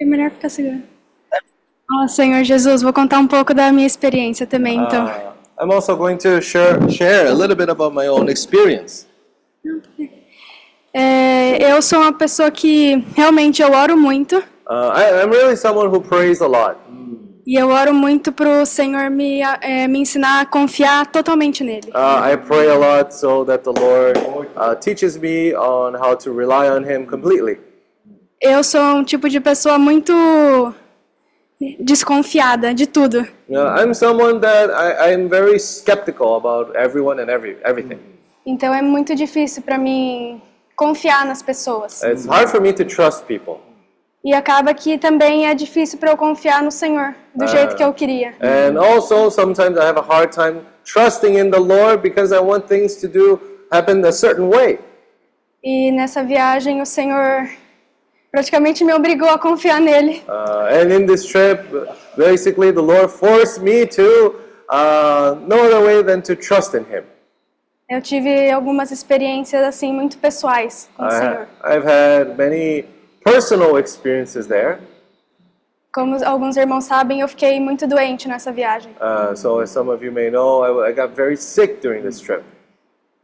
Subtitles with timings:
[0.00, 0.82] É melhor ficar seguro.
[1.90, 5.06] Ó, Senhor Jesus, vou contar um pouco da minha experiência também, então.
[5.06, 9.06] Uh, I'm also going to share, share a little bit about my own experience.
[10.92, 14.36] É, eu sou uma pessoa que realmente eu oro muito.
[14.36, 16.76] Uh, I, I'm really someone who prays a lot.
[17.46, 21.88] E eu oro muito pro Senhor me, é, me ensinar a confiar totalmente nele.
[21.88, 24.18] Uh, I pray a lot so that the Lord
[24.56, 27.58] uh, teaches me on how to rely on Him completely.
[28.40, 30.12] Eu sou um tipo de pessoa muito
[31.80, 33.26] desconfiada de tudo.
[33.48, 37.98] I'm someone that I, I'm very skeptical about everyone and every, everything.
[38.46, 40.42] Então é muito difícil para mim
[40.76, 42.02] confiar nas pessoas.
[42.02, 43.60] It's hard for me to trust people.
[44.22, 47.92] E acaba que também é difícil para eu confiar no Senhor do jeito que eu
[47.92, 48.34] queria.
[48.40, 52.66] And also, sometimes I have a hard time trusting in the Lord because I want
[52.66, 53.38] things to do
[53.70, 54.78] happen a certain way.
[55.62, 57.48] E nessa viagem o Senhor
[58.34, 60.24] praticamente me obrigou a confiar nele.
[60.26, 61.60] Uh, and in this trip,
[62.16, 64.34] basically, the Lord forced me to
[64.68, 67.04] uh, no other way than to trust in Him.
[67.88, 71.48] Eu tive algumas experiências assim muito pessoais com o I, Senhor.
[71.62, 72.86] I've had many
[73.24, 74.78] personal experiences there.
[75.94, 78.90] Como alguns irmãos sabem, eu fiquei muito doente nessa viagem.
[79.00, 82.18] Uh, so, as some of you may know, I, I got very sick during this
[82.18, 82.42] trip.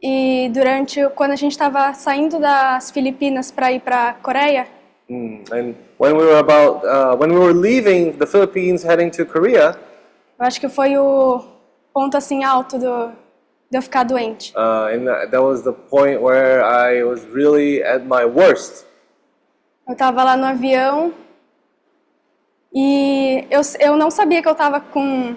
[0.01, 4.67] E durante quando a gente estava saindo das Filipinas para ir para a Coreia,
[5.09, 5.51] Mm.
[5.51, 9.75] And when we were about, uh, when we were leaving the Philippines, heading to Korea,
[10.39, 11.43] eu acho que foi o
[11.93, 13.11] ponto assim alto do,
[13.69, 14.53] de eu ficar doente.
[14.55, 18.85] uh, and that that was the point where I was really at my worst.
[19.87, 21.13] Eu estava lá no avião
[22.73, 25.35] e eu, eu não sabia que eu estava com,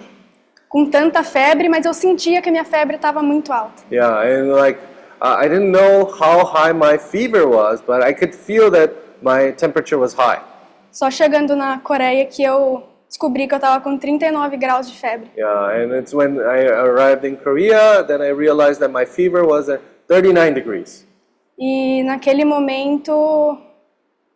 [0.69, 3.83] com tanta febre, mas eu sentia que a minha febre estava muito alta.
[3.91, 4.79] Yeah, and like
[5.21, 8.93] uh, I didn't know how high my fever was, but I could feel that
[9.25, 10.39] my temperature was high.
[10.91, 15.31] Só chegando na Coreia que eu descobri que eu estava com 39 graus de febre.
[15.35, 19.67] Yeah, and it's when I arrived in Korea that I realized that my fever was
[19.67, 21.05] at 39 degrees.
[21.57, 23.57] E naquele momento,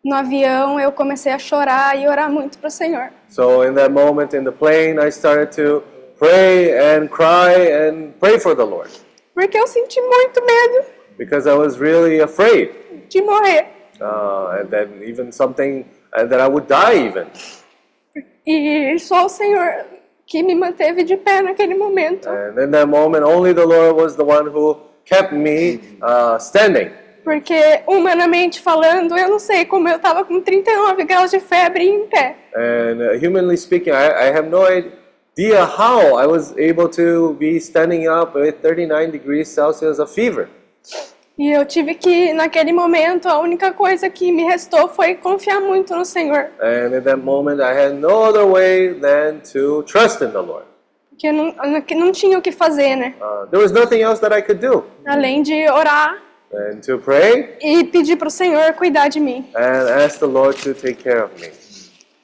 [0.03, 3.09] no avião, eu comecei a chorar e orar muito para o Senhor.
[3.29, 5.83] So in that moment in the plane, I started to
[6.17, 8.89] pray and cry and pray for the Lord
[9.33, 10.85] Porque eu senti muito medo
[11.17, 12.71] because I was really afraid
[13.07, 13.78] de morrer.
[14.01, 17.27] Uh, and then even something uh, that I would die even.
[18.45, 19.85] E só o Senhor
[20.25, 22.29] que me manteve de pé naquele momento.
[22.29, 26.91] And in that moment, only the Lord was the one who kept me uh, standing.
[27.23, 32.07] Porque, humanamente falando, eu não sei como eu estava com 39 graus de febre em
[32.07, 32.35] pé.
[32.55, 37.59] And uh, humanly speaking, I, I have no idea how I was able to be
[37.59, 40.47] standing up with 39 degrees Celsius of fever.
[41.39, 45.95] E eu tive que, naquele momento, a única coisa que me restou foi confiar muito
[45.95, 46.47] no Senhor.
[46.61, 50.65] And in that moment, I had no other way than to trust in the Lord.
[51.11, 51.55] Porque não,
[51.95, 53.13] não tinha o que fazer, né?
[53.21, 56.21] Uh, there was nothing else that I could do Além de orar
[56.53, 59.45] and to pray e pedir para o Senhor cuidar de mim.
[59.55, 61.51] and ask the Lord to take care of me.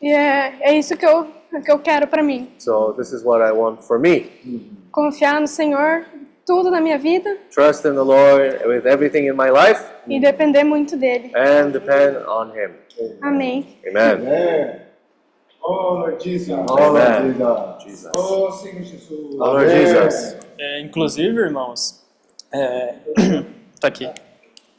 [0.02, 1.26] E é, é isso que eu,
[1.64, 2.50] que eu quero para mim.
[2.60, 4.30] So this is what I want for me.
[4.92, 6.06] Confiar no Senhor,
[6.46, 10.64] tudo na minha vida Trust in the Lord with everything in my life e depender
[10.64, 11.32] muito dele.
[11.36, 12.72] and depend on Him.
[13.22, 13.66] Amém.
[13.88, 14.12] Amen.
[14.22, 14.82] Amen.
[15.62, 16.50] Oh, Lord Jesus.
[16.70, 18.12] Oh, Lord Jesus.
[18.16, 19.10] Oh, Senhor Jesus.
[19.34, 20.38] Oh, Lord Jesus.
[20.60, 22.06] É, inclusive, irmãos,
[22.54, 22.94] é,
[23.82, 24.08] tá aqui.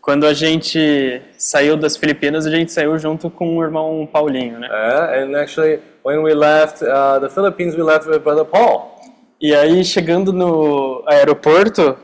[0.00, 4.69] Quando a gente saiu das Filipinas, a gente saiu junto com o irmão Paulinho, né?
[4.69, 8.96] Uh, and actually, when we left uh, the Philippines, we left with Brother Paul.
[9.41, 11.97] E aí, chegando no aeroporto,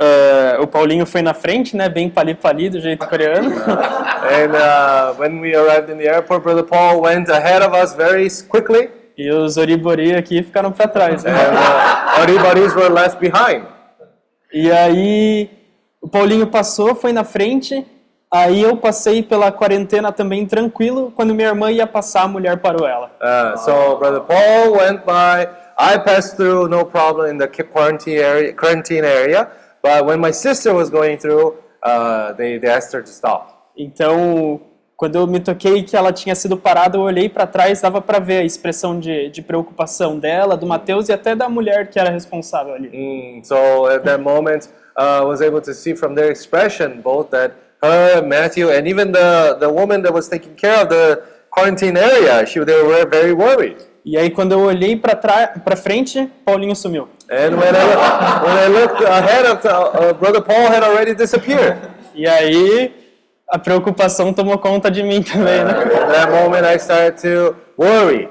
[0.00, 1.88] é, o Paulinho foi na frente, né?
[1.88, 3.50] Bem pali-pali, do jeito coreano.
[4.24, 8.28] And uh, when we arrived in the airport, Brother Paul went ahead of us very
[8.48, 11.22] quickly, E os oribori aqui ficaram para trás.
[11.22, 11.30] Né?
[11.30, 13.64] and uh, everybody's were left behind.
[14.52, 15.50] E aí,
[16.00, 17.86] o Paulinho passou, foi na frente.
[18.32, 21.12] Aí eu passei pela quarentena também tranquilo.
[21.14, 23.10] Quando minha irmã ia passar, a mulher parou ela.
[23.20, 25.63] Uh, so Brother Paul went by.
[25.78, 28.52] I passed through no problem in the quarantine area.
[28.52, 29.50] Quarantine area,
[29.82, 33.70] but when my sister was going through, uh, they, they asked her to stop.
[33.76, 34.60] Então,
[34.96, 38.20] quando eu me toquei que ela tinha sido parada, eu olhei para trás, dava para
[38.20, 42.10] ver a expressão de, de preocupação dela, do Mateus e até da mulher que era
[42.10, 42.88] responsável ali.
[42.88, 47.30] Mm, so at that moment, uh, I was able to see from their expression both
[47.30, 51.96] that her, Matthew, and even the, the woman that was taking care of the quarantine
[51.96, 53.78] area, she, they were very worried.
[54.04, 57.08] E aí, quando eu olhei para frente, Paulinho sumiu.
[57.30, 61.76] And when I, when I looked ahead of the, uh, Brother Paul had already disappeared.
[62.14, 62.92] E aí,
[63.48, 65.72] a preocupação tomou conta de mim também, né?
[65.84, 68.28] In that moment, I started to worry.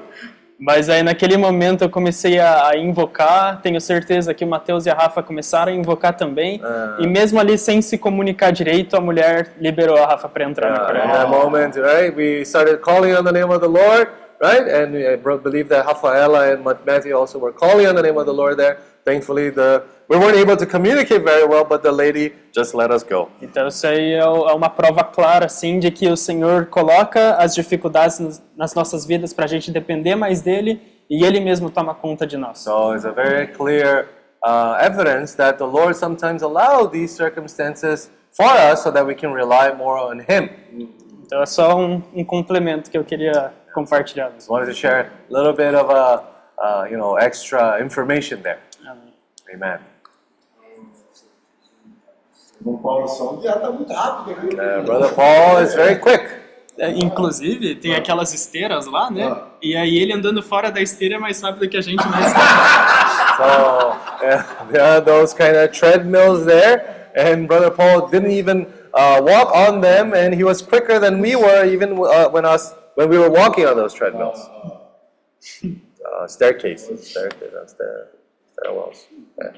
[0.56, 4.90] Mas aí naquele momento eu comecei a, a invocar, tenho certeza que o Mateus e
[4.90, 6.96] a Rafa começaram a invocar também, Ah.
[7.00, 10.78] e mesmo ali sem se comunicar direito, a mulher liberou a Rafa para entrar na
[10.78, 11.08] Uh, in praia.
[11.12, 14.08] that moment, right, we started calling on the name of the Lord,
[14.46, 14.66] right?
[14.78, 18.26] And I believe that Rafaela and Ma- Matthew also were calling on the name of
[18.26, 18.76] the Lord there.
[19.04, 23.02] Thankfully, the we weren't able to communicate very well, but the lady just let us
[23.02, 23.28] go.
[23.40, 27.54] Então isso aí é é uma prova clara, assim, de que o Senhor coloca as
[27.54, 28.18] dificuldades
[28.56, 30.80] nas- nossas vidas para a gente depender mais dele
[31.10, 32.58] e Ele mesmo toma conta de nós.
[32.60, 34.06] So it's a very clear
[34.46, 39.32] uh, evidence that the Lord sometimes allow these circumstances for us so that we can
[39.34, 40.48] rely more on Him.
[41.26, 44.32] Então é só um, um complemento que eu queria compartilhar.
[44.34, 46.24] Just wanted to share a little bit of a,
[46.58, 48.60] uh, you know, extra information there.
[49.52, 49.80] Amen.
[52.64, 54.54] O Paulo São já tá muito rápido aqui.
[54.54, 56.24] Uh, Brother Paul is very quick.
[56.78, 59.36] É, Inclusive, tem aquelas esteiras lá, né?
[59.62, 62.34] E aí ele andando fora da esteira é mais rápido que a gente mesmo.
[63.36, 69.20] So yeah, there are those kind of treadmills there, and Brother Paul didn't even uh,
[69.20, 73.08] walk on them, and he was quicker than we were even uh, when us when
[73.08, 74.40] we were walking on those treadmills.
[76.04, 78.08] Uh, staircases, staircases, uh, stair,
[78.52, 79.06] stairwells.
[79.38, 79.52] Yeah.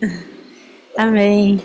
[0.96, 1.60] Amém.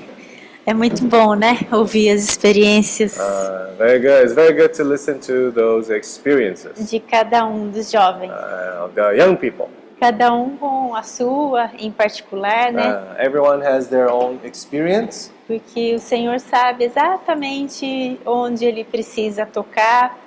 [0.66, 1.60] É muito bom, né?
[1.72, 4.24] Ouvir as experiências Uh, very good.
[4.24, 8.32] It's very good to listen to those experiences de cada um dos jovens.
[8.32, 9.70] uh, of the young people.
[10.00, 12.84] Cada um com a sua em particular, né?
[12.94, 15.32] Uh, everyone has their own experience.
[15.48, 20.18] Porque o Senhor sabe exatamente onde Ele precisa tocar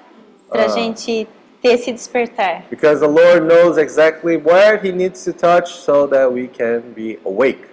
[0.49, 0.69] para a Ah.
[0.69, 1.29] gente
[1.61, 2.65] ter esse despertar.
[2.71, 7.19] Because the Lord knows exactly where He needs to touch so that we can be
[7.25, 7.67] awake.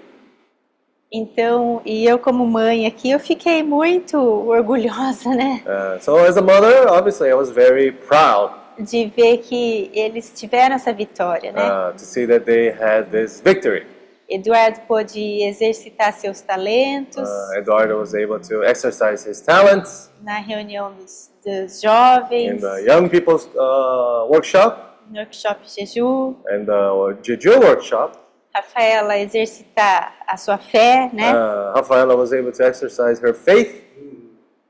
[1.13, 4.17] Então, e eu como mãe aqui, eu fiquei muito
[4.49, 5.61] orgulhosa, né?
[5.65, 10.75] Uh, so, as a mother, obviously, I was very proud De ver que eles tiveram
[10.75, 11.61] essa vitória, né?
[11.61, 13.85] uh, to see that they had this victory.
[14.27, 20.93] Eduardo pôde exercitar seus talentos Uh, Eduardo was able to exercise his talents na reunião
[20.93, 26.35] dos, dos in jovens, the young people's uh, workshop no workshop Jeju.
[26.47, 28.17] and the Jeju workshop.
[28.55, 31.33] Rafaela exercitar a sua fé, né?
[31.33, 33.83] Uh, Rafaela was able to exercise her faith.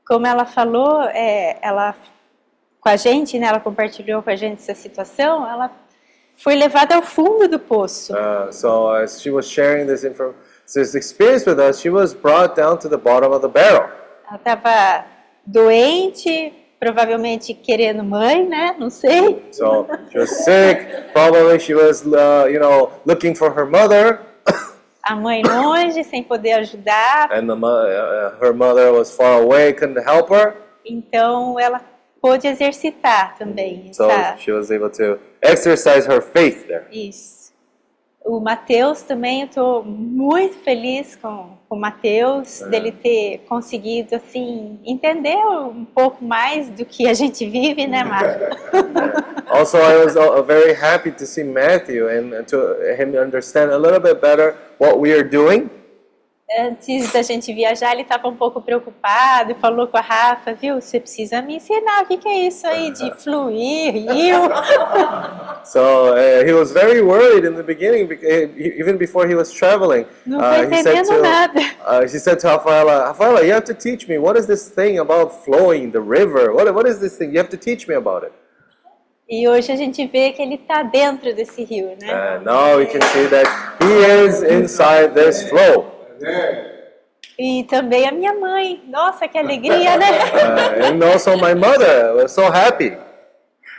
[0.06, 1.94] Como ela falou, é, ela
[2.86, 3.48] com a gente, né?
[3.48, 5.44] Ela compartilhou com a gente essa situação.
[5.44, 5.72] Ela
[6.36, 8.14] foi levada ao fundo do poço.
[8.14, 10.02] Uh, so, as she was sharing this,
[10.72, 13.88] this experience with us, she was brought down to the bottom of the barrel.
[14.28, 15.04] Ela estava
[15.44, 18.76] doente, provavelmente querendo mãe, né?
[18.78, 19.48] Não sei.
[19.50, 20.86] So she was sick.
[21.12, 24.20] Probably she was, uh, you know, looking for her mother,
[25.02, 27.30] A mãe longe, sem poder ajudar.
[27.32, 30.54] and the mo- uh, her mother was far away, couldn't help her.
[30.84, 31.80] Então ela
[32.26, 36.84] pôde exercitar também So essa, she was able to exercise her faith there.
[36.90, 37.36] isso.
[38.28, 42.68] O Matheus também, eu estou muito feliz com, o Matheus, É.
[42.68, 48.44] dele ter conseguido, assim, entender um pouco mais do que a gente vive, né, Marco?
[49.48, 54.00] Also, I was uh, very happy to see Matthew and to him understand a little
[54.00, 55.70] bit better what we are doing.
[56.48, 61.00] Antes da gente viajar, ele estava um pouco preocupado, falou com a Rafa, viu, você
[61.00, 64.38] precisa me ensinar o que, que é isso aí de fluir, rio.
[65.66, 70.06] So uh, he was very worried in the beginning, uh, even before he was traveling.
[70.24, 71.60] Não Uh, he said to nada.
[71.84, 74.16] uh, she said to Rafaela, Rafaela, you have to teach me.
[74.16, 76.52] What is this thing about flowing the river?
[76.54, 77.32] What what is this thing?
[77.32, 78.32] You have to teach me about it.
[79.28, 82.12] E hoje a gente vê que ele está dentro desse rio, né?
[82.12, 83.48] And now we can see that
[83.82, 85.95] he is inside this flow.
[86.20, 86.72] Né?
[87.38, 88.82] E também a minha mãe.
[88.88, 90.06] Nossa, que alegria, né?
[90.10, 92.96] Uh, and also my mother was so happy.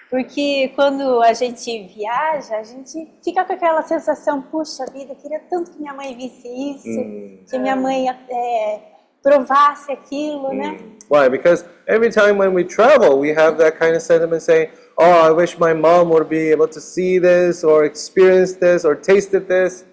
[0.09, 5.41] Porque quando a gente viaja, a gente fica com aquela sensação, puxa vida, eu queria
[5.49, 8.79] tanto que minha mãe visse isso, que minha mãe é,
[9.21, 10.77] provasse aquilo, né?
[11.09, 11.29] Why?
[11.29, 15.31] Because every time when we travel, we have that kind of sentiment saying, "Oh, I
[15.31, 19.83] wish my mom would be able to see this, or experience this, or tasted this."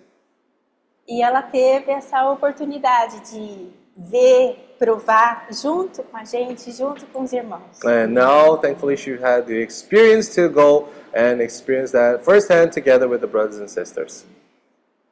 [1.06, 7.32] E ela teve essa oportunidade de ver, provar junto com a gente, junto com os
[7.32, 7.82] irmãos.
[7.84, 13.20] And now, thankfully, she had the experience to go and experience that firsthand together with
[13.20, 14.24] the brothers and sisters.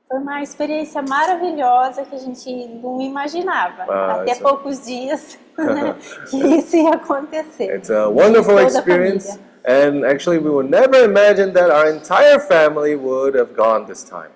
[0.08, 2.50] Foi uma experiência maravilhosa que a gente
[2.82, 5.94] não imaginava, Ah, até isso- poucos dias, né,
[6.28, 7.76] que isso ia acontecer.
[7.76, 12.94] It's a wonderful a experience, and actually, we would never imagine that our entire family
[12.96, 14.28] would have gone this time.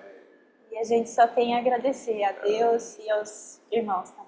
[0.77, 4.27] E a gente só tem a agradecer a Deus e aos irmãos também.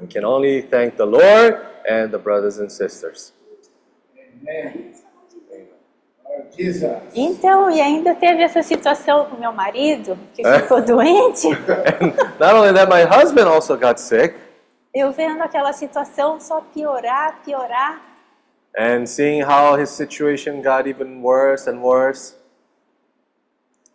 [0.00, 3.34] We can only thank the Lord and the brothers and sisters.
[6.56, 7.02] Jesus.
[7.14, 11.48] Então, e ainda teve essa situação com meu marido, que ficou doente.
[11.48, 14.34] And not only that, my husband also got sick,
[14.94, 18.00] Eu vendo aquela situação só piorar, piorar.
[18.78, 22.34] and seeing how his situation got even worse and worse.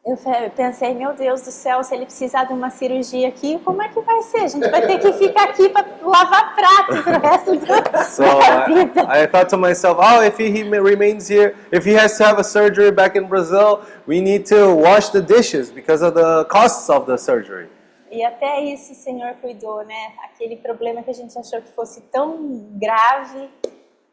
[0.08, 0.18] Eu
[0.56, 4.00] pensei, meu Deus do céu, se ele precisar de uma cirurgia aqui, como é que
[4.00, 4.38] vai ser?
[4.38, 8.70] A gente vai ter que ficar aqui para lavar prato pro resto da, So da
[8.70, 9.02] I, vida.
[9.02, 12.44] I thought to myself, oh, if he, remains here, if he has to have a
[12.44, 17.06] surgery back in Brazil, we need to wash the dishes because of the costs of
[17.06, 17.68] the surgery.
[18.10, 20.14] E até isso o Senhor cuidou, né?
[20.24, 23.50] Aquele problema que a gente achou que fosse tão grave,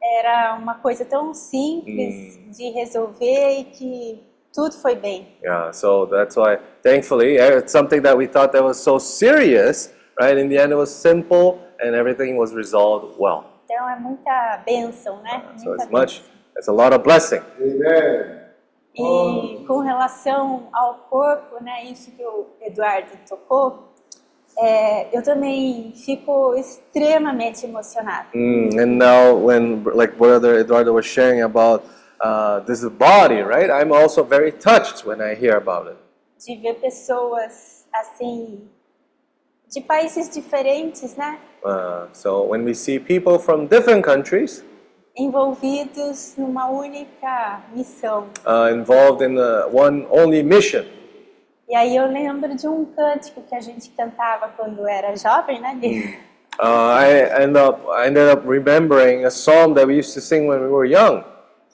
[0.02, 5.36] era uma coisa tão simples de resolver e que tudo foi bem.
[5.42, 10.38] Yeah, so that's why, thankfully, it's something that we thought that was so serious, right?
[10.38, 13.44] In the end, it was simple and everything was resolved well.
[13.64, 15.42] Então é muita bênção, né?
[15.56, 16.30] So Muita it's much, bênção.
[16.56, 17.40] it's a lot of blessing.
[17.60, 18.44] Amen.
[18.96, 23.88] E com relação ao corpo, né, isso que o Eduardo tocou,
[24.56, 28.28] é, eu também fico extremamente emocionada.
[28.32, 31.82] Mm, and now, when like Brother Eduardo was sharing about
[32.20, 33.70] uh, this body, right?
[33.70, 35.96] I'm also very touched when I hear about it.
[36.44, 38.68] De ver pessoas assim,
[39.68, 44.62] de países diferentes, né, Uh, so when we see people from different countries
[45.16, 48.28] envolvidos numa única missão.
[48.46, 50.84] uh, involved in uh, one only mission,
[51.66, 55.74] E aí eu lembro de um cântico que a gente cantava quando era jovem, né?
[55.80, 56.18] de-
[56.60, 60.46] uh, I end up I ended up remembering a psalm that we used to sing
[60.46, 61.24] when we were young.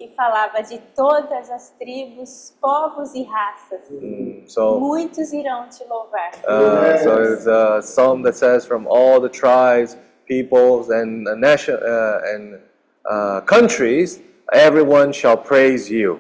[0.01, 3.83] Que falava de todas as tribos, povos e raças.
[3.91, 6.31] Mm, so Muitos irão te louvar.
[6.37, 11.75] Uh, so it's a psalm that says, "From all the tribes, peoples, and uh, nation
[11.75, 12.61] uh, and
[13.05, 16.19] uh, countries, everyone shall praise you."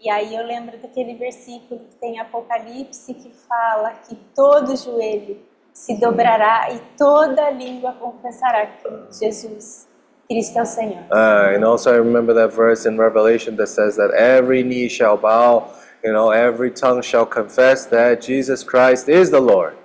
[0.00, 5.38] E aí eu lembro daquele versículo que tem Apocalipse que fala que todo joelho
[5.72, 9.86] se dobrará e toda língua confessará que Jesus
[10.28, 11.02] Cristo é o Senhor.
[11.10, 15.16] Uh, and also, I remember that verse in Revelation that says that every knee shall
[15.16, 15.68] bow,
[16.02, 19.76] you know, every tongue shall confess that Jesus Christ is the Lord.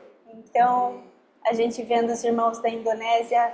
[0.50, 1.01] Então,
[1.46, 3.51] a gente vendo os irmãos da Indonésia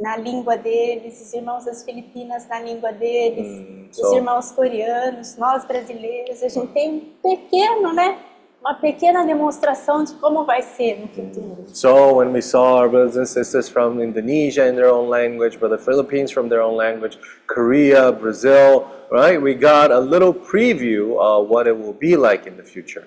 [0.00, 5.64] na língua deles, os irmãos das Filipinas na língua deles, os so- irmãos coreanos, nós
[5.64, 8.16] brasileiros, a gente tem um pequeno, né?
[8.60, 11.64] Uma pequena demonstração de como vai ser no futuro.
[11.72, 15.78] So when we saw our brothers and sisters from Indonesia in their own language, brother
[15.78, 19.40] Philippines from their own language, Korea, Brazil, right?
[19.40, 23.06] We got a little preview of what it will be like in the future.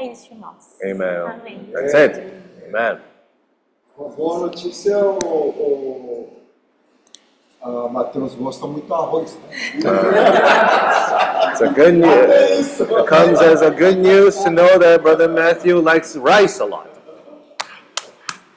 [0.00, 0.76] É isso, irmãos.
[0.82, 1.20] Amen.
[1.22, 1.70] Amém.
[1.72, 2.20] That's it.
[2.66, 3.00] Amen.
[3.96, 6.43] Uma boa notícia, o, o
[7.64, 9.38] a Matheus gosta muito do arroz.
[9.72, 12.80] It's a good news.
[12.80, 16.90] It comes as a good news to know that brother Matthew likes rice a lot.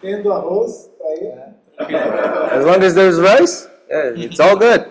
[0.02, 1.32] Tendo arroz, tá aí.
[2.52, 4.86] As long as there's rice, yeah, it's all good.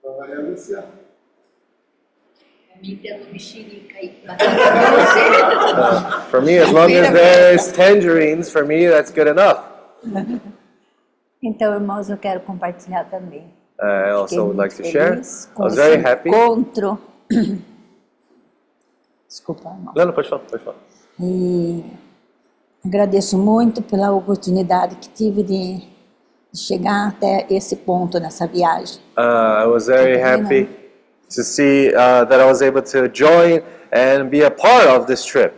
[0.00, 0.84] Então, vai anunciar.
[2.82, 4.50] Me tendo mexerica e batata
[5.76, 9.64] uh, For me, as long as there's tangerines, for me that's good enough.
[11.42, 13.44] Então, irmãos, eu quero compartilhar também.
[13.82, 15.14] I also would like to share.
[15.14, 16.28] I was very happy.
[16.28, 16.98] encontro.
[19.26, 19.94] Desculpa, irmão.
[19.96, 20.76] Não, não, pode falar, pode falar.
[21.18, 21.82] E
[22.84, 25.78] agradeço muito pela oportunidade que tive de,
[26.52, 28.98] de chegar até esse ponto nessa viagem.
[29.16, 30.68] Uh, I was very happy
[31.34, 35.24] to see uh, that I was able to join and be a part of this
[35.24, 35.54] trip.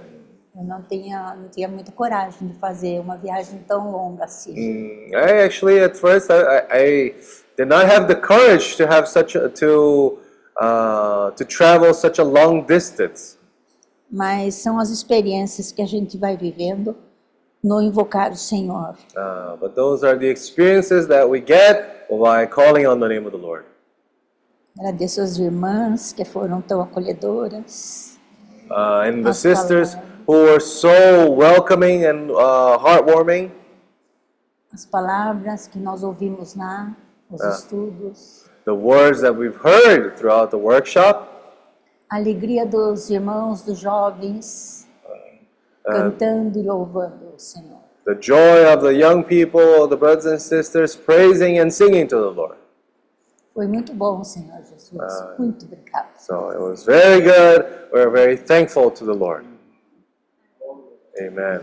[0.54, 4.52] Eu não tinha, não tinha muita coragem de fazer uma viagem tão longa assim.
[4.52, 7.14] Mm, I actually, at first, I, I,
[7.56, 10.18] did not have the courage to have such a, to
[10.60, 13.38] uh, to travel such a long distance.
[14.10, 16.94] Mas são as experiências que a gente vai vivendo
[17.64, 18.94] no invocar o Senhor.
[19.16, 23.30] Uh, but those are the experiences that we get by calling on the name of
[23.30, 23.64] the Lord.
[24.78, 28.18] Agradeço às irmãs que foram tão acolhedoras.
[28.70, 30.11] Uh, and the As sisters palavras.
[30.26, 33.50] Who were so welcoming and uh, heartwarming.
[34.72, 36.94] As palavras que nós ouvimos lá,
[37.30, 37.50] os Ah.
[37.50, 38.46] estudos.
[38.64, 41.28] The words that we've heard throughout the workshop.
[42.08, 44.86] A alegria dos irmãos, dos jovens.
[45.84, 47.80] cantando e louvando o Senhor.
[48.04, 52.30] The joy of the young people, the brothers and sisters, praising and singing to the
[52.30, 52.56] Lord.
[53.52, 54.92] Foi muito bom, Senhor Jesus.
[55.38, 56.08] Muito obrigada.
[56.18, 57.66] So it was very good.
[57.92, 59.44] We're very thankful to the Lord.
[61.28, 61.60] Amen.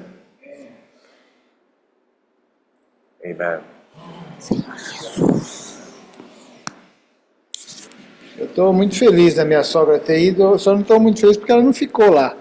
[3.26, 3.60] Amen.
[4.40, 5.78] Senhor Jesus.
[8.38, 11.36] Eu estou muito feliz da minha sogra ter ido, eu só não estou muito feliz
[11.36, 12.34] porque ela não ficou lá.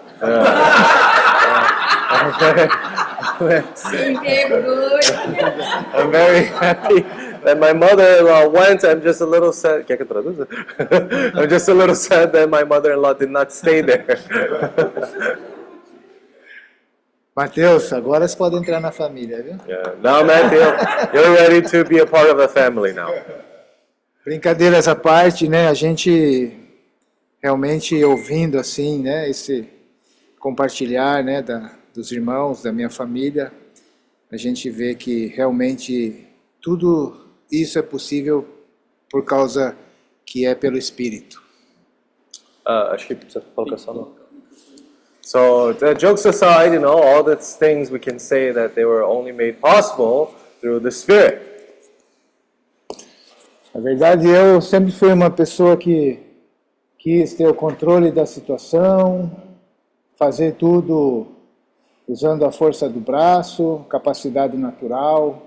[5.94, 7.02] I'm very happy
[7.44, 8.84] that my mother-in-law went.
[8.84, 9.84] I'm just a little sad.
[9.84, 10.46] ¿Quer que traduza?
[11.34, 14.18] I'm just a little sad that my mother-in-law did not stay there.
[17.38, 19.57] Mateus, agora você pode entrar na família, viu?
[19.68, 19.95] yeah.
[20.02, 20.59] Now, Matthew,
[21.14, 23.12] you're ready to be a part of the family now.
[24.25, 25.68] Brincadeiras à parte, né?
[25.68, 26.52] A gente
[27.40, 29.30] realmente ouvindo assim, né?
[29.30, 29.68] Esse
[30.40, 31.40] compartilhar, né?
[31.40, 33.52] Da, dos irmãos, da minha família,
[34.33, 36.26] a gente vê que realmente
[36.61, 38.49] tudo isso é possível
[39.09, 39.76] por causa
[40.26, 41.40] que é pelo Espírito.
[42.66, 44.17] Uh, acho que precisa colocar só no-
[45.28, 49.04] So, the jokes aside, you know, all these things we can say that they were
[49.04, 51.42] only made possible through the Spirit.
[53.75, 56.18] Na verdade, eu sempre fui uma pessoa que
[56.99, 59.30] quis ter o controle da situação,
[60.16, 61.26] fazer tudo
[62.08, 65.42] usando a força do braço, capacidade natural,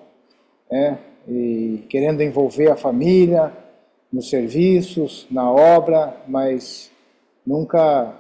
[0.72, 1.00] né?
[1.28, 3.52] e querendo envolver a família
[4.14, 6.92] nos serviços, na obra, mas
[7.44, 8.14] nunca,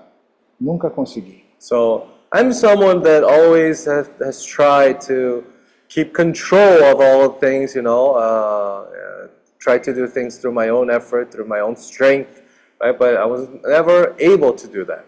[0.59, 1.40] nunca consegui.
[1.61, 5.45] So, I'm someone that always has, has tried to
[5.87, 9.27] keep control of all things, you know, uh, uh,
[9.59, 12.41] try to do things through my own effort, through my own strength,
[12.81, 12.97] right?
[12.97, 15.05] But I was never able to do that.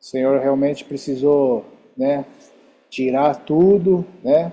[0.00, 2.24] O Senhor realmente precisou, né,
[2.88, 4.50] tirar tudo, né,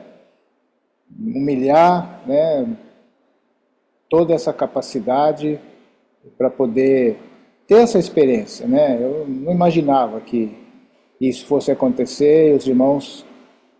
[1.17, 2.67] humilhar, né,
[4.09, 5.57] toda essa capacidade
[6.37, 7.17] para poder
[7.65, 9.01] ter essa experiência, né?
[9.01, 10.66] Eu não imaginava que
[11.19, 12.55] isso fosse acontecer.
[12.55, 13.25] Os irmãos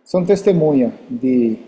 [0.04, 1.58] são testemunha de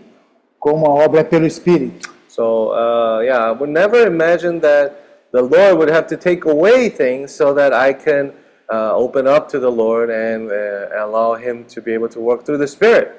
[0.59, 2.09] como a obra é pelo Espírito.
[2.27, 4.93] So, uh, yeah, I would never imagine that
[5.31, 8.31] the Lord would have to take away things so that I can
[8.71, 12.45] uh, open up to the Lord and uh, allow Him to be able to work
[12.45, 13.11] through the Spirit.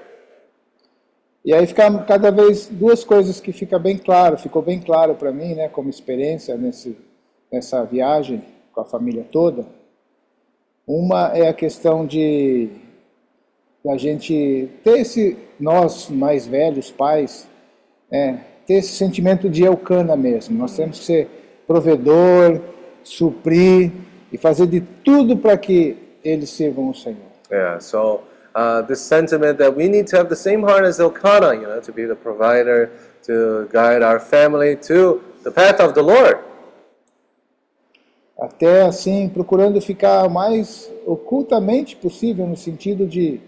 [1.44, 5.32] E aí fica cada vez duas coisas que fica bem claro, ficou bem claro para
[5.32, 6.96] mim, né, como experiência nesse,
[7.52, 9.66] nessa viagem com a família toda.
[10.86, 12.68] Uma é a questão de
[13.88, 17.48] a gente ter esse nós mais velhos pais,
[18.10, 20.56] né, ter esse sentimento de eucana mesmo.
[20.56, 21.28] Nós temos que ser
[21.66, 22.60] provedor,
[23.02, 23.90] suprir
[24.32, 27.32] e fazer de tudo para que eles sirvam o Senhor.
[27.50, 28.22] Yeah, so
[28.54, 31.80] uh, this sentiment that we need to have the same heart as Elkanah, you know,
[31.80, 32.90] to be the provider,
[33.26, 36.38] to guide our family to the path of the Lord.
[38.42, 43.40] Até assim procurando ficar mais ocultamente possível no sentido de,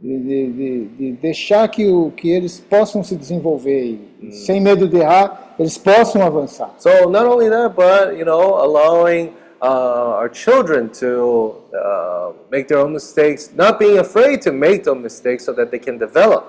[0.00, 4.88] de, de, de- de deixar que, o, que eles possam se desenvolver e, sem medo
[4.88, 6.74] de errar, eles possam avançar.
[6.78, 12.78] So not only that, but you know, allowing uh, our children to uh, make their
[12.78, 16.44] own mistakes, not being afraid to make those mistakes, so that they can develop.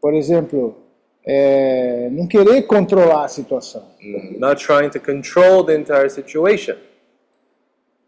[0.00, 0.76] Por exemplo,
[1.26, 3.82] é, não querer controlar a situação.
[4.38, 6.76] Not trying to control the entire situation.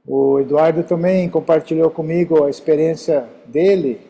[0.07, 4.01] O Eduardo também compartilhou comigo a experiência dele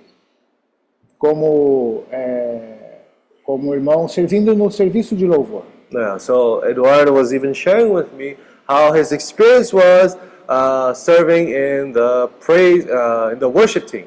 [1.18, 2.98] como, é,
[3.44, 5.64] como irmão servindo no serviço de louvor.
[5.92, 10.16] Yeah, so Eduardo was even sharing with me how his experience was
[10.48, 14.06] uh, serving in the praise, uh, in the worship team.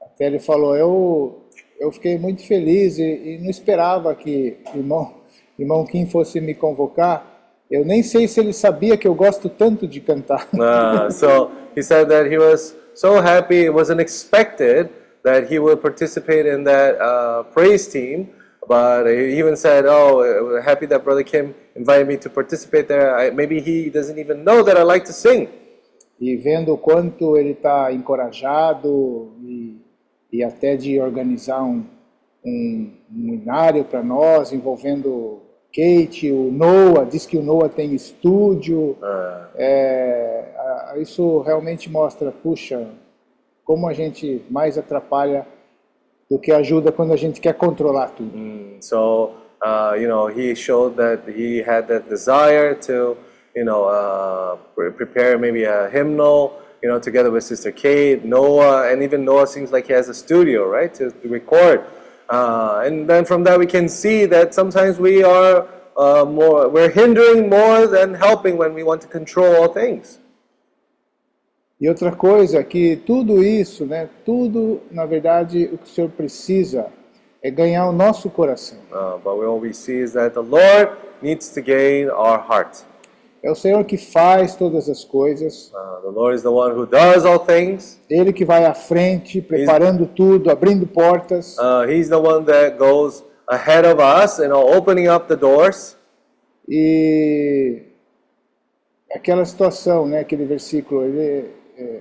[0.00, 1.38] Até ele falou, eu,
[1.78, 5.14] eu fiquei muito feliz e, e não esperava que irmão,
[5.58, 7.37] irmão Kim fosse me convocar.
[7.70, 10.48] Eu nem sei se ele sabia que eu gosto tanto de cantar.
[10.54, 14.88] Uh, so he said that he was so happy, it wasn't expected
[15.22, 18.30] that he would participate in that uh, praise team.
[18.66, 23.16] But he even said, "Oh, we're happy that Brother Kim invited me to participate there.
[23.16, 25.48] I, maybe he doesn't even know that I like to sing."
[26.20, 29.80] E vendo o quanto ele está encorajado e,
[30.32, 31.84] e até de organizar um,
[32.44, 35.40] um, um para nós, envolvendo
[35.78, 38.96] Kate, o Noah, diz que o Noah tem estúdio.
[39.56, 42.88] É, a- isso realmente mostra, puxa,
[43.64, 45.46] como a gente mais atrapalha
[46.28, 48.32] do que ajuda quando a gente quer controlar tudo.
[48.80, 49.30] So,
[49.62, 53.16] uh, you know, he showed that he had that desire to,
[53.54, 58.92] you know, uh, pre- prepare maybe a hymnal you know, together with Sister Kate, Noah,
[58.92, 61.80] and even Noah seems like he has a studio, right, to record.
[62.28, 66.90] Uh, and then from that we can see that sometimes we are uh, more, we're
[66.90, 70.20] hindering more than helping when we want to control all things.
[71.80, 76.86] E outra coisa, que tudo isso, né, tudo, na verdade, o que o Senhor precisa
[77.40, 78.78] é ganhar o nosso coração.
[78.90, 80.90] Uh, but what we see is that the Lord
[81.22, 82.84] needs to gain our heart.
[83.42, 86.86] É o Senhor que faz todas as coisas, Uh, the Lord is the one who
[86.86, 88.00] does all things.
[88.10, 91.56] Ele que vai à frente, preparando tudo, abrindo portas.
[91.56, 95.96] Uh, he's the one that goes ahead of us, know, opening up the doors.
[96.68, 97.82] E
[99.14, 102.00] aquela situação, né, aquele versículo, ele, é,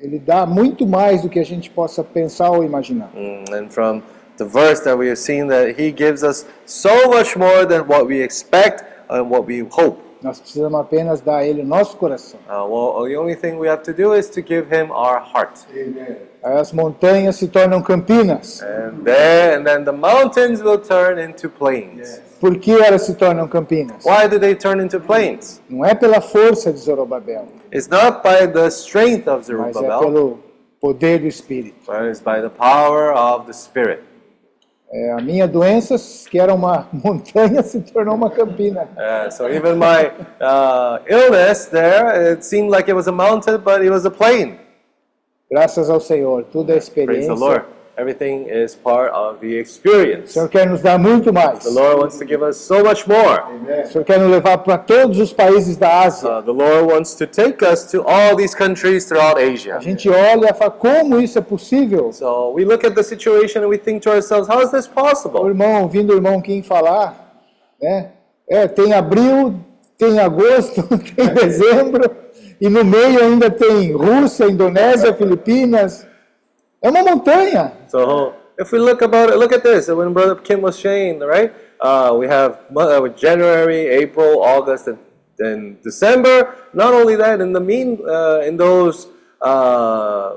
[0.00, 3.10] ele dá muito mais do que a gente possa pensar ou imaginar.
[3.14, 4.02] Mm, and from
[4.38, 8.06] the verse that we have seen that he gives us so much more than what
[8.06, 10.05] we expect and what we hope.
[10.22, 12.40] Nós precisamos apenas dar a Ele o nosso coração.
[12.48, 15.66] Uh, well, the only thing we have to do is to give him our heart.
[16.42, 18.62] Aí as montanhas se tornam campinas.
[18.62, 22.20] And there, and then the mountains will turn into plains.
[22.40, 24.04] Por que elas se tornam campinas?
[24.04, 25.60] Why do they turn into plains?
[25.68, 30.38] Não é pela força de Zorobabel, It's not by the strength of mas é pelo
[30.80, 31.76] poder do Espírito.
[31.86, 34.02] but it's by the power of the Spirit.
[34.92, 35.96] É, a minha doença,
[36.30, 38.88] que era uma montanha, se tornou uma campina.
[38.96, 43.82] Uh, so even my uh, illness there, it seemed like it was a mountain, but
[43.82, 44.58] it was a plain.
[45.50, 47.75] Graças ao Senhor, tudo é Praise experiência.
[47.98, 50.32] Everything is part of the O experience.
[50.32, 51.60] Senhor quer nos dar muito mais.
[51.64, 53.42] The Lord wants to give us so much more.
[53.84, 56.28] O Senhor quer nos levar para todos os países da Ásia.
[56.28, 59.76] Uh, the Lord wants to take us to all these countries throughout Asia.
[59.76, 62.12] A gente olha e fala, como isso é possível?
[62.12, 64.90] So we look at the situation and we think to ourselves, how is this O
[64.90, 65.46] possible?
[65.48, 67.40] irmão, ouvindo o irmão Kim falar,
[67.80, 68.10] né?
[68.46, 69.54] É, tem abril,
[69.96, 70.82] tem agosto,
[71.16, 72.10] tem dezembro,
[72.60, 76.06] e no meio ainda tem Rússia, Indonésia, Filipinas.
[76.82, 77.72] É uma montanha.
[77.96, 79.88] So if we look about it, look at this.
[79.88, 81.50] When Brother Kim was saying, right?
[81.80, 84.98] Uh, we have uh, January, April, August, and,
[85.38, 86.54] and December.
[86.74, 89.08] Not only that, in the mean, uh, in those,
[89.40, 90.36] uh,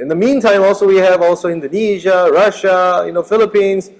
[0.00, 3.90] in the meantime, also we have also Indonesia, Russia, you know, Philippines.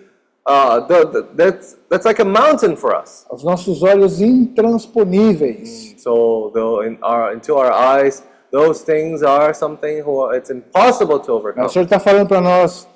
[0.45, 3.27] Uh, the, the, that's that's like a mountain for us.
[3.31, 5.99] Aos nossos olhos intransponíveis.
[5.99, 11.33] So though in our into our eyes, those things are something who it's impossible to
[11.33, 11.65] overcome.
[11.65, 12.87] O Senhor está falando para nós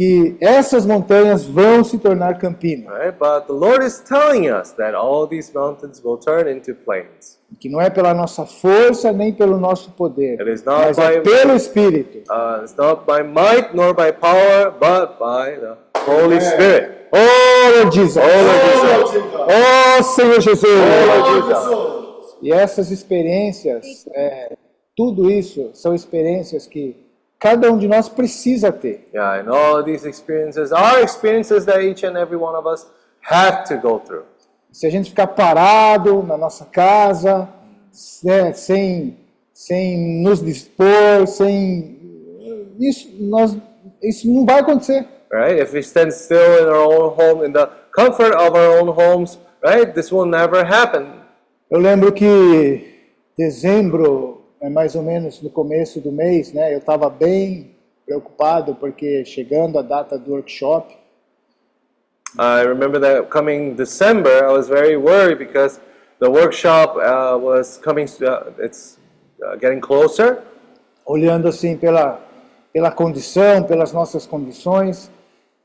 [0.00, 2.90] que essas montanhas vão se tornar campinas.
[2.90, 3.12] Right?
[3.18, 7.38] But the Lord is telling us that all these mountains will turn into plains.
[7.60, 11.20] Que não é pela nossa força nem pelo nosso poder, It is not mas é
[11.20, 12.18] by- pelo Espírito.
[12.32, 15.76] Uh, it's not by might nor by power, but by the
[16.10, 16.92] Holy Spirit.
[17.12, 18.16] Oh, Lord Jesus!
[18.16, 19.32] Oh, Lord Jesus.
[19.36, 20.64] Oh, Senhor Jesus!
[20.64, 22.36] Oh, Jesus.
[22.40, 24.56] E essas experiências, é,
[24.96, 26.96] tudo isso são experiências que
[27.40, 29.08] cada um de nós precisa ter.
[29.14, 32.86] Yeah, and all these experiences are experiences that each and every one of us
[33.22, 34.24] have to go through.
[34.70, 37.48] Se a gente ficar parado na nossa casa,
[38.22, 39.18] né, sem,
[39.52, 41.98] sem nos dispor, sem
[42.78, 43.56] isso, nós,
[44.02, 45.06] isso não vai acontecer.
[45.32, 45.60] Right?
[45.60, 49.38] If we stand still in our own home, in the comfort of our own homes,
[49.62, 49.92] right?
[49.92, 51.20] This will never happen.
[51.70, 52.84] Eu lembro que
[53.38, 59.78] dezembro, mais ou menos no começo do mês, né, eu estava bem preocupado porque chegando
[59.78, 60.94] a data do workshop,
[62.38, 65.80] I remember that coming December, I was very worried because
[66.20, 68.06] the workshop uh, was coming.
[68.22, 68.98] Uh, it's
[69.42, 70.38] uh, getting closer,
[71.04, 72.20] olhando assim pela,
[72.72, 75.10] pela condição, pelas nossas condições,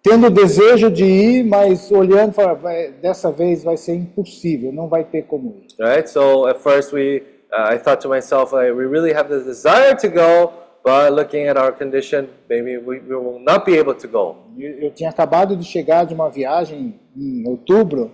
[0.01, 5.03] tendo o desejo de ir, mas olhando, vai, dessa vez vai ser impossível, não vai
[5.03, 5.67] ter como ir.
[5.79, 6.09] right?
[6.09, 7.21] So at first we,
[7.55, 11.47] uh, I thought to myself, like, we really have the desire to go, but looking
[11.47, 14.37] at our condition, maybe we, we will not be able to go.
[14.57, 18.11] Eu, eu tinha acabado de chegar de uma viagem em outubro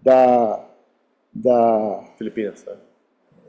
[0.00, 0.60] da,
[1.34, 2.64] da Filipinas.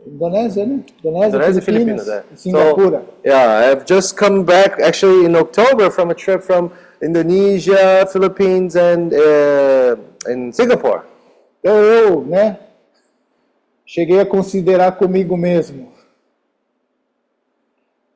[0.06, 0.84] Indonésia, né?
[1.00, 2.08] Indonésia, Indonesia, Filipinas, Filipinas.
[2.08, 2.24] Yeah.
[2.36, 3.00] Singapura.
[3.00, 8.76] So, yeah, I've just come back actually in October from a trip from Indonesia, Philippines,
[8.76, 11.02] and uh, in Singapore.
[11.60, 12.60] Então eu, né,
[13.86, 15.94] cheguei a considerar comigo mesmo.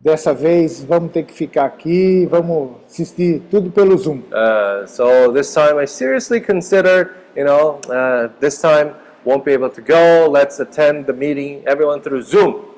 [0.01, 4.19] Dessa vez vamos ter que ficar aqui, vamos assistir tudo pelo Zoom.
[4.31, 8.93] Uh, so this time I seriously considered, you know, uh, this time
[9.25, 10.31] won't be able to go.
[10.31, 12.69] Let's attend the meeting, everyone through Zoom.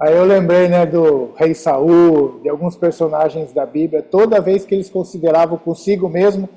[0.00, 4.74] Aí eu lembrei, né, do rei Saul, de alguns personagens da Bíblia, toda vez que
[4.74, 6.48] eles consideravam consigo mesmo,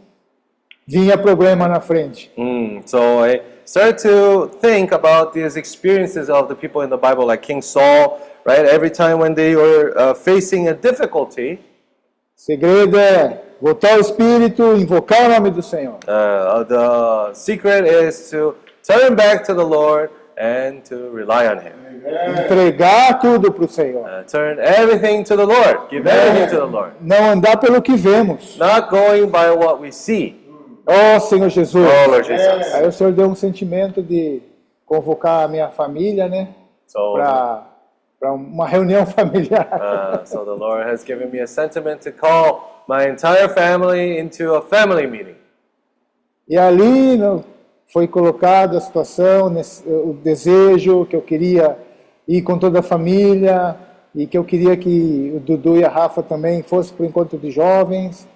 [0.88, 2.32] vinha problema na frente.
[2.38, 7.26] Mm, so I, started to think about these experiences of the people in the Bible,
[7.28, 8.66] like King Saul, right?
[8.66, 11.60] Every time when they were uh, facing a difficulty,
[12.36, 15.98] Segredo é voltar ao Espírito, invocar o nome do Senhor.
[16.08, 21.74] uh, the secret is to turn back to the Lord and to rely on Him.
[22.06, 24.04] Entregar tudo para o Senhor.
[24.06, 25.90] Uh, turn everything to the Lord.
[25.90, 26.92] Give everything to the Lord.
[27.00, 28.58] Não andar pelo que vemos.
[28.58, 30.43] Not going by what we see.
[30.86, 31.86] Ó Senhor Jesus.
[32.06, 32.74] Oh, Lord Jesus.
[32.74, 34.42] Aí o Senhor deu um sentimento de
[34.86, 36.50] convocar a minha família, né?
[36.88, 39.68] So, Para uma reunião familiar.
[39.74, 44.54] uh, so the Lord has given me a sentiment to call my entire family into
[44.56, 45.36] a family meeting.
[46.48, 47.44] E ali no-
[47.92, 49.54] foi colocada a situação,
[49.86, 51.78] o desejo que eu queria
[52.28, 53.76] ir com toda a família
[54.16, 57.38] e que eu queria que o Dudu e a Rafa também fossem para o encontro
[57.38, 58.28] de jovens.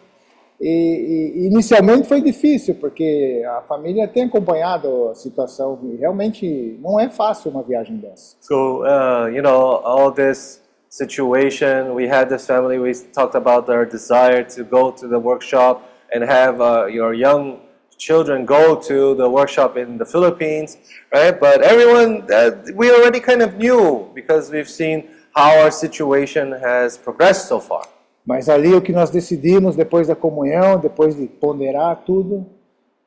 [0.59, 6.99] E, e inicialmente foi difícil, porque a família tem acompanhado a situação e realmente não
[6.99, 8.35] é fácil uma viagem dessa.
[8.41, 13.85] So, uh, you know, all this situation, we had this family, we talked about our
[13.85, 17.59] desire to go to the workshop and have uh, your young
[17.97, 20.77] children go to the workshop in the Philippines,
[21.13, 21.39] right?
[21.39, 26.97] But everyone, uh, we already kind of knew because we've seen how our situation has
[26.97, 27.83] progressed so far.
[28.27, 32.45] Mas ali o que nós decidimos depois da comunhão, depois de ponderar tudo,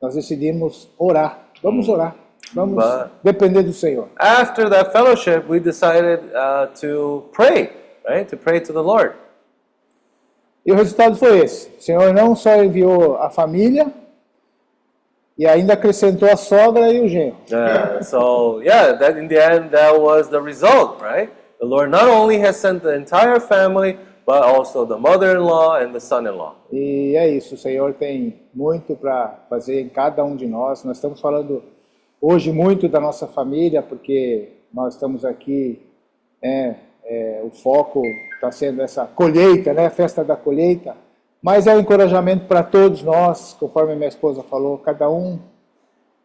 [0.01, 1.43] nós decidimos orar.
[1.61, 2.15] Vamos orar.
[2.55, 4.09] Vamos But- depender do Senhor.
[4.17, 7.69] After that fellowship, we decided uh, to pray,
[8.09, 8.27] right?
[8.31, 9.13] To pray to the Lord.
[10.65, 11.69] E o resultado foi esse.
[11.77, 13.93] O Senhor não só enviou a família,
[15.37, 17.37] e ainda acrescentou a sogra e o genro.
[17.51, 21.31] Uh, so yeah, that in the end, that was the result, right?
[21.59, 25.99] The Lord not only has sent the entire family, but also the mother-in-law and the
[25.99, 26.55] son-in-law.
[26.71, 30.83] E é isso, o Senhor tem muito para fazer em cada um de nós.
[30.83, 31.63] Nós estamos falando
[32.21, 35.81] hoje muito da nossa família, porque nós estamos aqui,
[36.41, 38.03] é, é, o foco
[38.35, 39.87] está sendo essa colheita, né?
[39.87, 40.95] a festa da colheita.
[41.41, 45.39] Mas é um encorajamento para todos nós, conforme minha esposa falou, cada um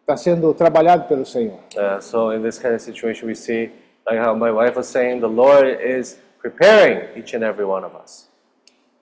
[0.02, 1.58] está sendo trabalhado pelo Senhor.
[1.74, 3.70] Uh, so in this kind of situation, we see,
[4.06, 6.18] like how my wife was saying, the Lord is
[6.50, 8.28] preparing each and every one of us.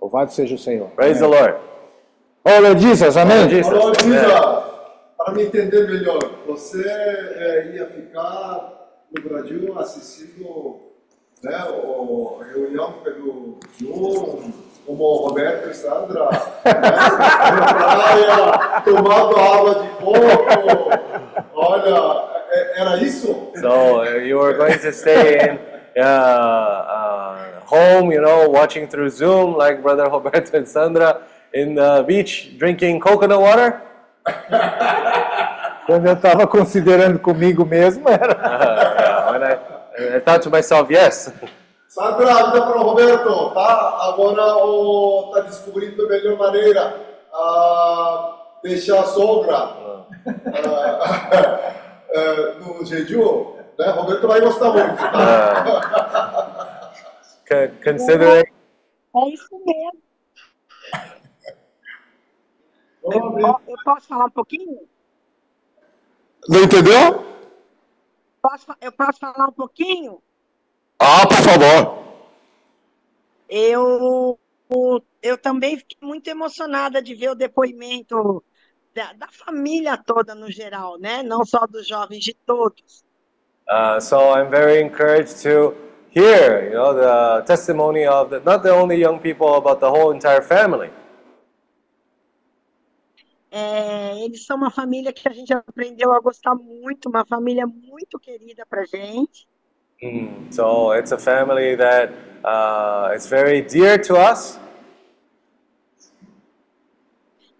[0.00, 0.88] Louvado seja o Senhor.
[0.94, 1.56] Praise the Lord.
[2.44, 3.48] Oh, Lord Jesus, amém?
[3.48, 3.72] Jesus.
[3.72, 3.94] Amen.
[4.04, 4.64] Lisa,
[5.16, 8.70] para me entender melhor, você é, ia ficar
[9.10, 10.80] no Brasil assistindo
[11.42, 14.52] né, o, a reunião pelo Zoom,
[14.86, 16.28] como o Roberto e Sandra,
[16.64, 20.90] né, na praia, tomando água de coco.
[21.54, 23.50] Olha, é- era isso?
[23.58, 25.58] So you were going to stay in
[26.02, 26.02] uh,
[27.74, 33.00] home, you know, watching through Zoom, like Brother Roberto and Sandra, in the beach drinking
[33.00, 33.82] coconut water.
[35.86, 38.34] Quando eu estava considerando comigo mesmo, era.
[39.24, 41.32] Uh, when I, I thought to myself, yes.
[41.88, 43.98] Sandra, avisa para o Roberto, tá?
[44.02, 46.94] Agora o, tá descobrindo a melhor maneira.
[47.32, 50.06] Ah, deixar a sogra ah,
[52.14, 53.90] ah, no jejum, né?
[53.90, 56.73] Roberto vai gostar muito, tá?
[57.48, 58.44] Con- considering
[59.16, 60.02] É isso mesmo.
[63.02, 64.88] Ó, Eu posso falar um pouquinho?
[66.48, 67.24] Não entendeu?
[68.42, 70.22] Posso, eu posso falar um pouquinho?
[70.98, 72.04] Ah, por favor.
[73.48, 74.38] Eu,
[75.22, 78.44] eu também fiquei muito emocionada de ver o depoimento
[78.94, 81.22] da, da família toda no geral, né?
[81.22, 83.04] Não só dos jovens, de todos.
[83.68, 85.74] Uh, so I'm very encouraged to
[86.14, 90.12] hear, you know, the testimony of the, not the only young people, but the whole
[90.12, 90.90] entire family.
[93.50, 98.18] É, eles são uma família que a gente aprendeu a gostar muito, uma família muito
[98.18, 99.46] querida pra gente.
[100.02, 102.12] Mm, So it's a family that
[102.44, 104.58] uh, is very dear to us.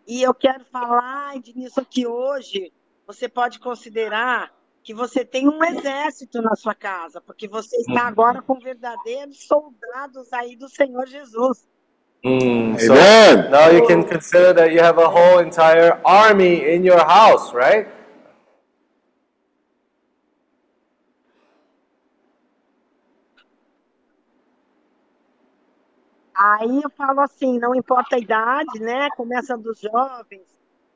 [0.07, 2.73] E eu quero falar, Ednilson, que hoje
[3.07, 4.53] você pode considerar
[4.85, 10.31] que você tem um exército na sua casa, porque você está agora com verdadeiros soldados
[10.31, 11.67] aí do Senhor Jesus.
[12.23, 13.51] Mm, so Amen.
[13.51, 17.89] now you can consider that you have a whole entire army in your house, right?
[26.37, 29.09] Aí eu falo assim, não importa a idade, né?
[29.17, 30.54] Começa dos jovens,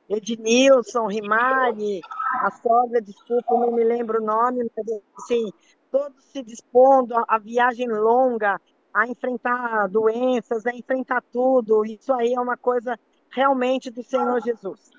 [0.09, 2.01] Ednilson, Rimari,
[2.41, 4.85] a sogra, desculpa, não me lembro o nome, mas
[5.17, 5.51] assim,
[5.91, 8.59] todos se dispondo a, a viagem longa,
[8.93, 11.85] a enfrentar doenças, a enfrentar tudo.
[11.85, 12.97] Isso aí é uma coisa
[13.31, 14.89] realmente do Senhor Jesus.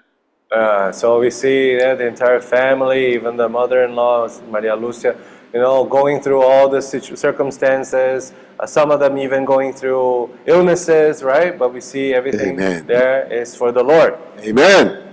[0.52, 5.16] Uh, so we see yeah, the entire family, even the mother-in-law, Maria Lucia,
[5.52, 8.32] you know, going through all the situ- circumstances.
[8.58, 11.58] Uh, some of them even going through illnesses, right?
[11.58, 12.86] But we see everything Amen.
[12.86, 14.18] there is for the Lord.
[14.44, 15.06] Amen.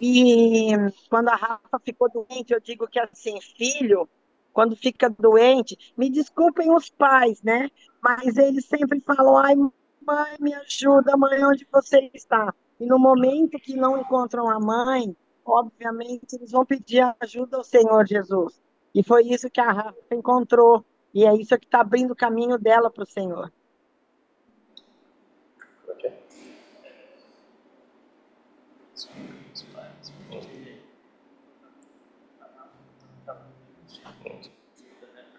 [0.00, 0.70] E
[1.10, 4.08] quando a Rafa ficou doente, eu digo que assim, filho,
[4.52, 7.68] quando fica doente, me desculpem os pais, né?
[8.00, 12.54] Mas eles sempre falam, ai, mãe, me ajuda, mãe, onde você está?
[12.78, 15.16] E no momento que não encontram a mãe,
[15.50, 18.60] obviamente, eles vão pedir ajuda ao Senhor Jesus.
[18.94, 20.84] E foi isso que a Rafa encontrou.
[21.14, 23.50] E é isso que está abrindo o caminho dela para o Senhor.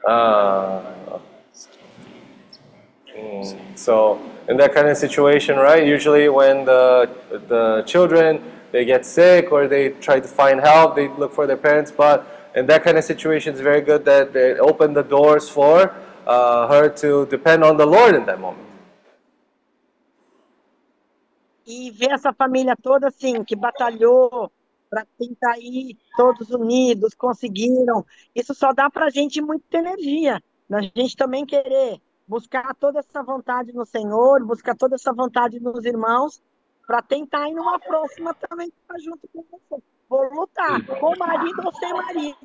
[0.06, 1.20] Uh,
[3.16, 4.18] mm, so
[4.50, 5.86] in that kind of situation, right?
[5.86, 7.10] Usually when the
[7.48, 8.42] the children
[8.72, 11.92] they get sick or they try to find help, they look for their parents.
[11.92, 15.94] But in that kind of situation, it's very good that they open the doors for
[16.26, 18.68] uh, her to depend on the Lord in that moment.
[21.66, 24.52] E ver essa família toda assim, que batalhou
[24.90, 28.04] para tentar ir todos unidos, conseguiram.
[28.36, 30.42] Isso só dá para a gente muita energia.
[30.72, 35.86] A gente também querer buscar toda essa vontade no Senhor, buscar toda essa vontade nos
[35.86, 36.42] irmãos,
[36.90, 39.80] para tentar ir numa próxima também estar junto com você.
[40.10, 42.36] Vou lutar, com marido ou sem marido.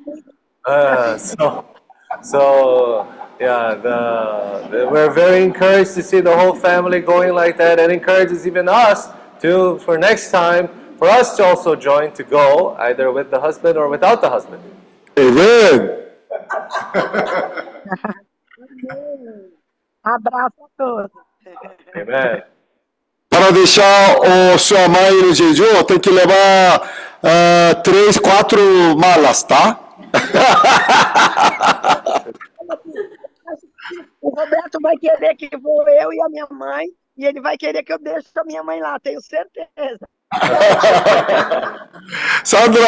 [0.67, 1.65] Uh, so,
[2.21, 3.07] so
[3.39, 7.91] yeah, the, the- we're very encouraged to see the whole family going like that, and
[7.91, 9.09] encourages even us
[9.41, 13.79] to for next time for us to also join to go either with the husband
[13.79, 14.61] or without the husband.
[15.17, 16.03] Amen.
[20.03, 21.11] Abraço a todos.
[21.95, 22.43] Amen.
[23.35, 24.17] Para deixar
[24.53, 26.89] o sua mãe no jejum, tem que levar
[27.21, 28.61] ah, três, quatro
[28.97, 29.77] malas, tá?
[34.21, 37.83] O Roberto vai querer que vou eu e a minha mãe, e ele vai querer
[37.83, 39.99] que eu deixe a minha mãe lá, tenho certeza.
[42.43, 42.87] Sandra,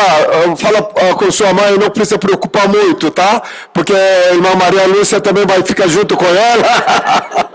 [0.55, 3.43] fala ah, com sua mãe, não precisa preocupar muito, tá?
[3.73, 7.41] Porque a irmã Maria Lúcia também vai ficar junto com ela.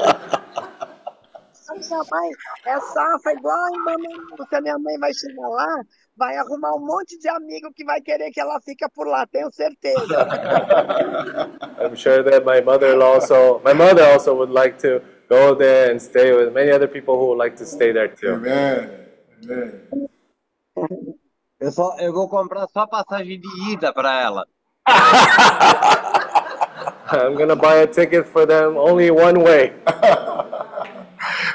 [1.82, 2.30] A minha mãe
[2.66, 4.60] é safa igual a mamãe Lúcia.
[4.60, 5.82] Minha mãe vai chegar lá,
[6.16, 9.50] vai arrumar um monte de amigo que vai querer que ela fique por lá, tenho
[9.52, 10.28] certeza.
[11.82, 16.00] I'm sure that my mother-in-law also, my mother also would like to go there and
[16.00, 18.34] stay with many other people who would like to stay there too.
[18.34, 18.88] Amen.
[19.44, 19.80] Amen.
[21.58, 24.46] Eu, só, eu vou comprar só passagem de ida para ela.
[27.12, 29.72] I'm gonna buy a ticket for them only one way.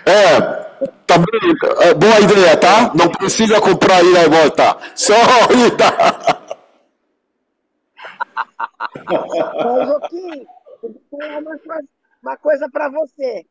[0.07, 0.39] É,
[1.05, 1.27] também,
[1.81, 2.93] é, boa ideia, tá?
[2.95, 4.77] Não precisa comprar ida e volta.
[4.95, 5.13] Só
[5.65, 5.85] ida.
[11.19, 11.87] Mas, uma coisa,
[12.21, 13.45] uma coisa para você.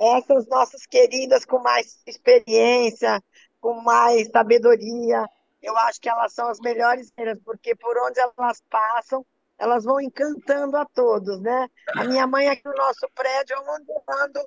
[0.00, 3.22] Essas nossas queridas com mais experiência,
[3.60, 5.24] com mais sabedoria,
[5.62, 7.12] eu acho que elas são as melhores,
[7.44, 9.24] porque por onde elas passam,
[9.56, 11.68] elas vão encantando a todos, né?
[11.96, 14.40] A minha mãe aqui no nosso prédio, onde eu ando,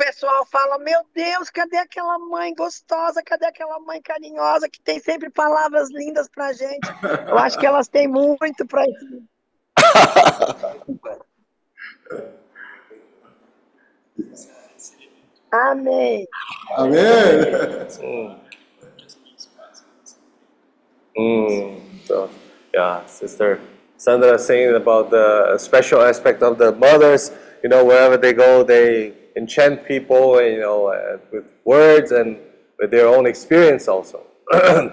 [0.00, 3.22] pessoal fala: Meu Deus, cadê aquela mãe gostosa?
[3.22, 6.88] Cadê aquela mãe carinhosa que tem sempre palavras lindas pra gente?
[7.28, 8.84] Eu acho que elas têm muito para
[15.52, 16.26] Amém.
[16.76, 17.00] Amém.
[21.16, 22.30] Mm, so,
[22.72, 23.60] yeah, Sister
[23.98, 27.32] Sandra saying about the special aspect of the mothers.
[27.62, 30.40] You know, wherever they go, they enchant people.
[30.42, 32.36] You know, uh, with words and
[32.78, 34.20] with their own experience also.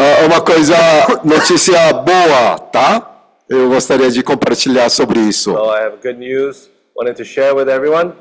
[0.00, 0.76] Ah, Uma coisa,
[1.24, 3.20] notícia boa, tá?
[3.48, 5.50] Eu gostaria de compartilhar sobre isso.
[5.52, 6.70] so I have good news.
[6.94, 8.12] Wanted to share with everyone.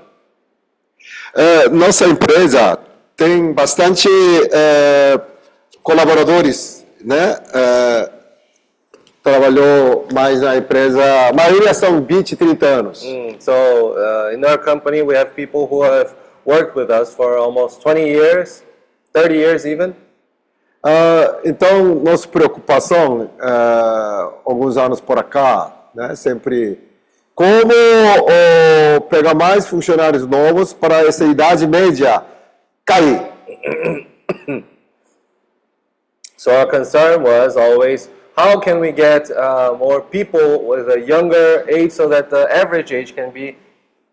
[1.36, 2.80] É, nossa empresa
[3.16, 4.10] tem bastante
[4.52, 5.20] é,
[5.84, 7.38] colaboradores, né?
[7.54, 8.10] É,
[9.28, 13.04] trabalhou mais na empresa, a maioria são 20, 30 anos.
[13.04, 17.38] Mm, so uh, in our company, we have people who have worked with us for
[17.38, 18.64] almost 20 years,
[19.12, 19.94] 30 years even.
[20.82, 26.80] Ah, então, nossa preocupação, ah, alguns anos por cá, né, sempre
[27.36, 32.24] como oh, pegar mais funcionários novos para essa idade média
[32.86, 33.28] cair.
[36.40, 41.66] So our concern was always how can we get uh, more people with a younger
[41.68, 43.58] age so that the average age can be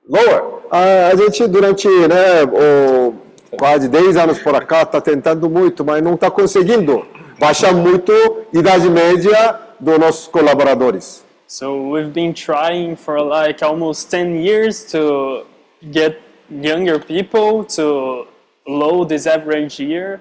[0.08, 0.62] lower.
[0.70, 3.14] Ah, a gente durante né, o,
[3.56, 7.06] quase 10 anos por cá, está tentando muito, mas não está conseguindo
[7.38, 11.22] baixar muito a idade média dos nossos colaboradores.
[11.46, 15.46] So we've been trying for like almost 10 years to
[15.92, 16.18] get
[16.50, 18.26] younger people to
[18.66, 20.20] low this average year,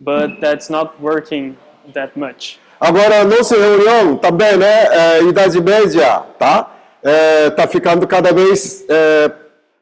[0.00, 1.56] but that's not working
[1.94, 2.58] that much.
[2.80, 6.70] Agora, nossa reunião também, né, é, idade média, tá?
[7.02, 9.30] É, tá ficando cada vez, é,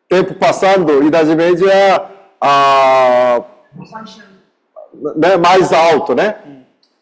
[0.08, 2.02] tempo passando, idade média
[2.40, 3.42] ah,
[5.16, 6.36] né, mais alto, né?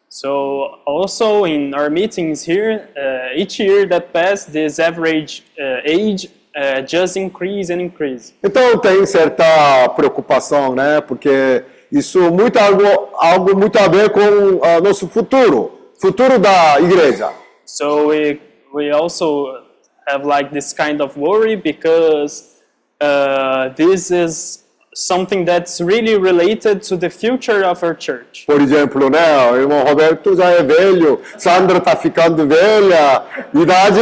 [0.09, 6.29] So also in our meetings here, uh, each year that passed, this average uh, age
[6.57, 8.35] uh, just increase and increase.
[8.43, 11.01] Então tem certa preocupação, né?
[11.01, 12.85] Porque isso muito algo,
[13.15, 17.33] algo muito a ver com o nosso futuro, futuro da igreja.
[17.65, 18.41] So we
[18.73, 19.65] we also
[20.07, 22.63] have like this kind of worry because
[23.01, 24.65] uh, this is
[25.01, 28.45] something that's really related to the future of our church.
[28.47, 29.51] Por exemplo, né?
[29.51, 33.23] O irmão Roberto já é velho, Sandra tá ficando velha,
[33.55, 34.01] idade,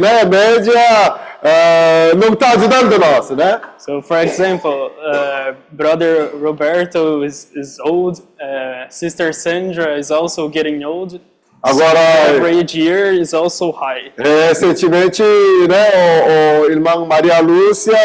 [0.00, 0.24] né?
[0.24, 3.60] Média eh, não está ajudando nós, né?
[3.78, 10.84] So, for example, uh, brother Roberto is, is old, uh, sister Sandra is also getting
[10.84, 11.20] old.
[11.62, 11.98] Agora-
[12.36, 14.12] average year is also high.
[14.16, 15.22] Recentemente,
[15.68, 16.60] né?
[16.60, 17.96] O, o irmão Maria Lúcia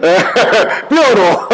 [0.00, 1.48] eh, piorou.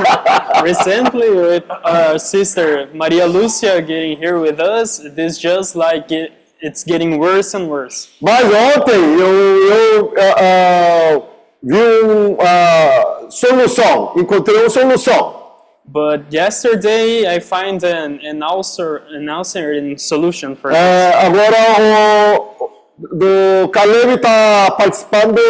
[0.62, 6.32] Recently, with our sister Maria Lucia getting here with us, this just like it,
[6.62, 8.08] it's getting worse and worse.
[8.20, 11.22] Mas ontem eu, eu ah, ah,
[11.62, 15.45] vi uma solução, encontrei uma solução.
[15.88, 20.72] But yesterday, I find an, an answer, an and solution for.
[20.72, 22.56] Eh, é, agora o
[22.98, 25.40] do Caleb está participando,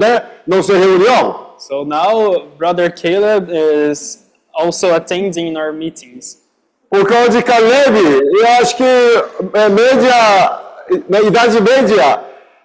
[0.00, 1.46] né, nossa reunião.
[1.58, 6.42] So now, Brother Caleb is also attending our meetings.
[6.90, 10.60] Por causa de Caleb, eu acho que é, média,
[11.08, 12.20] na idade média,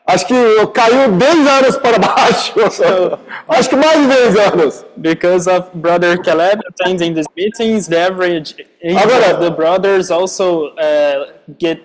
[0.07, 2.53] acho que caiu 10 anos para baixo.
[3.47, 4.85] acho que mais de 10 anos.
[4.97, 10.67] Because of Brother Caleb attending these meetings, the average age Agora- of the brothers also
[10.77, 11.79] uh, get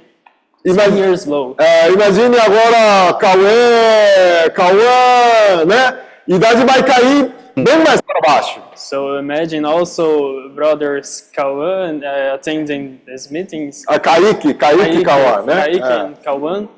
[0.64, 1.54] 10 Imagine- years low.
[1.58, 5.98] É, imagine agora Cauê, Cauã, né?
[6.28, 8.60] Idade vai cair bem mais para baixo.
[8.74, 13.84] So imagine also brothers Kawan uh, attending these meetings.
[13.88, 15.54] A Kaique, Kaique Cauã, né?
[15.62, 15.92] Kaique É.
[16.00, 16.68] and Kawan.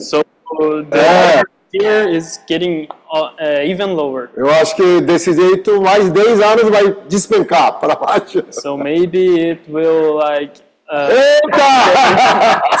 [0.00, 0.22] So
[0.90, 1.42] the É.
[1.72, 4.30] year is getting uh, uh, even lower.
[4.36, 8.44] Eu acho que desse jeito mais 10 anos vai despencar para baixo.
[8.50, 11.68] So maybe it will like uh, Eita!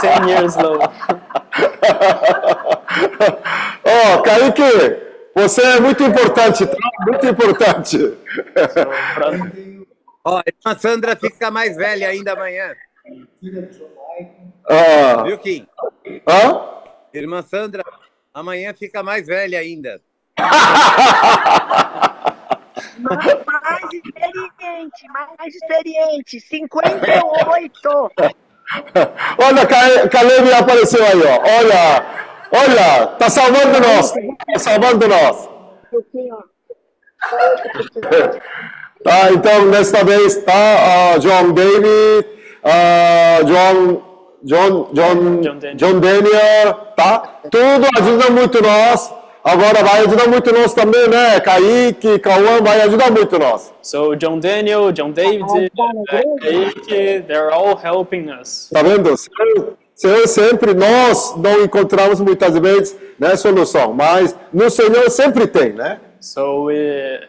[0.00, 0.88] 10 years lower.
[3.84, 5.02] Ó, Kaique,
[5.34, 6.76] você é muito importante, tá?
[7.06, 7.98] Muito importante.
[10.24, 12.74] Ó, a irmã Sandra fica mais velha ainda amanhã.
[14.68, 15.66] Ah, Viu, Kim?
[16.28, 16.60] hã?
[17.18, 17.82] Irmã Sandra,
[18.32, 20.00] amanhã fica mais velha ainda.
[22.98, 26.40] Mais, experiente, mais experiente.
[26.40, 28.10] 58.
[29.38, 31.40] Olha, Ca- Caleb apareceu aí, ó.
[31.58, 32.06] Olha,
[32.52, 34.12] olha, tá salvando nós.
[34.12, 35.48] Tá salvando nós.
[39.04, 42.26] Tá, então, desta vez, tá, ah, John David,
[42.64, 45.76] ah, John, John, John, John Daniel.
[45.76, 47.40] John Daniel, tá?
[47.50, 49.12] Tudo ajuda muito nós.
[49.44, 51.38] Agora vai ajudar muito nós também, né?
[51.38, 53.72] Kaique, Cauã, vai ajudar muito nós.
[53.80, 56.06] So John Daniel, John David, uh,
[56.40, 58.68] Kaique, they're all helping us.
[58.72, 59.16] Tá vendo?
[59.16, 65.08] Se eu, se eu sempre, nós não encontramos muitas vezes né, solução, mas no Senhor
[65.10, 66.00] sempre tem, né?
[66.20, 67.20] So we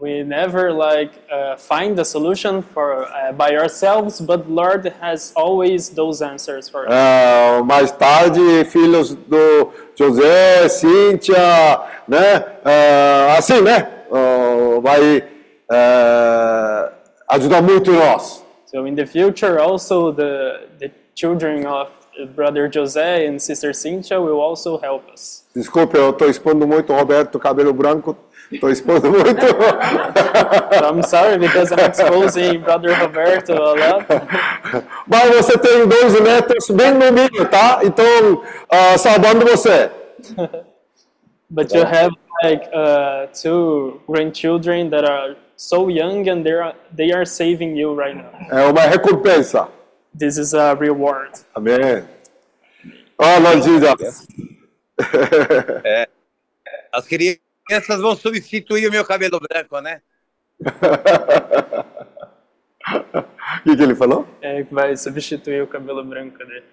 [0.00, 5.90] we never like uh, find the solution for uh, by ourselves, but Lord has always
[5.90, 6.92] those answers for us.
[6.92, 12.44] Ah, mais tarde, filhos do José, Cíntia, né?
[12.64, 13.88] Ah, assim, né?
[14.10, 15.24] Ah, vai
[15.70, 16.92] ah,
[17.30, 18.42] ajudar muito nós.
[18.66, 21.90] So in the future, also the the children of
[22.34, 25.44] brother Jose and sister Cynthia will also help us.
[25.54, 28.16] Desculpe, eu estou expondo muito o Roberto, cabelo branco.
[28.54, 29.46] Estou expondo muito.
[30.84, 34.06] I'm sorry because I'm exposing brother Roberto a lot.
[35.06, 37.80] Mas você tem dois netos bem novinhos, tá?
[37.82, 39.90] Então, ah, salvando você.
[41.50, 47.12] But you have like uh, two grandchildren that are so young and they are they
[47.12, 48.30] are saving you right now.
[48.50, 49.68] É uma recompensa.
[50.16, 51.32] This is a reward.
[51.54, 52.04] Amém.
[53.18, 54.26] Oh, Lord Jesus.
[56.92, 57.06] As
[57.66, 60.00] crianças vão substituir o meu cabelo branco, né?
[62.86, 64.28] O que, que ele falou?
[64.42, 66.64] É, que vai substituir o cabelo branco dele.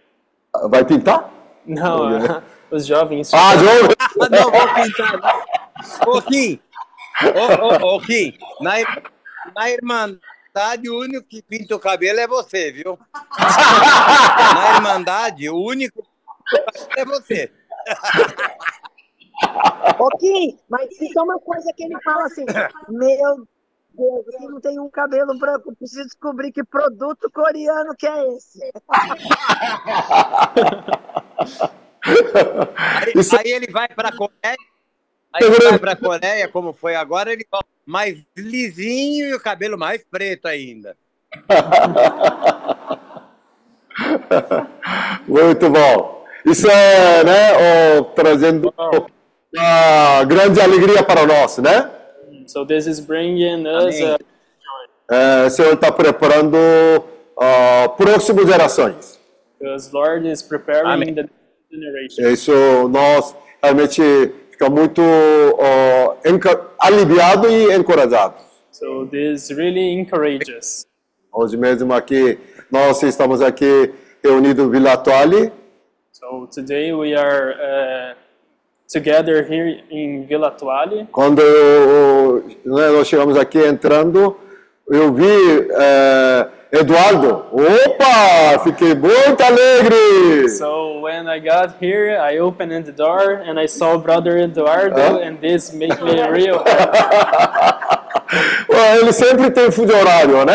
[0.70, 1.32] Vai pintar?
[1.66, 3.34] Não, os jovens.
[3.34, 3.52] Ah!
[3.52, 3.56] Ah,
[4.30, 6.14] não, vou pintar, não.
[6.14, 6.60] Ô, Kim,
[7.24, 8.74] ô, ô, ô, Kim, na,
[9.56, 13.00] na Irmandade, o único que pinta o cabelo é você, viu?
[13.40, 17.52] Na Irmandade, o único que pinta o cabelo é você.
[20.00, 22.46] Ok, mas fica uma coisa que ele fala assim,
[22.90, 23.48] meu
[23.94, 28.60] Deus, aqui não tem um cabelo branco, preciso descobrir que produto coreano que é esse.
[32.76, 34.58] Aí, Isso- aí ele vai para a Coreia,
[35.34, 39.40] aí ele vai para a Coreia, como foi agora, ele volta mais lisinho e o
[39.40, 40.96] cabelo mais preto ainda.
[45.28, 46.26] Muito bom.
[46.46, 48.74] Isso é, né, o, trazendo
[49.56, 51.90] uma grande alegria para nós, né?
[52.48, 54.18] So this is bringing us uh,
[55.12, 56.58] É, o Senhor está preparando
[57.40, 59.20] ah, próximas gerações.
[59.60, 61.14] because Lord is preparing Amém.
[61.14, 61.36] the next
[61.72, 62.30] generation.
[62.32, 64.02] Isso nós realmente
[64.52, 65.02] fica muito
[66.26, 68.36] enca- aliviado e encorajado.
[68.72, 70.86] So this really encourages.
[71.34, 72.40] Hoje mesmo aqui
[72.72, 73.94] nós estamos aqui
[74.24, 75.52] reunidos em Vila Toale
[76.12, 78.16] So today we are uh,
[78.92, 81.08] together here in Vila Toale.
[81.12, 81.42] Quando
[82.66, 84.36] né, nós chegamos aqui entrando,
[84.90, 87.46] eu vi eh, Eduardo.
[87.52, 88.60] Opa!
[88.64, 90.50] Fiquei muito alegre!
[90.50, 95.20] So when I got here, I opened the door and I saw Brother Eduardo, Huh?
[95.24, 96.64] and this made me real.
[98.70, 100.54] Ué, Ele sempre tem fuso horário, né?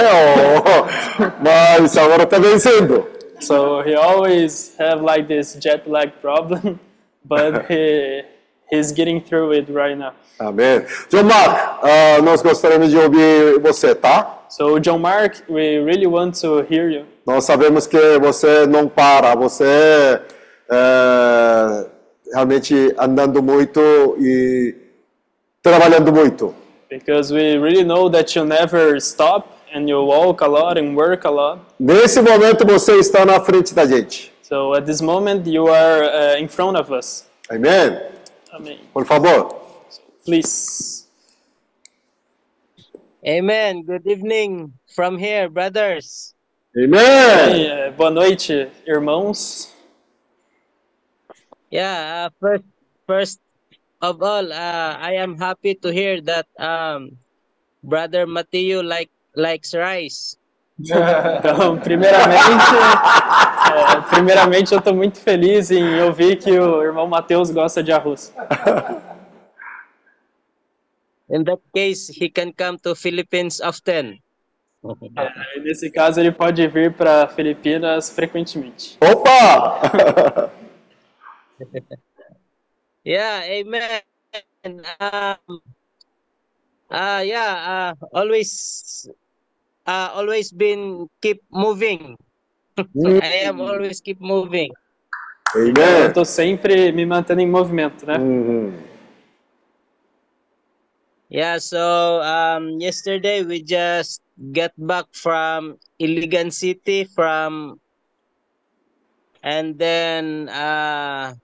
[1.43, 3.07] Mas agora está vencendo.
[3.41, 6.79] So he always have like this jet lag problem,
[7.29, 8.25] but he
[8.71, 10.13] he's getting through it right now.
[10.39, 10.85] Amém.
[11.11, 14.45] João Marco, ah, nós gostaríamos de ouvir você, tá?
[14.49, 19.35] So John Mark, we really want to hear you Nós sabemos que você não para,
[19.35, 20.21] você
[20.71, 21.87] é,
[22.33, 23.81] realmente andando muito
[24.21, 24.75] e
[25.63, 26.55] trabalhando muito.
[26.89, 31.25] because we really know that you never stop and you walk a lot and work
[31.25, 31.59] a lot.
[31.81, 34.33] Nesse momento você está na frente da gente.
[34.47, 37.27] So at this moment you are uh, in front of us.
[37.51, 37.99] Amém?
[38.55, 38.79] Amen.
[38.95, 39.51] Por favor.
[40.25, 41.09] Please.
[43.27, 43.83] Amen.
[43.83, 46.33] Good evening from here, brothers.
[46.79, 47.51] Amen.
[47.51, 49.75] Bem, eh, boa noite, irmãos.
[51.69, 52.65] Yeah, uh, first,
[53.05, 53.41] first
[54.01, 57.19] of all, uh, I am happy to hear that um,
[57.83, 60.36] brother Matthew like likes rice.
[61.39, 62.75] Então, primeiramente,
[63.73, 68.35] eh, primeiramente eu estou muito feliz em ouvir que o irmão Mateus gosta de arroz.
[71.29, 74.21] In that case, he can come to Philippines often.
[74.85, 78.99] Eh, Nesse caso, ele pode vir para Filipinas frequentemente.
[79.01, 80.51] Opa!
[83.07, 84.03] Yeah, amen.
[84.65, 85.61] Um,
[86.91, 89.09] uh, yeah, uh, always,
[89.87, 92.17] uh, always been keep moving.
[93.23, 94.71] I am always keep moving.
[95.55, 96.07] Eu Amém.
[96.09, 98.19] estou sempre me mantendo em movimento, né?
[98.19, 98.75] Uhum.
[101.29, 104.23] Yeah, so um, yesterday we just
[104.53, 107.81] got back from Iligan City from,
[109.43, 111.35] and then uh,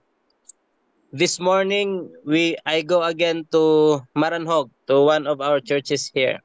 [1.11, 6.38] this morning we I go again to Maranhog to one of our churches here.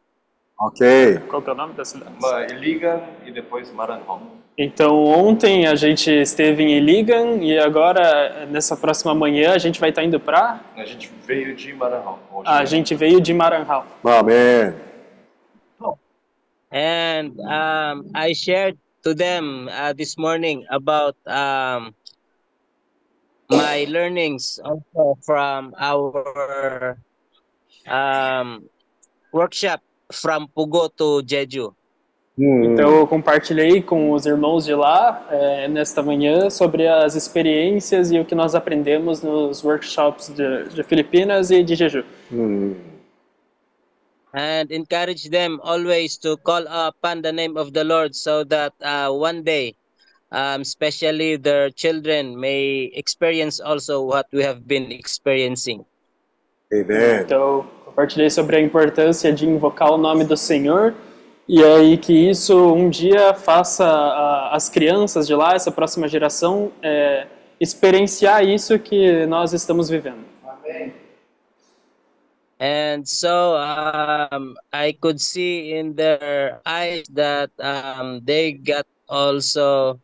[0.59, 1.19] Ok.
[1.29, 2.13] Qual que é o nome da cidade?
[2.53, 4.37] Iligan e depois Maranhão.
[4.57, 9.91] Então, ontem a gente esteve em Iligan e agora, nessa próxima manhã, a gente vai
[9.91, 10.59] estar indo para...
[10.75, 12.17] A gente veio de Maranhão.
[12.33, 12.49] hoje.
[12.49, 13.85] A gente veio de Maranhão.
[14.03, 14.73] Amém.
[16.71, 21.93] And um, I shared to them uh, this morning about um,
[23.49, 26.97] my learnings also from our
[27.87, 28.67] um,
[29.31, 29.81] workshop
[30.11, 31.73] from Pugo to Jeju.
[32.37, 32.73] Uhum.
[32.73, 38.19] Então, eu compartilhei com os irmãos de lá, eh, nesta manhã, sobre as experiências e
[38.19, 42.05] o que nós aprendemos nos workshops de, de Filipinas e de Jeju.
[42.31, 42.75] Uhum.
[44.37, 49.09] and encourage them always to call upon the name of the Lord so that uh,
[49.09, 49.75] one day,
[50.31, 55.85] um, especially their children, may experience also what we have been experiencing.
[56.71, 57.21] Amém.
[57.23, 57.65] Então,
[57.97, 60.93] compartilhei sobre a importância de invocar o nome do Senhor
[61.49, 66.71] e aí que isso um dia faça a- as crianças de lá, essa próxima geração,
[66.83, 67.25] eh,
[67.59, 70.23] experienciar isso que nós estamos vivendo.
[72.59, 79.99] and so um, I could see in their eyes that um, they got also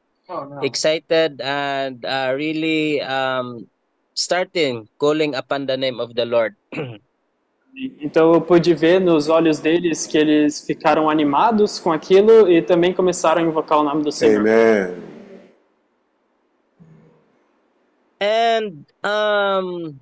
[0.62, 3.66] excited and uh, really um,
[4.14, 6.54] starting calling upon the name of the Lord.
[8.00, 12.94] Então eu pude ver nos olhos deles que eles ficaram animados com aquilo e também
[12.94, 14.42] começaram a invocar o nome do Senhor.
[14.42, 15.14] Amen.
[18.24, 20.00] and um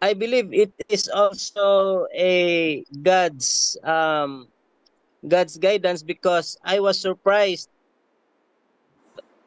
[0.00, 4.46] i believe it is also a god's um
[5.26, 7.68] god's guidance because i was surprised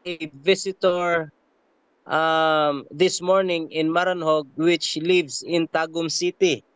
[0.03, 1.32] a visitor
[2.07, 6.66] um this morning in maranhog which lives in tagum city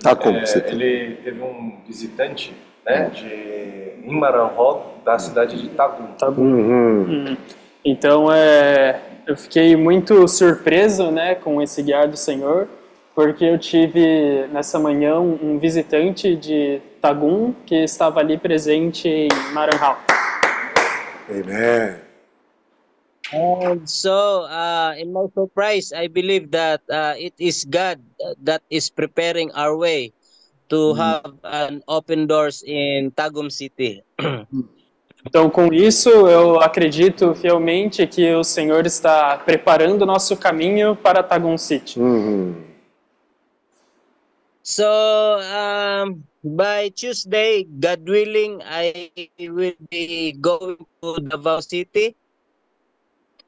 [0.00, 0.74] Tá como você tem?
[0.74, 2.54] Ele teve um visitante,
[2.86, 6.06] né, de em Maranhão, da cidade de Tagum.
[6.22, 7.02] Uhum.
[7.02, 7.36] Hum.
[7.84, 12.68] Então é, eu fiquei muito surpreso né, com esse guiar do Senhor,
[13.14, 19.96] porque eu tive nessa manhã um, visitante de Tagum que estava ali presente em Maranhão.
[21.28, 22.03] Amen.
[23.34, 27.98] And so uh in my surprise i believe that uh, it is god
[28.38, 30.12] that is preparing our way
[30.70, 34.02] to have an open doors in tagum city
[35.26, 41.22] Então, com isso, eu acredito fielmente que o Senhor está preparando o nosso caminho para
[41.22, 41.98] Tagum City.
[41.98, 42.54] Uhum.
[44.62, 52.16] So um, by Tuesday, God willing, I will be going to Davao City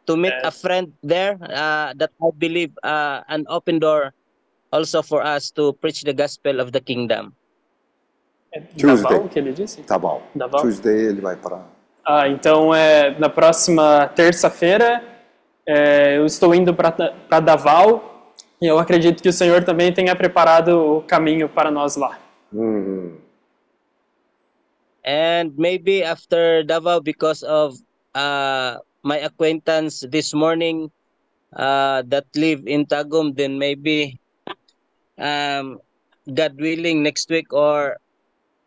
[0.07, 4.15] to meet a friend there uh, that I believe uh, an open door
[4.73, 7.35] also for us to preach the gospel of the kingdom.
[8.77, 9.03] Tuesday.
[9.03, 9.83] Davao, que ele disse?
[9.83, 10.23] Tá bom.
[10.35, 10.63] Davao?
[10.63, 11.61] Tuesday ele vai para.
[12.05, 15.03] Ah, então, é, na próxima terça-feira,
[15.67, 20.99] é, eu estou indo para Davao e eu acredito que o Senhor também tenha preparado
[20.99, 22.19] o caminho para nós lá.
[22.53, 23.19] Uhum.
[25.05, 27.77] And maybe after Davao, because of
[28.15, 30.91] uh, my acquaintance this morning
[31.55, 34.19] uh, that live in Tagum, then maybe
[35.17, 35.79] um,
[36.27, 38.03] God willing next week or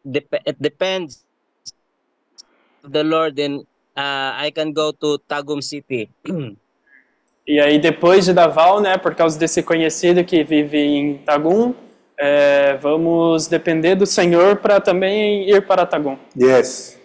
[0.08, 1.26] dep- it depends
[2.88, 3.68] the Lord, then
[3.98, 6.10] uh, I can go to Tagum City.
[7.50, 11.74] E aí, depois de Davao, né, por causa desse conhecido que vive em Tagum,
[12.16, 16.16] é, vamos depender do Senhor para também ir para Tagum.
[16.38, 16.99] Yes.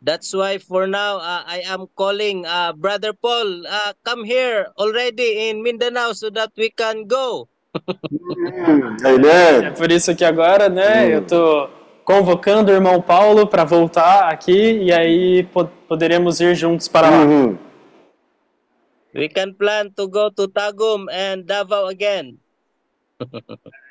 [0.00, 5.50] That's why for now uh, I am calling uh, Brother Paul, uh, come here already
[5.50, 7.48] in Mindanao so that we can go.
[9.04, 9.66] Amen.
[9.66, 11.68] É por isso que agora, né, eu tô
[12.04, 17.24] convocando o irmão Paulo para voltar aqui e aí po poderemos ir juntos para lá.
[17.24, 17.58] Uhum.
[19.14, 22.38] We can plan to go to Tagum and Davao again.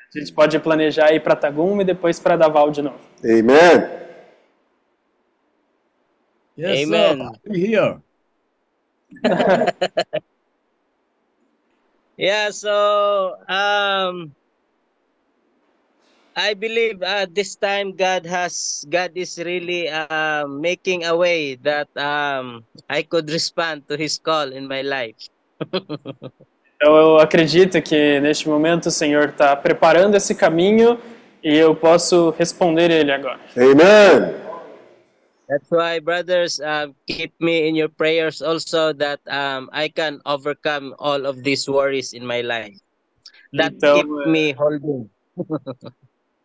[0.08, 2.98] A gente pode planejar ir para Tagum e depois para Davao de novo.
[3.22, 4.07] Amen.
[6.58, 7.38] Yes, Amen.
[7.46, 7.54] sir.
[7.54, 8.02] Here.
[12.18, 14.34] Yeah, so um
[16.34, 21.86] I believe uh, this time God has God is really uh, making a way that
[21.94, 25.30] um I could respond to his call in my life.
[26.82, 30.98] Eu acredito que neste momento o Senhor está preparando esse caminho
[31.42, 33.40] e eu posso responder ele agora.
[33.56, 34.47] Amen.
[35.48, 40.94] That's why brothers uh, keep me in your prayers also that um I can overcome
[40.98, 42.76] all of these worries in my life.
[43.56, 45.08] That Então, keep é- me holding.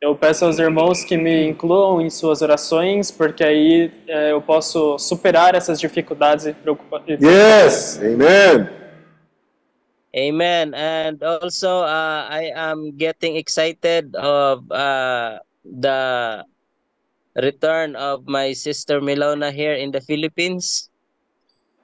[0.04, 5.00] Eu peço aos irmãos que me incluam em suas orações, porque aí é, eu posso
[5.00, 7.22] superar essas dificuldades e preocupações.
[7.22, 8.00] Yes.
[8.04, 8.68] Amen.
[10.14, 10.74] Amen.
[10.76, 16.44] And also, uh, I am getting excited of uh, the
[17.36, 20.90] return of my sister Milona here in the Philippines.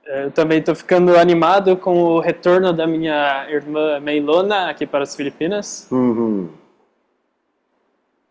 [0.05, 5.03] É, Eu também estou ficando animado com o retorno da minha irmã Meilona aqui para
[5.03, 5.87] as Filipinas.
[5.91, 6.49] Uhum.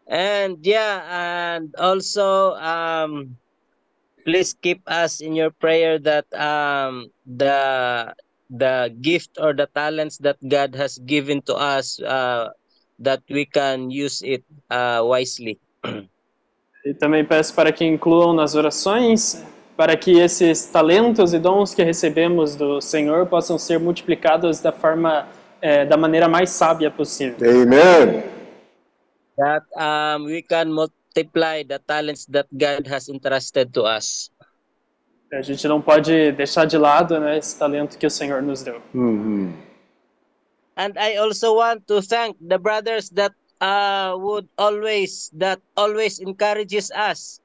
[0.09, 1.05] And yeah,
[1.61, 3.37] and also, um,
[4.25, 8.14] please keep us in your prayer that um, the
[8.49, 12.49] the gift or the talents that God has given to us, uh,
[12.99, 15.61] that we can use it uh, wisely.
[16.85, 19.45] E também peço para que incluam nas orações,
[19.76, 25.29] para que esses talentos e dons que recebemos do Senhor possam ser multiplicados da forma,
[25.61, 27.39] é, da maneira mais sábia possível.
[27.49, 28.22] Amen.
[29.37, 34.31] that um, we can multiply the talents that God has entrusted to us.
[35.33, 38.81] A gente não pode deixar de lado né, esse talento que o Senhor nos deu.
[38.95, 39.53] Uhum.
[40.79, 46.91] and I also want to thank the brothers that uh, would always that always encourages
[46.91, 47.41] us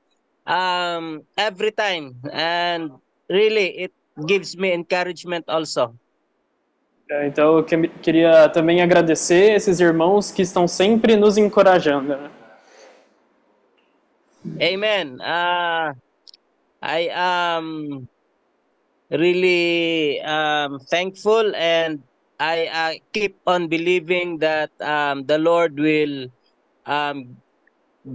[0.45, 2.91] um, every time, and
[3.29, 3.93] really it
[4.27, 5.95] gives me encouragement also.
[7.09, 12.15] É, Então eu que- queria também agradecer esses irmãos que estão sempre nos encorajando.
[12.15, 12.31] né?
[14.59, 15.15] Amen.
[15.21, 15.93] Uh,
[16.81, 18.07] I am
[19.09, 21.99] really um, thankful and
[22.43, 26.27] I uh, keep on believing that um, the Lord will
[26.85, 27.37] um,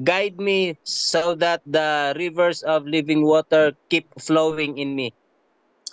[0.04, 5.14] guide me so that the rivers of living water keep flowing in me.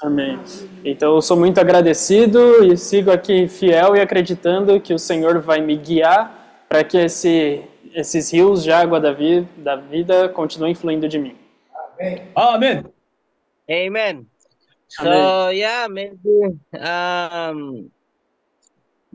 [0.04, 0.38] Amém.
[0.84, 5.62] Então eu sou muito agradecido e sigo aqui fiel e acreditando que o Senhor vai
[5.62, 7.64] me guiar para que esse,
[7.94, 11.38] esses rios de água da vida, da vida continuem fluindo de mim.
[12.36, 12.84] Amen.
[13.70, 14.28] Amen.
[14.90, 15.58] So Amen.
[15.58, 17.90] yeah, maybe um,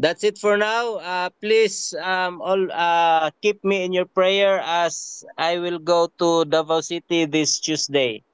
[0.00, 0.96] that's it for now.
[0.96, 6.44] Uh, please um, all uh, keep me in your prayer as I will go to
[6.46, 8.24] Davao City this Tuesday.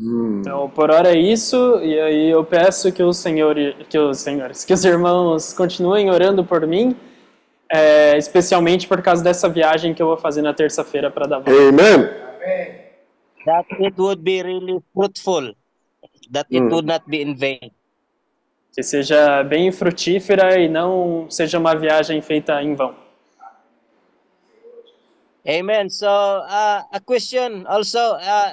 [0.00, 4.64] Então, por hora é isso, e aí eu peço que os senhores, que os senhores,
[4.64, 6.96] que os irmãos continuem orando por mim,
[7.68, 11.54] é, especialmente por causa dessa viagem que eu vou fazer na terça-feira para Davao.
[11.54, 12.08] Amen.
[13.44, 15.52] That it would be really fruitful.
[16.32, 16.70] That it Mm.
[16.72, 17.70] would not be in vain.
[18.74, 22.94] Que seja bem frutífera e não seja uma viagem feita em vão.
[25.46, 25.88] Amen.
[25.90, 27.98] So uh, a question also.
[27.98, 28.52] Uh,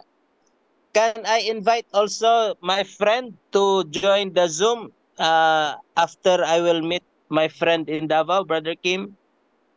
[0.97, 4.89] can I invite also my friend to join the Zoom
[5.20, 9.13] uh, after I will meet my friend in Davao, Brother Kim?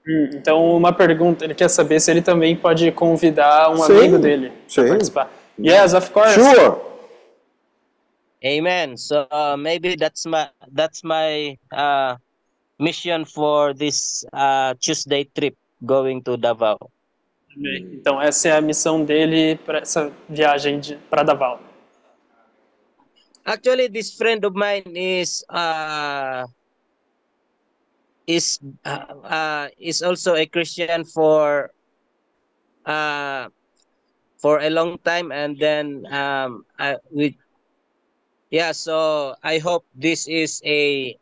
[0.06, 4.18] Hum, Então, uma pergunta, ele quer saber se ele também pode convidar um Sim, amigo
[4.18, 4.80] dele sim.
[4.80, 5.30] para participar.
[5.58, 6.32] Yes, of course.
[6.40, 6.76] Sure.
[8.44, 8.96] Amen.
[8.96, 12.16] So uh, maybe that's my that's my uh,
[12.78, 16.78] mission for this uh, Tuesday trip going to Davao.
[17.56, 20.80] Então, essa é a missão dele para essa viagem
[21.10, 21.60] para Davao.
[23.44, 26.46] Actually, this friend of mine is uh,
[28.26, 31.72] is uh, uh, is also a Christian for
[32.86, 33.48] uh,
[34.38, 37.36] for a long time, and then um, I, we
[38.50, 38.72] yeah.
[38.72, 41.16] So I hope this is a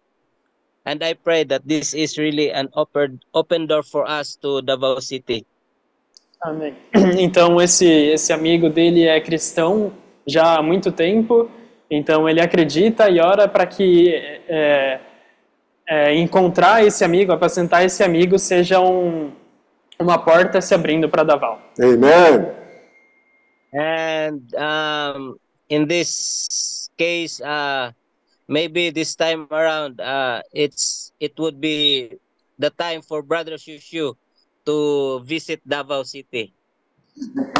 [0.84, 5.00] and I pray that this is really an open open door for us to Davao
[5.00, 5.44] City.
[6.42, 6.74] Amém.
[7.18, 9.92] Então, esse, esse amigo dele é cristão
[10.26, 11.50] já há muito tempo,
[11.90, 14.14] então ele acredita e ora para que
[14.48, 15.00] é,
[15.88, 19.32] é, encontrar esse amigo, apresentar esse amigo, seja um,
[19.98, 21.60] uma porta se abrindo para Davao.
[21.80, 22.54] Amen.
[23.74, 25.36] And um,
[25.68, 27.91] in this case, uh,
[28.47, 32.19] maybe this time around, uh, it's it would be
[32.59, 34.15] the time for Brother Shushu
[34.65, 36.53] to visit Davao City.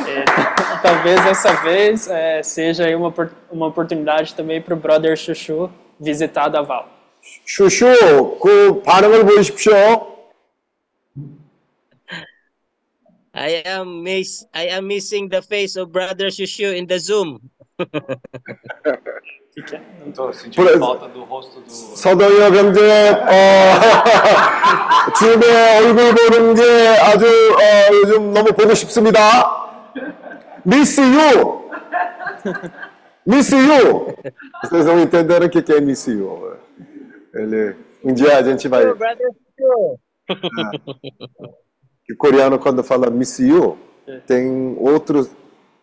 [0.08, 0.26] É,
[0.82, 5.70] talvez dessa vez é, seja aí uma, opor- uma oportunidade também para o Brother Chuchu
[6.00, 6.90] visitar Davao.
[7.46, 10.12] 슈슈, 그 반응을 보십시오.
[13.36, 17.40] I am miss I am missing the face of Brother Shushu in the Zoom.
[20.16, 21.70] Tô sentindo Por- falta do rosto do.
[21.70, 23.80] 서동혁 형제, 어,
[25.18, 26.62] 주님의 얼굴 보는 게
[26.98, 29.20] 아주 어, 요즘 너무 보고 싶습니다.
[30.66, 31.70] Miss you,
[33.28, 34.16] miss you.
[34.64, 36.56] Vocês vão entender o que que é miss you.
[37.34, 38.86] Ele, um dia a gente vai.
[38.94, 39.18] Brother
[39.60, 40.00] Shushu.
[42.06, 43.78] que o coreano quando fala miss you
[44.26, 45.28] tem outro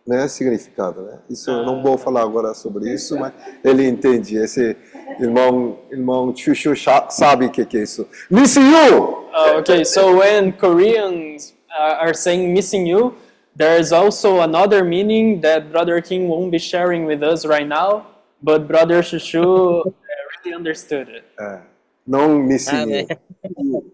[0.06, 1.18] né, significado, né?
[1.28, 3.32] Isso eu não vou falar agora sobre isso, mas
[3.64, 4.36] ele entende.
[4.36, 4.76] Esse
[5.18, 6.74] irmão, irmão Chuchu
[7.10, 8.06] sabe o que que é isso.
[8.30, 9.26] Miss you.
[9.34, 13.16] Uh, okay, so when Koreans uh, are saying missing you,
[13.56, 18.06] there is also another meaning that Brother King won't be sharing with us right now,
[18.42, 19.90] but Brother Shushu uh,
[20.44, 21.24] really understood it.
[21.38, 21.60] É,
[22.06, 23.92] não miss you.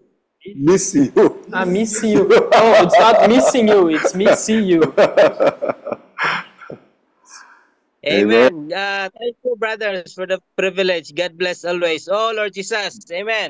[0.55, 1.11] Miss you.
[1.51, 2.27] Ah, miss you.
[2.29, 4.93] Oh, it's not missing you, it's miss you.
[8.06, 8.70] Amen.
[8.72, 11.12] Uh, thank you, brothers, for the privilege.
[11.14, 12.08] God bless always.
[12.08, 12.98] Oh, Lord Jesus.
[13.10, 13.48] Amen.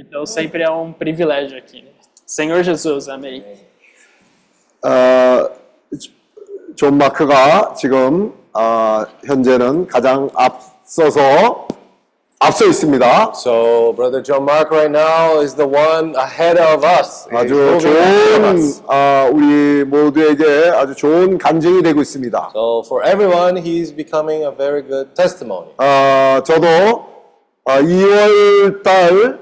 [0.00, 1.82] Então sempre é um privilégio aqui.
[1.82, 1.90] né?
[2.26, 3.44] Senhor Jesus, amém.
[4.82, 5.50] 어,
[6.74, 11.68] 존 마크가 지금 어, 현재는 가장 앞서서
[12.39, 13.33] 앞서 있습니다.
[13.35, 17.27] So, Brother John Mark right now is the one ahead of us.
[17.31, 18.57] 아주 좋은.
[18.87, 22.51] 어, 우리 모두에게 아주 좋은 간증이 되고 있습니다.
[22.53, 25.69] So, for everyone, he's becoming a very good testimony.
[25.77, 26.67] 어, 저도
[27.63, 29.39] 어, 2월 달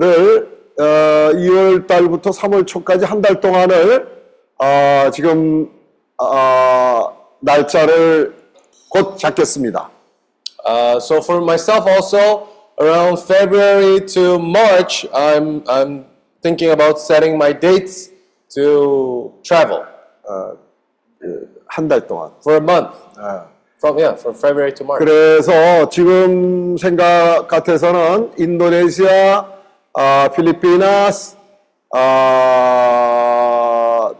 [0.00, 0.82] 어,
[1.34, 4.06] 2월 달부터 3월 초까지 한 달 동안을
[4.58, 5.68] 어, 지금
[6.16, 8.34] 어, 날짜를
[8.88, 9.90] 곧 잡겠습니다.
[10.65, 12.47] Uh, so for myself also,
[12.79, 16.05] around February to March, I'm I'm
[16.41, 18.09] thinking about setting my dates
[18.55, 19.85] to travel
[21.67, 22.31] 한 달 동안.
[22.41, 22.91] for a month.
[23.17, 23.47] 어.
[23.79, 24.99] From yeah, from February to March.
[24.99, 29.45] 그래서 지금 생각 같아서는 인도네시아,
[29.93, 31.37] 아, 필리피나스,
[31.93, 34.11] 아,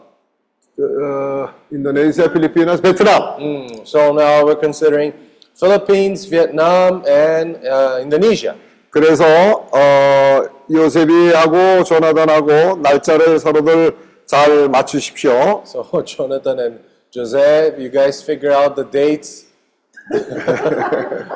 [0.77, 3.37] 어, 인도네시아, 필리피나스, 베트남.
[3.39, 5.13] Mm, so now we're considering
[5.60, 8.54] Philippines, Vietnam, and uh, Indonesia.
[8.90, 9.24] 그래서
[9.72, 13.96] 어, 요셉이하고 조나단하고 날짜를 서로들
[14.26, 15.62] 잘 맞추십시오.
[15.66, 16.80] So Jonathan and
[17.14, 19.46] Jose, you guys figure out the dates.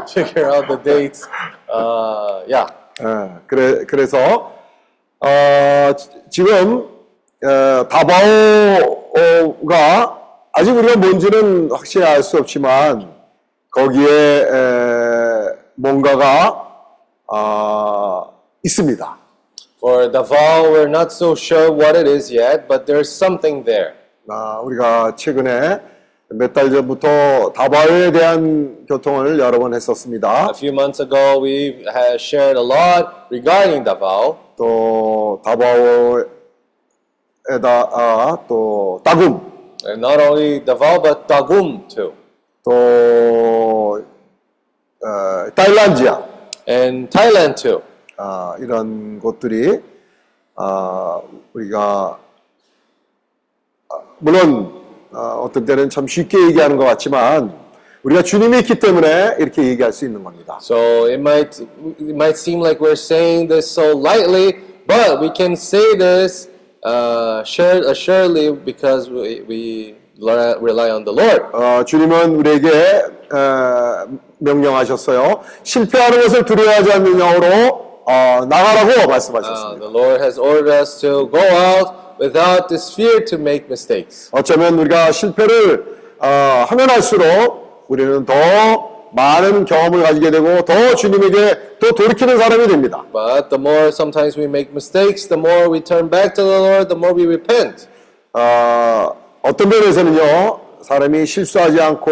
[0.09, 1.23] figure out the dates.
[1.73, 2.67] Uh, yeah.
[3.01, 4.53] 예, 그래, 그래서
[5.21, 6.89] 어, 지- 지금
[7.45, 7.89] 어,
[9.05, 10.19] 다바오가
[10.53, 13.14] 아직 우리가 뭔지는 확실히 알 수 없지만
[13.75, 16.63] 거기에 에, 뭔가가
[17.29, 18.25] 아,
[18.63, 19.19] 있습니다.
[19.79, 23.93] For Davao, we're not so sure what it is yet, but there's something there.
[24.29, 25.81] 아, 우리가 최근에
[26.31, 30.49] 몇 달 전부터 다바오에 대한 교통을 여러 번 했었습니다.
[30.51, 34.37] A few months ago, we had shared a lot regarding Davao.
[34.57, 36.29] 또 다바오에다
[37.93, 39.53] 아, 또 다굼
[39.87, 42.15] And not only Davao, but Tagum too.
[42.65, 44.03] 또
[45.05, 46.35] 어, 타일란지아
[46.67, 47.83] And Thailand too.
[48.17, 49.81] 아, 이런 곳들이
[50.57, 51.21] 아,
[51.53, 52.19] 우리가
[53.91, 57.55] 아, 물론 아, 어떤 때는 참 쉽게 얘기하는 것 같지만
[58.03, 60.59] 우리가 주님이 있기 때문에 이렇게 얘기할 수 있는 겁니다.
[60.61, 65.53] So it might it might seem like we're saying this so lightly, but we can
[65.53, 66.49] say this
[66.85, 71.43] uh, sure, assuredly because we, we rely on the Lord.
[71.53, 72.69] 어, 주님은 우리에게
[73.33, 74.07] 어,
[74.39, 75.41] 명령하셨어요.
[75.63, 79.81] 실패하는 것을 두려워하지 않는 영으로 어, 나가라고 Uh, 말씀하셨습니다.
[79.81, 81.91] the Lord has ordered us to go out
[82.21, 84.29] without this fear to make mistakes.
[84.33, 85.85] 어쩌면 우리가 실패를
[86.21, 88.35] 어, 하면 할수록 우리는 더
[89.13, 93.05] 많은 경험을 가지게 되고 더 주님에게 더 돌이키는 사람이 됩니다.
[93.13, 96.89] But the more sometimes we make mistakes, the more we turn back to the Lord,
[96.89, 97.87] the more we repent.
[98.35, 102.11] 어, 어떤 면에서는요, 사람이 실수하지 않고,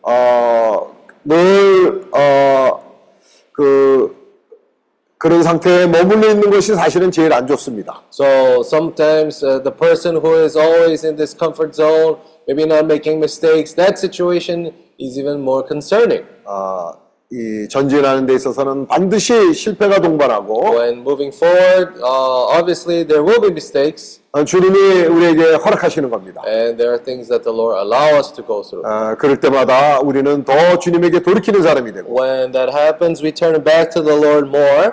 [0.00, 2.82] 어, 늘, 어,
[3.52, 4.16] 그,
[5.18, 8.02] 그런 상태에 머물러 있는 것이 사실은 제일 안 좋습니다.
[8.10, 12.16] So sometimes uh, the person who is always in this comfort zone,
[12.48, 16.24] maybe not making mistakes, that situation is even more concerning.
[16.46, 16.92] 어,
[17.30, 23.50] 이 전진하는 데 있어서는 반드시 실패가 동반하고, When moving forward, uh, obviously there will be
[23.50, 26.42] mistakes, 어, 주님이 우리에게 허락하시는 겁니다.
[26.46, 28.84] and there are things that the Lord allow us to go through.
[28.84, 33.90] 어, 그럴 때마다 우리는 더 주님에게 돌이키는 사람이 되고, When that happens, we turn back
[33.94, 34.92] to the Lord more.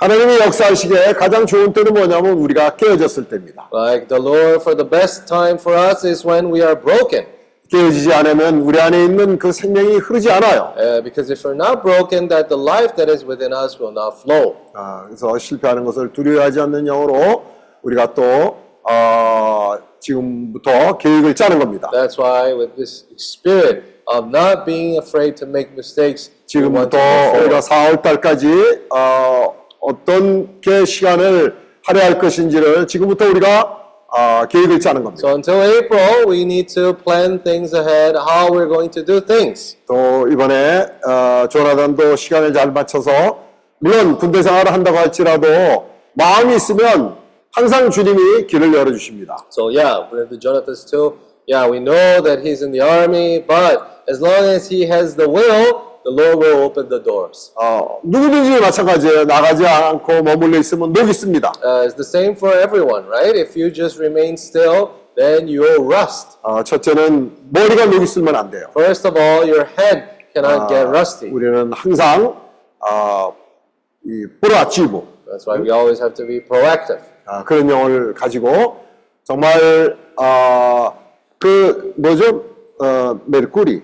[0.00, 3.68] 하나님이 역사하시기에 가장 좋은 때는 뭐냐면 우리가 깨어졌을 때입니다.
[3.74, 7.26] Like the Lord, for the best time for us is when we are broken.
[7.68, 10.72] 깨어지지 않으면 우리 안에 있는 그 생명이 흐르지 않아요.
[10.78, 14.16] Uh, because if we're not broken, that the life that is within us will not
[14.22, 14.54] flow.
[14.72, 17.42] 아, 그래서 실패하는 것을 두려워하지 않는 영으로
[17.82, 18.56] 우리가 또
[18.90, 21.90] 어, 지금부터 계획을 짜는 겁니다.
[21.92, 26.96] That's why with this spirit of not being afraid to make mistakes, we want 지금부터
[26.98, 27.68] to move 우리가 forward.
[27.68, 28.46] 4월 달까지
[28.94, 33.76] 어, 어떤 게 시간을 할애할 것인지를 지금부터 우리가
[34.10, 35.20] 어, 계획을 짜는 겁니다.
[35.28, 39.76] So until April, we need to plan things ahead, how we're going to do things.
[39.86, 43.38] 또 이번에 어, 조나단도 시간을 잘 맞춰서
[43.80, 47.16] 물론 군대 생활을 한다고 할지라도 마음이 있으면
[47.52, 49.36] 항상 주님이 길을 열어 주십니다.
[49.50, 54.04] So yeah, with the Jonathan's too, yeah, we know that he's in the army, but
[54.08, 57.52] as long as he has the will, the Lord will open the doors.
[57.56, 59.24] 어, 누구든지 마찬가지예요.
[59.24, 61.52] 나가지 않고 머물러 있으면 녹이 씁니다.
[61.64, 63.34] Uh, it's the same for everyone, right?
[63.34, 66.38] If you just remain still, then you'll rust.
[66.42, 68.68] 어, 첫째는 머리가 녹이 쓰면 안 돼요.
[68.76, 71.30] First of all, your head cannot get rusty.
[71.32, 72.36] 우리는 항상
[72.80, 73.34] 어,
[74.04, 77.00] 이 뿌라치고 That's why we always have to be proactive.
[77.30, 78.84] 아, 그런 영을 가지고
[79.22, 80.98] 정말 어,
[81.38, 82.44] 그 뭐죠?
[82.80, 83.82] 어, 메르쿠리,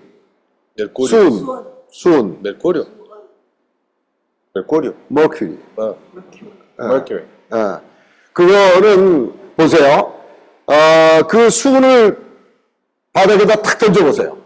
[1.07, 1.47] 순,
[1.91, 2.87] 순, Mercurio.
[4.57, 4.95] Mercurio.
[5.09, 5.59] 머큐리.
[5.77, 5.95] Uh,
[6.79, 7.25] Mercury.
[7.53, 7.81] 예.
[8.33, 10.15] 그거는 보세요.
[10.67, 12.19] 어, 그 수은을
[13.13, 14.39] 바닥에다 탁 던져 보세요.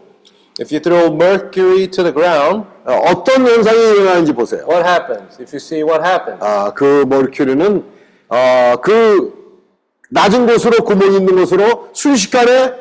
[0.59, 4.65] If you throw mercury to the ground, 어, 어떤 현상이 일어나는지 보세요.
[4.67, 5.41] what happens?
[5.41, 7.98] If you see what happens, 아, 그 머큐리는
[8.29, 9.33] 어, 그
[10.09, 12.73] 낮은 곳으로 구멍이 있는 곳으로 순식간에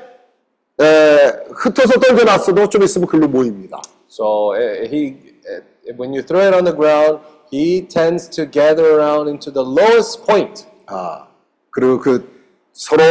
[0.81, 3.81] 에, 흩어서 떨겨놨어도 좀 있으면 글로 모입니다.
[4.09, 5.17] so uh, he,
[5.49, 5.61] uh,
[5.97, 7.21] when you throw it on the ground,
[7.51, 10.67] he tends to gather around into the lowest point.
[10.87, 11.27] 아,
[11.71, 12.29] 그리고 그
[12.73, 13.03] 서로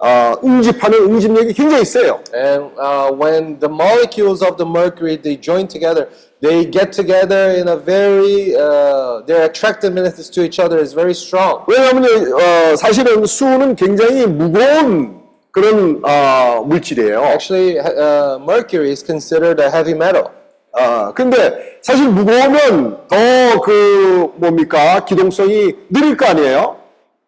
[0.00, 2.20] 어, 응집하는 응집력이 굉장히 세요.
[2.34, 6.08] And uh, when the molecules of the mercury they join together,
[6.43, 11.65] they get together in a very uh, their attractiveness to each other is very strong.
[11.67, 15.19] 왜냐하면 어, 사실은 수는 굉장히 무거운
[15.51, 17.23] 그런 어, 물질이에요.
[17.23, 20.31] Actually, uh, mercury is considered a heavy metal.
[20.71, 26.77] 아, 근데 사실 무거우면 더 그 뭡니까 기동성이 느릴 거 아니에요?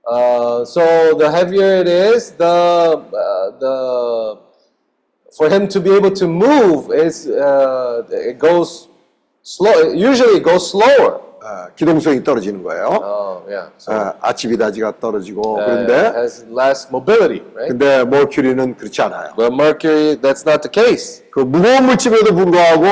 [0.07, 4.38] Uh, so the heavier it is, the uh, the
[5.38, 8.88] for him to be able to move is uh, it goes
[9.47, 9.94] slow.
[9.94, 11.20] Usually, goes slower.
[11.47, 12.86] 아, 기동성이 떨어지는 거예요.
[13.01, 13.70] Oh, yeah.
[13.78, 17.68] So 아, 아치비다지가 떨어지고 uh, 그런데 has less mobility, right?
[17.70, 19.30] 근데 머큐리는 그렇지 않아요.
[19.36, 21.22] But mercury, that's not the case.
[21.30, 22.86] 그 무거운 물질에도 불구하고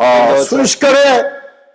[0.00, 0.42] 어, 그렇죠.
[0.42, 1.22] 순식간에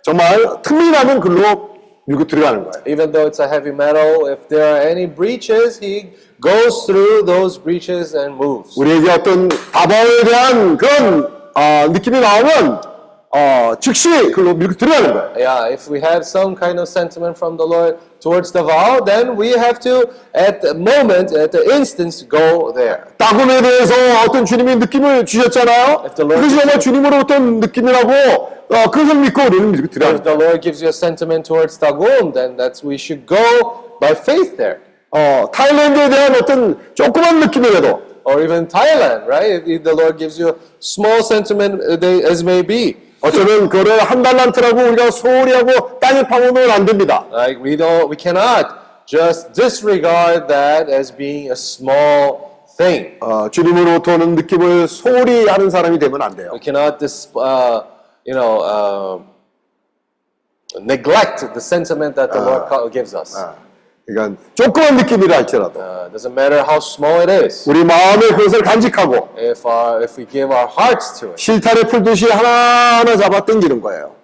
[0.02, 1.70] 정말 틈이 나면 글로
[2.04, 2.84] 밀고 들어가는 거예요.
[2.86, 6.12] Even though it's a heavy metal, if there are any breaches, he
[6.42, 8.76] goes through those breaches and moves.
[8.76, 12.89] 우리에게 어떤 다방에 대한 그런 어, 느낌이 나오면
[13.31, 15.33] 어, 즉시 글로 밀고 들어가는 거예요.
[15.35, 19.35] Yeah, if we have some kind of sentiment from the Lord towards the vow, then
[19.35, 23.03] we have to, at the moment, at the instance, go there.
[23.17, 23.93] 따금에 대해서
[24.25, 26.05] 어떤 주님이 느낌을 주셨잖아요.
[26.07, 28.11] If the Lord 그것이 정말 gives 주님으로 어떤 느낌이라고
[28.71, 32.31] 어, 그것을 믿고 우리는 밀고 들어가는 If the Lord gives you a sentiment towards Tagum,
[32.33, 34.79] then that's we should go by faith there.
[35.11, 39.61] 어, 타일랜드에 대한 어떤 조그만 느낌이라도 Or even Thailand, right?
[39.67, 42.95] If the Lord gives you a small sentiment uh, they- as may be.
[43.22, 47.26] 어쩌면 그거를 한 달란트라고 우리가 소홀히 하고 땅에 파고는 안 됩니다.
[47.32, 48.68] Like we don't, we cannot
[49.06, 52.38] just disregard that as being a small
[52.78, 53.18] thing.
[53.20, 56.50] 어, 주님으로부터 오는 느낌을 소홀히 하는 사람이 되면 안 돼요.
[56.52, 57.82] We cannot dis, uh,
[58.26, 59.22] you know, uh,
[60.80, 63.36] neglect the sentiment that the Lord gives us.
[63.36, 63.54] 아,
[64.14, 67.68] 그러니까 조그만 느낌이라 할지라도 Uh, doesn't matter how small it is.
[67.68, 71.42] 우리 마음에 그것을 간직하고 If our, if we give our hearts to it.
[71.42, 74.14] 실타래 풀듯이 하나하나 잡아 당기는 거예요.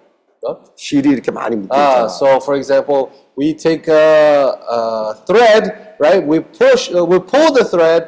[0.43, 0.57] No?
[0.75, 2.05] 실이 이렇게 많이 묶여 Ah, 있잖아.
[2.09, 6.21] so for example, we take a, a thread, right?
[6.27, 8.07] We push, uh, we pull the thread.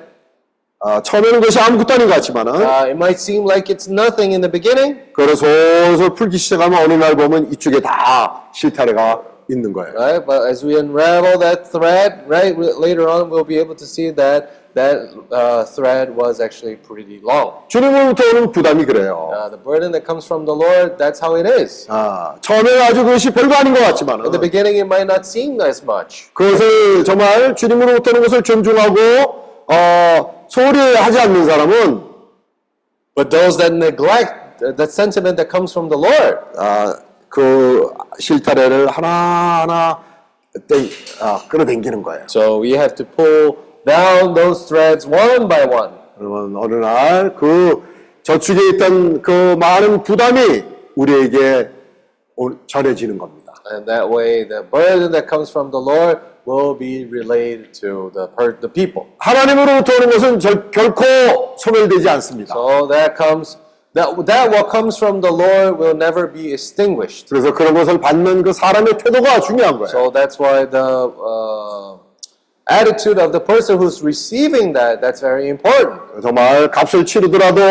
[0.81, 4.41] 아, 처음에는 그것이 아무것도 아닌 것 같지만은 Uh, it might seem like it's nothing in
[4.41, 9.92] the beginning, 그걸 솔솔 풀기 시작하면 어느 날 보면 이쪽에 다 실타래가 있는 거예요.
[9.94, 10.24] right?
[10.24, 14.10] But as we unravel that thread, right, we- later on we'll be able to see
[14.14, 17.62] that that uh, thread was actually pretty long.
[17.68, 19.30] 주님으로부터 오는 부담이 그래요.
[19.32, 21.86] Uh, the burden that comes from the Lord, that's how it is.
[21.88, 25.60] 아, 처음에는 아주 그것이 별거 아닌 것 같지만 In the beginning, it might not seem
[25.60, 26.32] as much.
[26.34, 28.98] 그것을 정말 주님으로부터 오는 것을 존중하고
[29.70, 32.02] 어, 소홀히 하지 않는 사람은
[33.14, 36.98] But those that neglect uh, that sentiment that comes from the Lord, 아,
[37.29, 40.03] 그 실타래를 하나하나
[40.67, 40.89] 땡,
[41.21, 42.25] 아, 끌어당기는 거예요.
[42.29, 43.55] so we have to pull
[43.85, 45.93] down those threads one by one.
[46.17, 47.81] 그러면 어느 날 그
[48.23, 50.63] 저축에 있던 그 많은 부담이
[50.95, 51.69] 우리에게
[52.35, 53.53] 오- 전해지는 겁니다.
[53.71, 58.27] And that way, the burden that comes from the Lord will be relayed to the
[58.59, 59.05] the people.
[59.19, 61.03] 하나님으로부터 오는 것은 절, 결코
[61.57, 62.53] 소멸되지 않습니다.
[62.55, 63.57] So that comes
[63.93, 67.29] that that what comes from the Lord will never be extinguished.
[67.29, 69.87] 그래서 그런 것을 받는 그 사람의 태도가 중요한 거예요.
[69.89, 71.97] So that's why the uh,
[72.69, 76.21] attitude of the person who's receiving that that's very important.
[76.21, 77.61] 정말 값을 치르더라도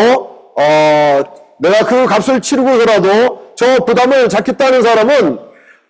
[0.57, 1.23] 어,
[1.59, 5.39] 내가 그 값을 치르고서라도 저 부담을 잡겠다는 사람은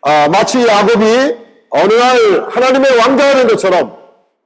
[0.03, 1.37] 아, 마치 야곱이
[1.71, 3.98] 어느 날 하나님의 왕자가 된 것처럼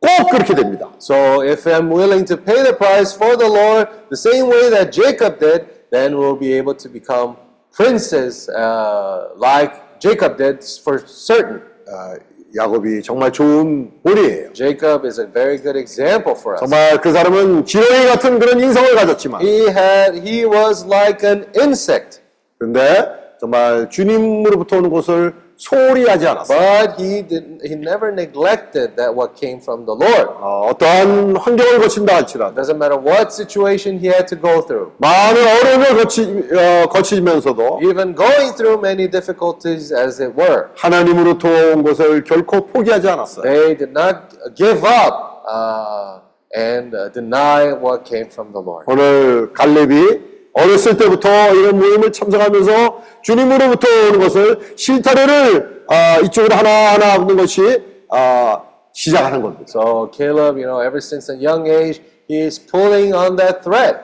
[0.01, 0.89] 꼭 그렇게 됩니다.
[0.99, 4.91] So if I'm willing to pay the price for the Lord the same way that
[4.91, 7.35] Jacob did, then we'll be able to become
[7.75, 11.61] princes uh, like Jacob did for certain.
[11.89, 12.15] 아,
[12.55, 14.53] 야곱이 정말 좋은 본이에요.
[14.53, 16.59] Jacob is a very good example for us.
[16.59, 22.21] 정말 그 사람은 지렁이 같은 그런 인성을 가졌지만 He had he was like an insect,
[22.57, 26.57] 그런데 정말 주님으로부터 오는 것을 소홀히 하지 않았어요.
[26.59, 30.29] but he did he never neglected that what came from the Lord.
[30.39, 34.91] 어, 어떠한 환경을 거친다 할지라도 Doesn't matter what situation he had to go through.
[34.97, 36.21] 많은 어려움을 거치,
[36.53, 43.09] 어, 거치면서도 Even going through many difficulties as it were, 하나님으로부터 온 것을 결코 포기하지
[43.09, 43.43] 않았어요.
[43.43, 46.19] they did not give up uh,
[46.55, 48.85] and uh, deny what came from the Lord.
[48.87, 57.36] 오늘 갈렙이 어렸을 때부터 이런 모임을 참석하면서 주님으로부터 오는 것을 실타래를 아, 이쪽으로 하나하나 하는
[57.36, 59.64] 것이 아, 시작하는 겁니다.
[59.68, 63.98] So Caleb, you know, ever since a young age, he is pulling on that thread.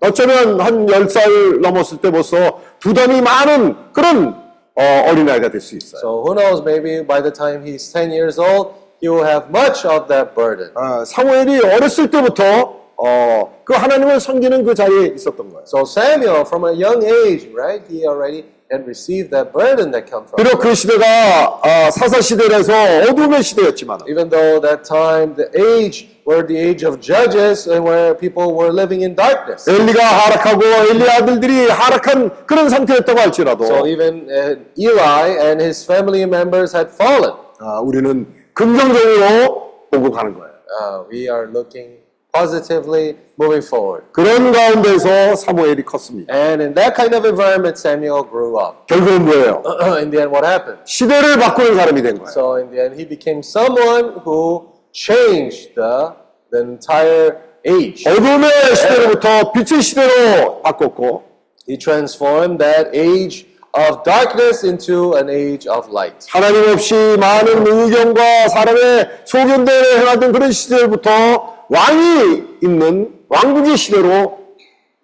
[0.00, 4.34] 어쩌면 한 10살 넘었을 때 벌써 부담이 많은 그런
[4.74, 6.00] 어, 어린아이가 될 수 있어요.
[6.00, 8.72] So who knows, maybe by the time he's 10 years old,
[9.02, 10.70] he will have much of that burden.
[10.74, 15.64] 아, 사무엘이 어렸을 때부터 어, 그 하나님을 섬기는 그 자리에 있었던 거예요.
[15.66, 20.28] So Samuel, from a young age, right, he already had received that burden that comes
[20.28, 22.72] from 비록 그 시대가 아, 사사 시대라서
[23.08, 28.12] 어둠의 시대였지만 Even though that time, the age were the age of judges and where
[28.14, 29.64] people were living in darkness.
[29.68, 36.24] 엘리가 하락하고 엘리 아들들이 하락한 그런 상태였다고 할지라도 So even uh, Eli and his family
[36.24, 37.32] members had fallen.
[37.60, 40.50] 아, 우리는 긍정적으로 보고 가는 거예요.
[40.70, 41.99] Uh, we are looking
[42.35, 44.05] positively moving forward.
[44.11, 46.33] 그런 가운데서 사무엘이 컸습니다.
[46.33, 48.85] And in that kind of environment, Samuel grew up.
[48.87, 49.63] 결국은 뭐예요?
[50.01, 50.81] in the end, what happened?
[50.85, 52.29] 시대를 바꾸는 사람이 된 거예요.
[52.29, 56.11] So in the end, he became someone who changed the,
[56.51, 58.07] the entire age.
[58.07, 61.23] 어둠의 시대로부터 빛의 시대로 바꿨고
[61.67, 66.27] He transformed that age of darkness into an age of light.
[66.29, 74.38] 하나님 없이 많은 의견과 사람의 소견대로 행하던 그런 시대부터 왕이 있는 왕국의 시대로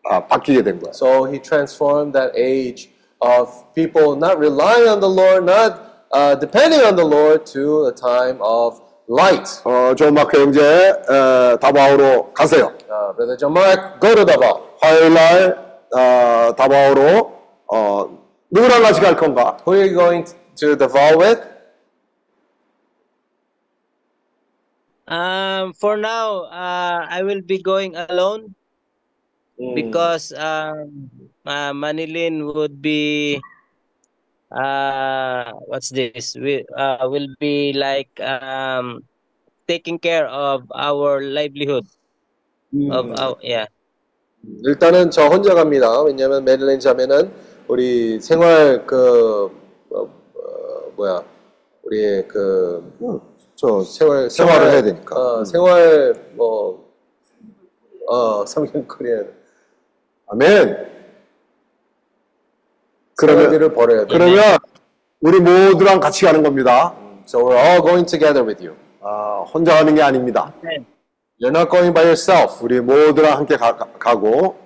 [0.09, 0.93] 아, 바뀌게 된 거예요.
[0.93, 2.91] So he transformed that age
[3.21, 7.93] of people not relying on the Lord, not uh, depending on the Lord, to a
[7.95, 9.63] time of light.
[9.65, 12.73] 어, 조 마크 형제 에, 다바오로 가세요.
[12.89, 14.63] Uh, Brother John Mark, go to Davao.
[14.81, 15.59] 화요일 날
[15.95, 17.33] 어, 다바오로
[17.73, 18.19] 어,
[18.51, 19.57] 누구랑 같이 갈 건가?
[19.67, 21.56] Who are you going to Davao with?
[25.07, 28.55] Um, for now, uh, I will be going alone
[29.75, 31.11] because um,
[31.47, 33.41] uh, Manilin would be
[34.51, 36.35] uh, what's this?
[36.35, 39.05] We uh, will be like um,
[39.69, 41.87] taking care of our livelihood
[42.91, 43.67] of our yeah.
[44.63, 46.03] 일단은 저 혼자 갑니다.
[46.03, 47.33] 왜냐면 메릴랜드 자매는
[47.67, 49.51] 우리 생활 그
[49.91, 51.25] 어, 어, 뭐야
[51.83, 52.93] 우리 그
[53.57, 55.17] 저 생활 생활을 해야 되니까.
[55.19, 56.85] 어, 생활 뭐어
[58.47, 59.23] 성경거리에
[60.29, 60.87] 아멘.
[63.19, 64.13] 생활비를 벌어야 돼.
[64.13, 64.59] 그러면
[65.21, 66.95] 우리 모두랑 같이 가는 겁니다.
[67.27, 68.77] So we're all going together with you.
[69.01, 70.53] 아, 혼자 가는 게 아닙니다.
[71.41, 72.63] You're not going by yourself.
[72.63, 74.57] 우리 모두랑 함께 가, 고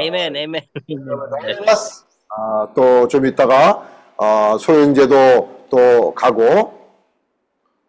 [0.00, 0.64] Amen, amen.
[2.30, 6.73] 아, 또 좀 있다가 아, 소영제도 또 가고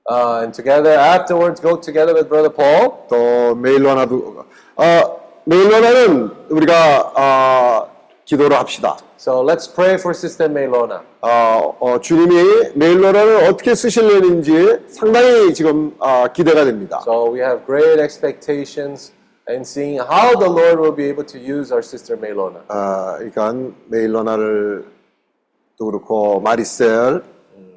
[0.08, 3.08] Uh, and together afterwards, go together with Brother Paul.
[3.10, 4.46] 또 메일로나도
[4.76, 5.04] 아,
[5.46, 7.86] 메일로나는 우리가 아,
[8.26, 8.98] 기도를 합시다.
[9.18, 11.00] So let's pray for Sister Melona.
[11.22, 17.00] 아, 어, 주님이 메일로나를 어떻게 쓰실려는지 상당히 지금 아, 기대가 됩니다.
[17.02, 19.12] So we have great expectations
[19.50, 22.60] in seeing how the Lord will be able to use our Sister Melona.
[22.68, 23.56] 아, 그러니까
[23.88, 24.86] 메일로나를
[25.78, 27.24] 또 그렇고 마리셀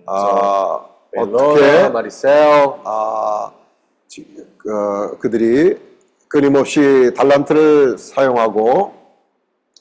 [0.07, 3.51] 아, Melona, 어떻게 Maricel, 아,
[4.07, 4.27] 지-
[4.69, 5.79] 어, 그들이
[6.29, 8.93] 끊임없이 달란트를 사용하고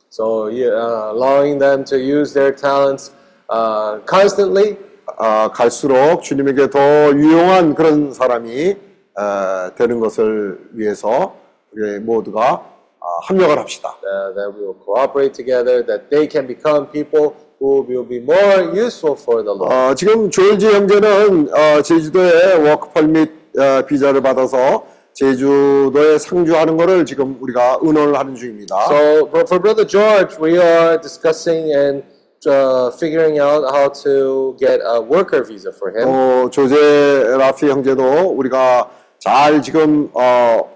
[0.09, 3.11] so uh, allowing them to use their talents
[3.51, 4.77] uh, constantly.
[5.19, 6.79] 아, 갈수록 주님에게 더
[7.13, 8.75] 유용한 그런 사람이
[9.17, 11.35] 어, 되는 것을 위해서
[11.71, 12.65] 우리 모두가
[12.99, 13.95] 아, 합력을 합시다.
[14.03, 18.71] uh, that we will cooperate together, that they can become people who will be more
[18.73, 19.73] useful for the Lord.
[19.73, 27.79] 어, 지금 조일지 형제는 어, 제주도에 워크펄밋 어, 비자를 받아서 제주도에 상주하는 것을 지금 우리가
[27.81, 28.75] 의논을 하는 중입니다.
[28.85, 32.03] So for Brother George, we are discussing and
[32.45, 36.05] uh, figuring out how to get a worker visa for him.
[36.05, 40.69] 또 조제 라피 형제도 우리가 잘 지금 어,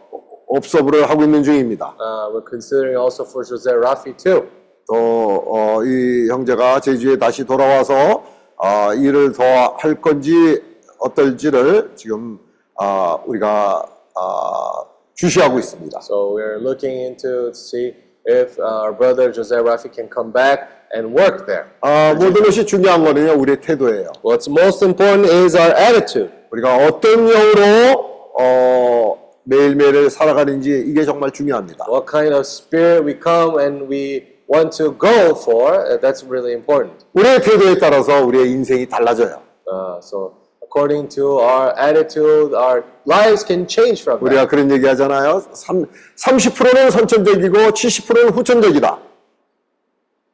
[0.47, 1.95] 옵서브를 하고 있는 중입니다.
[1.99, 4.47] Uh, we're considering also for Jose Rafi too.
[4.87, 8.23] 또 어, 이 형제가 제주에 다시 돌아와서
[8.57, 9.43] 어, 일을 더
[9.77, 10.61] 할 건지
[10.99, 12.39] 어떨지를 지금
[12.79, 13.83] 어, 우리가
[14.15, 15.99] 어, 주시하고 있습니다.
[16.01, 17.93] So we're looking into to see
[18.27, 21.65] if uh, our brother Jose Rafi can come back and work there.
[21.81, 24.11] 아, 모든 것이 중요한 거는요 우리의 태도예요.
[24.23, 26.31] What's most important is our attitude.
[26.51, 31.85] 우리가 어떤 영으로 어, 매일매일을 살아가는지 이게 정말 중요합니다.
[31.89, 36.53] What kind of spirit we come and we want to go for, uh, that's really
[36.53, 37.05] important.
[37.13, 39.41] 우리의 태도에 따라서 우리의 인생이 달라져요.
[39.67, 44.49] Uh, so according to our attitude, our lives can change from 우리가 that.
[44.49, 45.43] 그런 얘기 하잖아요.
[45.53, 45.85] 3,
[46.17, 48.99] 30%는 선천적이고 70%는 후천적이다.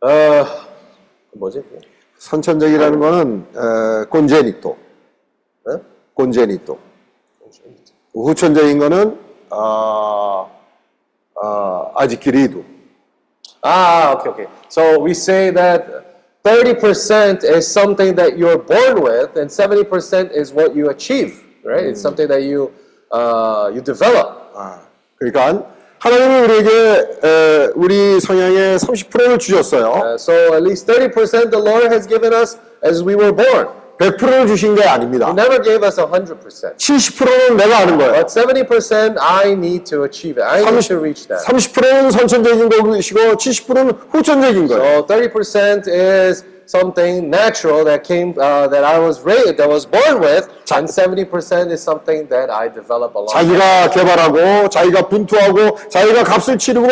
[0.03, 0.49] Uh,
[1.34, 1.64] 뭐지?
[2.18, 4.76] 선천적이라는 거는 에, 콘제니토.
[5.68, 5.73] 네?
[6.15, 6.80] 콘제니토.
[8.14, 9.19] 후천적인 거는
[9.52, 10.48] 아,
[11.39, 12.64] 아, 아지키리두.
[13.62, 14.47] Ah, okay, okay.
[14.68, 20.74] So we say that 30% is something that you're born with, and 70% is what
[20.74, 21.84] you achieve, right?
[21.84, 22.72] It's something that you
[23.12, 24.51] uh, you develop.
[24.55, 24.80] 아,
[25.18, 25.66] 그러니까
[26.01, 26.70] 하나님이 우리에게
[27.22, 29.93] 에, 우리 성향의 30%를 주셨어요.
[29.93, 33.68] Uh, so at least 30% the Lord has given us as we were born.
[33.99, 35.30] 100%를 주신 게 아닙니다.
[35.30, 36.78] never gave us 100%.
[36.78, 38.14] 70%는 내가 아는 거예요.
[38.14, 40.48] But 70% I need to achieve it.
[40.48, 41.45] I need to reach that.
[41.45, 44.84] 30%는 선천적인 것이고 70%는 후천적인 거예요.
[44.84, 50.19] So 30% is something natural that came uh, that I was raised that was born
[50.22, 53.34] with, and 70% is something that I develop along.
[53.34, 56.88] 자기가 개발하고 자기가 분투하고 자기가 값을 치르고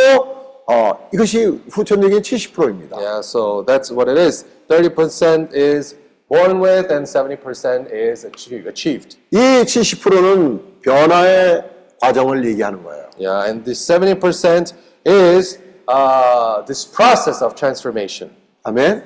[0.68, 2.98] 어, 이것이 후천적인 70%입니다.
[2.98, 4.46] Yeah, so that's what it is.
[4.70, 5.96] 30% is
[6.29, 9.19] born with, and 70% is achieve, achieved.
[9.33, 11.65] 이 70%는 변화의
[12.01, 13.11] 과정을 얘기하는 거예요.
[13.19, 14.73] Yeah, and this 70%
[15.05, 18.31] is uh, this process of transformation.
[18.63, 19.03] 아멘.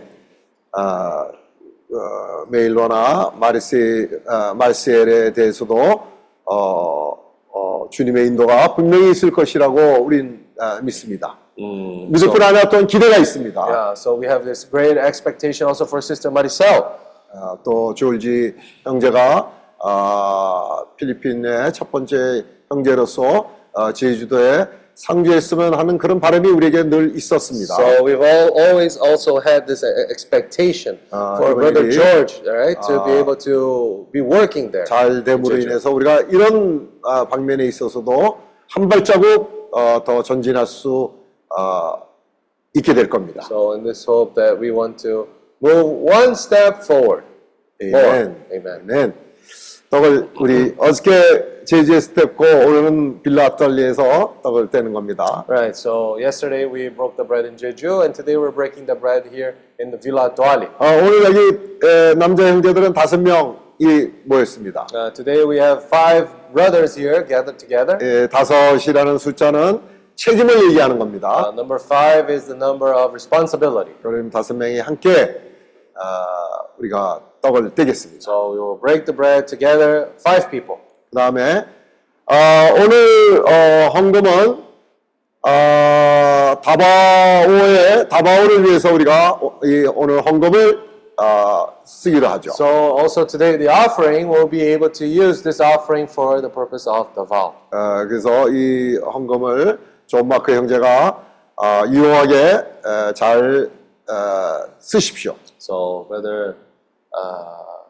[0.73, 1.29] 아,
[1.95, 6.03] 어, 메일로나 마르세, 아, 마르셀에 대해서도
[6.45, 7.19] 어,
[7.53, 11.39] 어, 주님의 인도가 분명히 있을 것이라고 우린 아, 믿습니다.
[11.57, 13.61] 믿을 뿐 아니라 또한 기대가 있습니다.
[13.61, 17.05] Yeah, so we have this great expectation also for Sister Maricel.
[17.34, 19.52] 아, 또 조울지 형제가
[19.84, 24.66] 아, 필리핀의 첫 번째 형제로서 아, 제주도에
[24.96, 27.74] 상주했으면 하는 그런 바람이 우리에게 늘 있었습니다.
[27.74, 33.06] So we've all, always also had this uh, expectation 아, for Brother George, right, to
[33.06, 34.84] be 아, able to be working there.
[34.86, 35.56] 잘 됨으로.
[35.58, 38.40] 인해서 우리가 이런 아, 방면에 있어서도
[38.70, 41.14] 한 발자국 어, 더 전진할 수
[41.58, 41.94] 어,
[42.76, 43.44] 있게 될 겁니다.
[43.46, 45.28] So in this hope that we want to
[45.62, 47.24] move one step forward.
[47.82, 48.36] 아멘.
[48.52, 48.80] Amen.
[48.84, 49.14] 아멘.
[49.90, 55.46] 떡을 우리 어저께 제주에서 뗐고 오늘은 빌라 앞달리에서 떡을 떼는 겁니다.
[55.48, 55.72] Right.
[55.78, 59.56] So yesterday we broke the bread in Jeju, and today we're breaking the bread here
[59.80, 60.68] in the Villa Duali.
[60.78, 64.88] 어, 오늘 여기 에, 남자 형제들은 다섯 명이 모였습니다.
[64.94, 67.98] Uh, today we have five brothers here gathered together.
[68.02, 69.80] 에, 다섯이라는 숫자는
[70.16, 71.52] 책임을 얘기하는 Uh, 겁니다.
[71.56, 73.94] number five is the number of responsibility.
[74.04, 75.49] 그럼 다섯 명이 함께
[76.02, 78.20] 어, 우리가 떡을 떼겠습니다.
[78.22, 80.78] So we will break the bread together, five people.
[81.10, 81.66] 그 다음에
[82.26, 82.36] 어,
[82.78, 84.64] 오늘 어, 헌금은
[85.42, 90.90] 어, 다바오의 다바오를 위해서 우리가 오- 이 오늘 헌금을
[91.22, 92.52] 어, 쓰기로 하죠.
[92.52, 96.88] So also today the offering will be able to use this offering for the purpose
[96.90, 97.54] of the vow.
[97.72, 101.24] 어, 그래서 이 헌금을 존 마크 형제가
[101.62, 103.70] 어, 유용하게 에, 잘
[104.10, 104.14] 어,
[104.80, 105.36] 쓰십시오.
[105.60, 106.56] So brother
[107.14, 107.84] uh,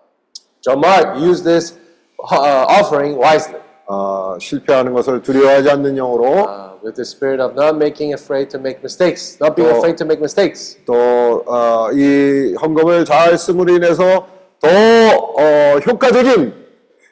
[0.61, 1.77] John Mark, use this
[2.19, 3.59] uh, offering wisely.
[3.91, 8.59] 어, 실패하는 것을 두려워하지 않는 영으로 Uh, with the spirit of not making afraid to
[8.59, 9.77] make mistakes, not being Oh.
[9.77, 10.77] afraid to make mistakes.
[10.85, 14.27] 또 어, 이 헌금을 잘 쓰므로 인해서
[14.61, 16.53] 더 어, 효과적인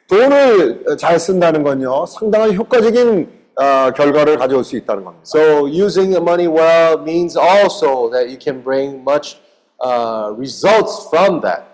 [0.08, 5.22] 돈을 잘 쓴다는 건요 상당한 효과적인 어, 결과를 가져올 수 있다는 겁니다.
[5.24, 9.36] So using the money well means also that you can bring much
[9.80, 11.64] uh, results from that.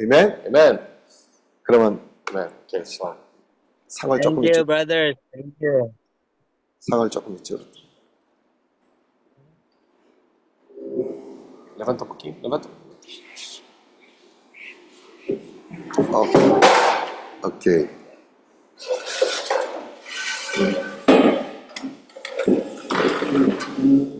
[0.00, 0.36] Amen.
[0.46, 0.78] Amen.
[1.62, 2.00] 그러면
[2.30, 2.50] amen.
[2.68, 3.16] 이렇게 해서
[3.88, 4.64] 상을 조금 Thank you, 있죠.
[4.64, 5.14] brother.
[5.32, 5.92] Thank you.
[6.80, 7.58] 상을 조금 있죠.
[11.78, 12.34] 레반 떡볶이.
[12.42, 13.22] 레반 떡볶이.
[17.44, 17.88] 오케이.
[20.56, 20.86] 오케이.
[23.26, 24.15] Thank you.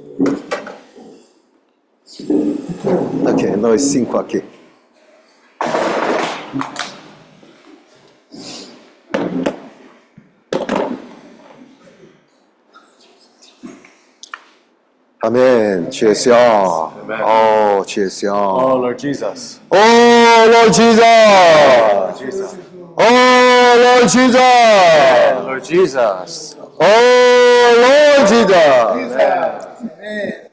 [2.19, 4.43] Ok, nós cinco aqui.
[15.23, 15.91] Amém.
[15.91, 16.37] Checia.
[17.27, 18.33] Oh, Checia.
[18.33, 19.61] Oh, Lord Jesus.
[19.71, 22.57] Oh, Lord Jesus.
[22.99, 24.41] Oh, Lord Jesus.
[25.45, 26.57] Lord Jesus.
[26.81, 29.66] Oh, Lord Jesus.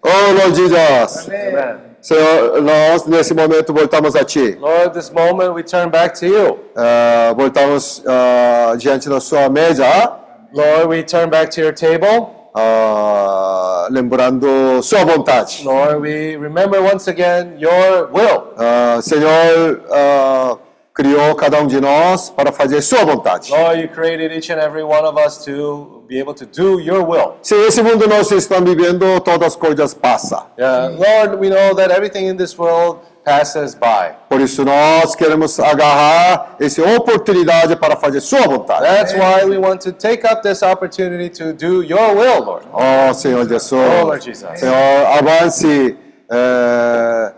[0.03, 1.27] Oh, Lord Jesus.
[1.29, 1.77] Amen.
[2.01, 4.57] Senhor, nós nesse momento voltamos a Ti.
[4.59, 6.59] Lord, this moment we turn back to you.
[6.75, 10.19] Ah, voltamos ah, diante da Sua mesa,
[10.53, 12.51] Lord, we turn back to your table.
[12.55, 15.63] ah, lembrando Sua vontade.
[15.63, 18.53] Lord, we remember once again your will.
[18.57, 20.57] Ah, Senhor, ah,
[20.93, 23.49] criou cada um de nós para fazer sua vontade.
[23.49, 27.03] Lord, you created each and every one of us to be able to do your
[27.03, 27.37] will.
[27.41, 30.45] Se esse mundo nós estamos vivendo, todas as coisas passam.
[30.57, 34.15] Yeah, Lord, we know that everything in this world passes by.
[34.29, 38.83] Por isso nós queremos agarrar essa oportunidade para fazer sua vontade.
[38.83, 42.65] That's why we want to take up this opportunity to do your will, Lord.
[42.71, 43.73] Oh, Senhor Jesus.
[43.73, 44.59] Oh, Lord Jesus.
[44.59, 45.97] Senhor, avance
[46.29, 47.33] eh,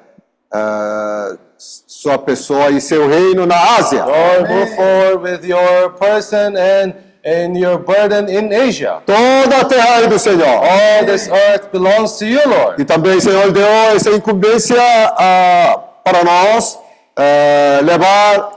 [0.54, 4.06] eh, sua pessoa e seu reino na Ásia.
[4.06, 6.94] Lord, move forward with your person and
[7.26, 9.02] and your burden in Asia.
[9.06, 10.46] Toda a terra é do Senhor.
[10.46, 12.80] All this earth belongs to you, Lord.
[12.82, 13.66] E também, Senhor, deu
[13.96, 16.78] essa incumbência ah, para nós
[17.18, 18.52] eh, levar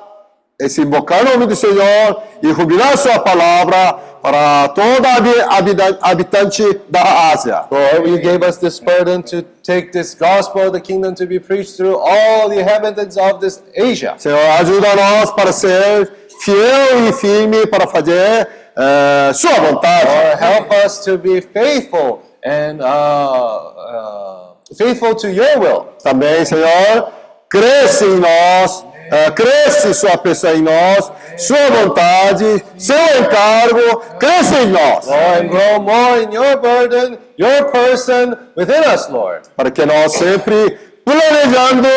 [0.61, 5.09] esse invocar o nome do Senhor e rubinar sua palavra para toda
[5.57, 7.65] habita- habitante da Ásia.
[7.71, 11.39] Lord, you gave us this burden to take this gospel of the kingdom to be
[11.39, 14.15] preached through all the inhabitants of this Asia.
[14.19, 20.07] Senhor, ajuda nós para ser fiel e firme para fazer eh, sua vontade.
[20.07, 25.87] Lord, help us to be faithful and uh, uh, faithful to your will.
[26.03, 27.13] Também, Senhor,
[27.51, 34.67] cresce em nós, eh, cresce sua pessoa em nós, sua vontade, seu encargo, cresce em
[34.67, 35.07] nós.
[35.07, 39.49] Lord, and grow more in your burden, your person within us, Lord.
[39.57, 40.79] Para que nós sempre
[41.09, 41.89] planejando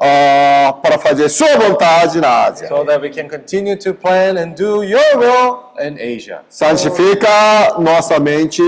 [0.00, 2.68] ah, para fazer sua vontade na Ásia.
[2.68, 6.40] So that we can continue to plan and do your will in Asia.
[6.48, 8.62] Santifica nossa mente,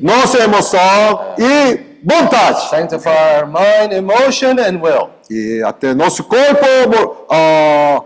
[0.00, 2.68] nossa emoção e vontade.
[2.70, 5.10] Sanctify our mind, emotion, and will.
[5.28, 8.04] E até nosso corpo ah,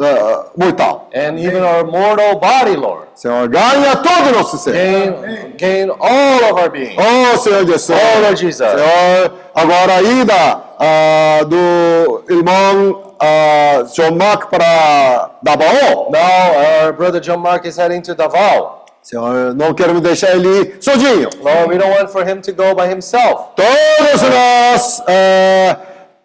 [0.00, 1.08] ah, mortal.
[1.14, 3.04] And even our mortal body, Lord.
[3.14, 4.72] Senhor, ganha todo o nosso ser.
[4.72, 6.96] Gain, gain all of our being.
[6.98, 7.90] Oh, Senhor Jesus.
[7.90, 8.68] Oh, Lord Jesus.
[8.68, 16.10] Senhor, agora a ida ah, do irmão ah, John Mark para Davao.
[16.10, 18.84] Now our brother John Mark is heading to Davao.
[19.02, 21.28] Senhor, não queremos deixar ele sozinho.
[21.42, 23.50] Lord, we don't want for him to go by himself.
[23.54, 25.76] Todos nós eh,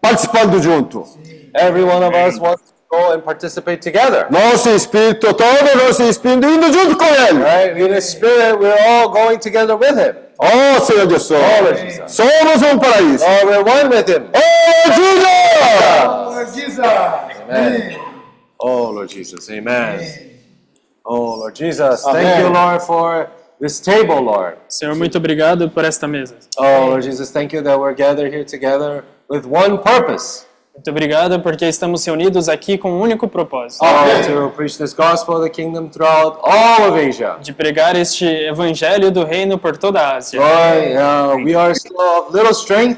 [0.02, 1.06] participando junto.
[1.54, 4.28] Every one of us wants to go and participate together.
[4.30, 7.44] Nosso espírito, todo nosso espírito indo junto com ele.
[7.44, 7.78] Right?
[7.78, 10.16] In the spirit, we're all going together with him.
[10.42, 11.32] Oh, Senhor Jesus.
[11.32, 12.12] Oh, Lord Jesus.
[12.14, 13.26] Somos um para isso.
[13.28, 14.30] Oh, we're one with him.
[14.34, 16.06] Oh, Jesus!
[16.06, 16.80] Lord Jesus.
[16.80, 18.00] Amen.
[18.60, 19.50] Oh, Lord Jesus.
[19.50, 20.30] Amen.
[21.06, 22.06] Oh, Lord Jesus.
[22.06, 22.24] Amen.
[22.24, 23.30] Thank you, Lord, for
[23.60, 24.58] this table, Lord.
[24.70, 26.36] Senhor, muito obrigado por esta mesa.
[26.58, 30.46] Oh, Lord Jesus, thank you that we're gathered here together with one purpose.
[30.74, 33.84] Muito obrigado porque estamos reunidos aqui com um único propósito.
[37.42, 40.40] De pregar este evangelho do reino por toda a Ásia.
[40.40, 42.98] Lord, uh, we are still of little strength,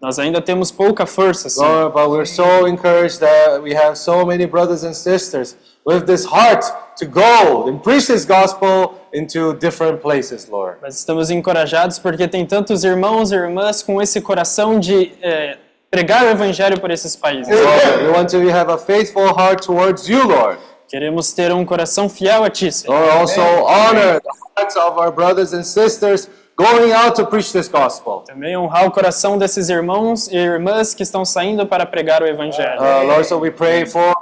[0.00, 1.92] Nós ainda temos pouca força, Senhor.
[1.92, 6.24] Lord, but we're so encouraged that we have so many brothers and sisters with this
[6.24, 6.64] heart
[6.96, 10.78] to go and preach this gospel into different places, Lord.
[10.80, 15.58] Mas estamos encorajados porque tem tantos irmãos e irmãs com esse coração de eh,
[15.90, 17.48] pregar o evangelho por esses países.
[17.48, 20.58] Lord, we want to have a faithful heart towards you, Lord.
[20.88, 22.98] Queremos ter um coração fiel a Ti, Senhor.
[22.98, 27.68] Lord, also honor the hearts of our brothers and sisters going out to preach this
[27.68, 28.24] gospel.
[28.26, 32.80] Também honrar o coração desses irmãos e irmãs que estão saindo para pregar o evangelho.
[32.80, 34.14] Uh, Lord, so we pray for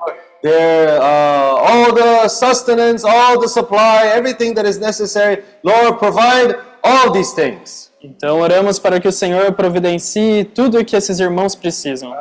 [0.43, 5.43] their uh, all the sustenance, all the supply, everything that is necessary.
[5.63, 7.88] Lord, provide all these things.
[8.03, 12.15] Então oramos para que o Senhor providencie tudo o que esses irmãos precisam.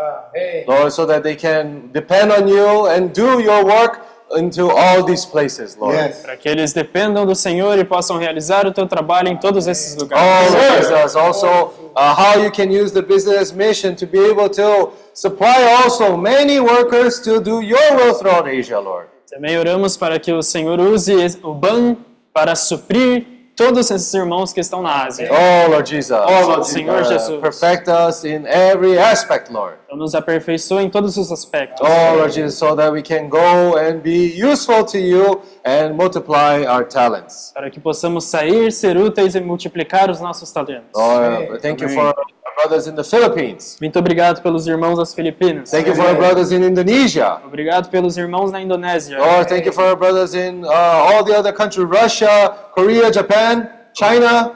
[0.68, 4.00] Lord, so that they can depend on you and do your work
[4.38, 5.96] into all these places, Lord.
[5.96, 6.18] Yes.
[6.22, 9.96] Para que eles dependam do Senhor e possam realizar o teu trabalho em todos esses
[9.96, 10.52] Oh, lugares.
[10.54, 14.92] Lord Jesus, also uh, how you can use the business mission to be able to
[15.14, 19.08] supply also many workers to do your will throughout Asia, Lord.
[19.30, 21.14] Também oramos para que o Senhor use
[21.44, 21.96] o BAN
[22.34, 23.26] para suprir
[23.58, 25.30] todos esses irmãos que estão na Ásia.
[25.32, 26.22] Oh, Lord Jesus.
[26.26, 27.42] Oh, Lord Senhor Jesus.
[27.42, 29.78] Perfect us in every aspect, Lord.
[29.86, 31.82] Então nos aperfeiçoe em todos os aspectos.
[31.82, 36.66] Oh, Lord Jesus, so that we can go and be useful to you and multiply
[36.66, 37.52] our talents.
[37.54, 40.92] Para que possamos sair, ser úteis e multiplicar os nossos talentos.
[40.96, 42.14] Lord, thank you for
[42.58, 43.78] brothers in the Philippines.
[43.80, 45.70] Muito obrigado pelos irmãos das Filipinas.
[45.70, 47.38] Thank you for our brothers in Indonesia.
[47.46, 49.18] Obrigado pelos irmãos na Indonésia.
[49.20, 53.68] Lord, thank you for our brothers in uh, all the other countries, Russia, Korea, Japan,
[53.94, 54.54] China.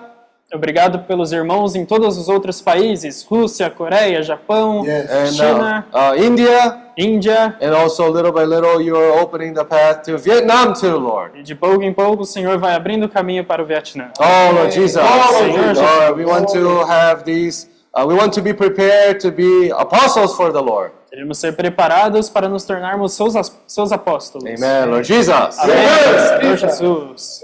[0.53, 6.15] Obrigado pelos irmãos em todos os outros países, Rússia, Coreia, Japão, and China, uh, uh,
[6.21, 7.55] India, Índia.
[7.61, 11.39] and also little by little you are opening the path to Vietnam too, Lord.
[11.39, 14.11] E de pouco em pouco o Senhor vai abrindo o caminho para o Vietnã.
[14.19, 15.77] Oh Lord Jesus, Oh, Lord Jesus.
[15.79, 17.70] Lord, we want to have these.
[17.93, 20.91] Uh, we want to be prepared to be apostles for the Lord.
[21.11, 23.33] Queremos ser preparados para nos tornarmos seus,
[23.67, 24.45] seus apóstolos.
[24.45, 25.59] Amen, Lord Jesus.
[25.59, 27.41] Amém, Senhor Jesus.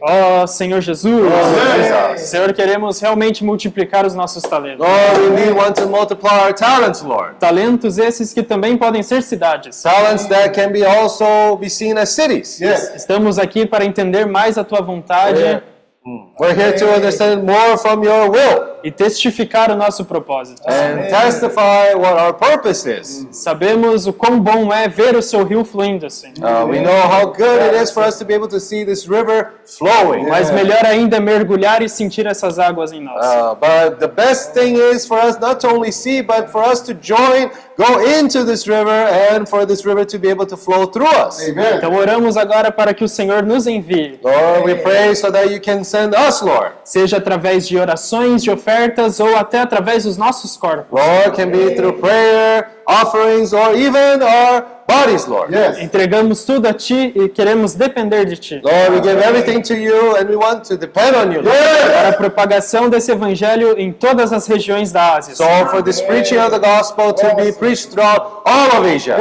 [0.00, 2.22] Ó Senhor Jesus.
[2.22, 4.78] Senhor, queremos realmente multiplicar os nossos talentos.
[4.78, 7.34] Lord, we need want to multiply our talents, Lord.
[7.38, 9.82] Talentos esses que também podem ser cidades.
[9.82, 12.62] Talents that can be also be seen as cities.
[12.96, 15.71] Estamos aqui para entender mais a tua vontade Yeah.
[16.04, 20.60] We're here to understand more from your will e testificar o nosso propósito.
[20.66, 23.28] and testify what our purpose is.
[23.30, 26.38] Sabemos o quão bom é ver o seu rio fluindo, Senhor.
[26.38, 29.06] Uh, we know how good it is for us to be able to see this
[29.08, 30.26] river flowing.
[30.28, 33.24] Mas melhor ainda é mergulhar e sentir essas águas em nós.
[33.24, 36.80] Uh, but the best thing is for us not to only see, but for us
[36.80, 37.48] to join,
[37.78, 41.40] go into this river, and for this river to be able to flow through us.
[41.46, 45.60] Então oramos agora para que o Senhor nos envie, Lord, we pray so that you
[45.60, 46.72] can send us, Lord.
[46.84, 50.86] seja através de orações, de ofertas ou até através dos nossos corpos.
[50.90, 55.52] Lord, can be through prayer, offerings, or even our bodies, Lord.
[55.80, 58.60] Entregamos tudo a Ti e queremos depender de Ti.
[58.62, 61.40] Lord, we give everything to you and we want to depend on you.
[61.40, 61.56] Lord.
[61.92, 65.34] Para a propagação desse evangelho em todas as regiões da Ásia.
[65.34, 69.16] So for this preaching of the gospel to be preached throughout all of Asia.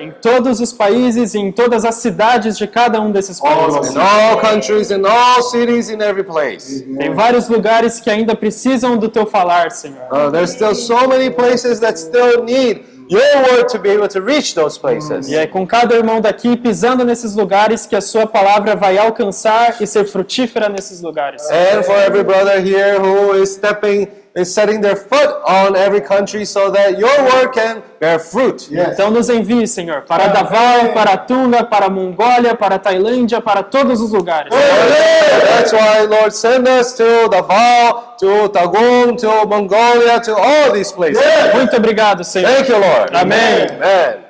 [0.00, 3.94] Em todos os países e em todas as cidades de cada um desses países.
[3.94, 6.82] In all countries, in all cities, in every place.
[6.98, 10.02] Tem vários lugares que ainda precisam do Teu falar, Senhor.
[10.10, 14.20] Uh, there's still so many places that still need your word to be able to
[14.20, 15.28] reach those places.
[15.28, 19.76] E é com cada irmão daqui pisando nesses lugares que a Sua palavra vai alcançar
[19.80, 21.42] e ser frutífera nesses lugares.
[21.50, 26.44] And for every brother here who is stepping, is setting their foot on every country
[26.44, 28.68] so that your word can bear fruit.
[28.70, 34.10] Então nos envie, Senhor, para Davao, para Tunga, para Mongólia, para Tailândia, para todos os
[34.10, 34.52] lugares.
[34.52, 41.22] That's why, Lord, send us to Davao, to Tagum, to Mongolia, to all these places.
[41.54, 42.50] Muito obrigado, Senhor.
[42.50, 43.14] Thank you, Lord.
[43.14, 43.66] Amém.
[43.70, 44.24] Amen.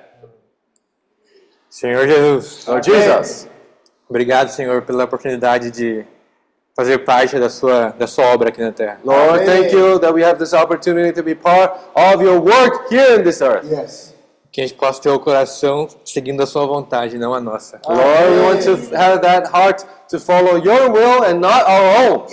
[1.69, 3.49] Senhor Jesus, Lord Jesus,
[4.09, 6.05] obrigado, Senhor, pela oportunidade de
[6.75, 8.99] fazer parte da sua, da sua obra aqui na terra.
[9.05, 13.19] Lord, thank you that we have this opportunity to be part of your work here
[13.19, 13.67] in this earth.
[14.51, 17.81] Que a gente possa ter o coração seguindo a sua vontade, não a nossa.
[17.89, 22.27] Lord, we want to have that heart to follow your will and not our own.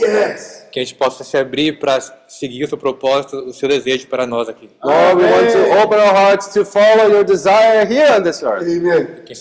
[0.71, 4.25] Que a gente possa se abrir para seguir o seu propósito, o seu desejo para
[4.27, 4.69] nós aqui.
[4.83, 8.67] Lord, we want to open our hearts to follow your desire here on this earth.
[8.67, 9.33] E que,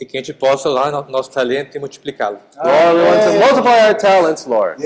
[0.00, 2.38] e que a gente possa usar no- nosso talento e multiplicá-lo.
[2.56, 4.80] Lord, we want to multiply our talents, Lord.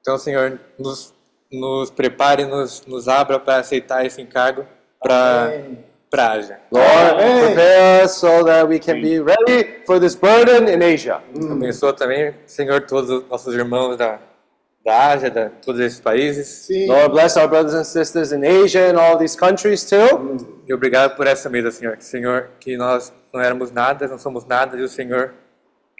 [0.00, 1.12] Então, Senhor, nos,
[1.52, 4.64] nos prepare, nos, nos abra para aceitar esse encargo
[5.00, 5.50] para
[6.16, 6.60] a Ásia.
[6.70, 11.20] Lord, prepare us so that we can be ready for this burden in Asia.
[11.50, 14.18] Abençoa também, Senhor, todos os nossos irmãos da,
[14.86, 16.68] da Ásia, da todos esses países.
[16.86, 20.46] Lord, bless our brothers and sisters in Asia and all these countries too.
[20.64, 21.96] E obrigado por essa mesa, Senhor.
[21.98, 25.34] Senhor, que nós não éramos nada, não somos nada, e o Senhor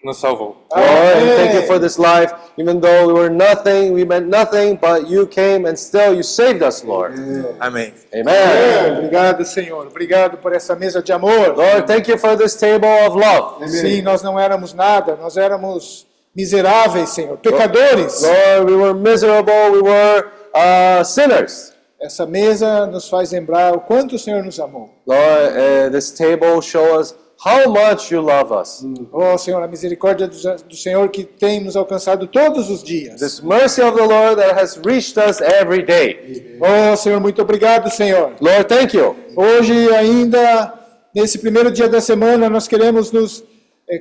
[0.04, 0.64] nos salvou.
[0.72, 2.32] Lord, and thank you for this life.
[2.56, 6.62] Even though we were nothing, we meant nothing, but you came and still you saved
[6.62, 7.12] us, Lord.
[7.58, 7.92] Amém.
[8.14, 8.98] Amen.
[8.98, 9.88] Obrigado, Senhor.
[9.88, 11.56] Obrigado por essa mesa de amor.
[11.56, 13.68] Lord, thank you for this table of love.
[13.68, 16.05] Sim, nós não éramos nada, nós éramos
[16.36, 18.22] miseráveis, Senhor, pecadores.
[18.22, 21.72] Lord, we were miserable, we were uh, sinners.
[21.98, 24.90] Essa mesa nos faz lembrar o quanto o Senhor nos amou.
[25.06, 28.84] Lord, uh, this table show us how much you love us.
[29.10, 30.36] Oh, Senhor, a misericórdia do,
[30.68, 33.20] do Senhor que tem nos alcançado todos os dias.
[33.20, 36.58] This mercy of the Lord that has reached us every day.
[36.60, 38.32] Oh, Senhor, muito obrigado, Senhor.
[38.40, 39.16] Lord, thank you.
[39.34, 40.74] Hoje ainda,
[41.14, 43.42] nesse primeiro dia da semana, nós queremos nos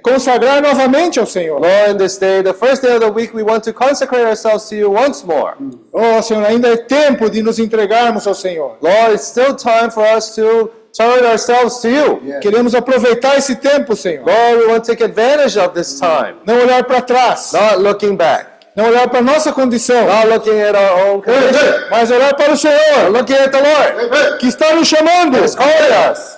[0.04, 1.60] consagrar novamente ao Senhor.
[1.60, 4.68] Lord, in this day, the first day of the week, we want to consecrate ourselves
[4.70, 5.54] to you once more.
[5.94, 8.78] Oh, Senhor, ainda é tempo de nos entregarmos ao Senhor.
[8.82, 12.22] Lord, it's still time for us to turn ourselves to you.
[12.42, 14.26] Queremos aproveitar esse tempo, Senhor.
[14.26, 18.16] Lord, we want to take advantage of this time, Não olhar para trás, not looking
[18.16, 22.54] back, não olhar para nossa condição, not looking at our own condition, mas olhar para
[22.54, 24.38] o Senhor, looking at the Lord.
[24.40, 25.38] que está nos chamando.
[25.44, 25.56] Us.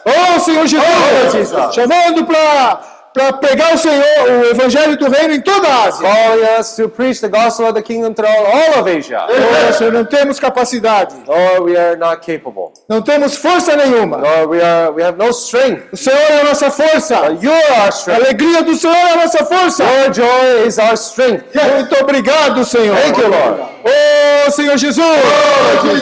[0.05, 1.73] Oh, Senhor Jesus, Oh, Jesus.
[1.75, 6.07] chamando para para pregar o Senhor, o evangelho do reino em toda a Ásia.
[6.07, 9.25] Calling us to preach the gospel of the kingdom throughout all of Asia.
[9.27, 12.71] Oh, Senhor, não temos capacidade, Lord, we are not capable.
[12.87, 14.17] não temos força nenhuma.
[14.17, 15.83] Lord, we are we have no strength.
[15.91, 17.15] O Senhor é a nossa força.
[17.17, 18.21] But you are our A strength.
[18.25, 19.83] alegria do Senhor é a nossa força.
[19.83, 21.43] Your joy is our strength.
[21.75, 22.95] Muito obrigado, Senhor.
[22.97, 23.61] Thank you, Lord.
[23.83, 24.17] Oh,
[24.47, 25.05] Oh, Senhor Jesus!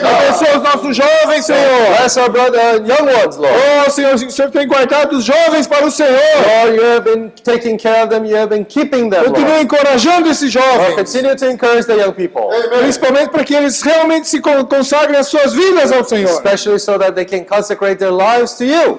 [0.02, 1.96] Abençoa os nossos jovens, Senhor!
[1.98, 3.56] Bless our brother, uh, young ones, Lord.
[3.86, 6.12] Oh, Senhor, o Senhor tem guardado os jovens para o Senhor!
[6.12, 9.62] Lord, you have been taking care of them, you have been keeping them, Continue Lord.
[9.62, 12.48] encorajando esses Lord, jovens, continue to encourage the young people,
[12.80, 16.30] principalmente para que eles realmente se con- consagrem as suas vidas ao Senhor.
[16.30, 18.98] especially so that they can consecrate their lives to you.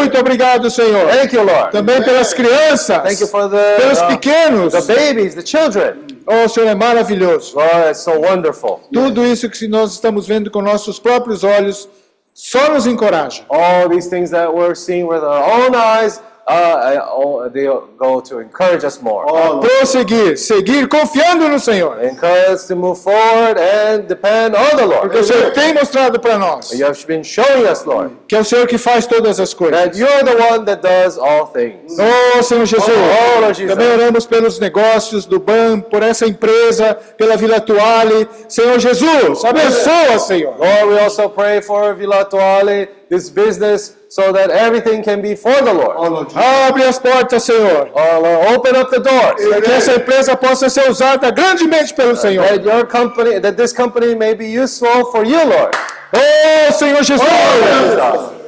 [0.00, 1.08] Muito obrigado, Senhor.
[1.10, 1.70] Thank you, Lord.
[1.72, 4.72] Também pelas crianças, Thank you for the, pelos uh, pequenos.
[4.72, 6.06] the babies, the children.
[6.26, 7.56] Oh, Senhor é maravilhoso.
[7.56, 8.80] Lord, it's so wonderful.
[8.92, 11.88] Tudo isso que nós estamos vendo com nossos próprios olhos
[12.32, 13.42] só nos encoraja.
[13.50, 17.66] All these things that we're seeing with our own eyes, uh, uh, oh, they
[17.96, 19.24] go to encourage us more.
[19.60, 22.02] Prosseguir, seguir confiando no Senhor.
[22.02, 25.02] Encourage us to move forward and depend on the Lord.
[25.02, 28.40] Porque o Senhor tem mostrado para nós You have been showing us, Lord, que é
[28.40, 29.98] o Senhor que faz todas as that coisas.
[29.98, 31.96] you're the one that does all things.
[31.98, 33.76] Oh, Senhor Jesus, Oh, Lord Jesus.
[33.76, 38.28] também oramos pelos negócios do BAM, por essa empresa, pela Vila Tuale.
[38.48, 40.54] Senhor Jesus, abençoa, Senhor.
[40.58, 45.58] Lord, we also pray for Villa Toale, this business, so that everything can be for
[45.62, 45.96] the Lord.
[46.36, 47.90] Abre as portas, Senhor.
[47.94, 49.40] Oh, Lord, open up the doors.
[49.40, 52.44] Para que essa empresa possa ser usada grandemente pelo Senhor.
[52.44, 55.74] That your company, that this company may be useful for you, Lord.
[56.14, 57.26] Oh, Senhor Jesus,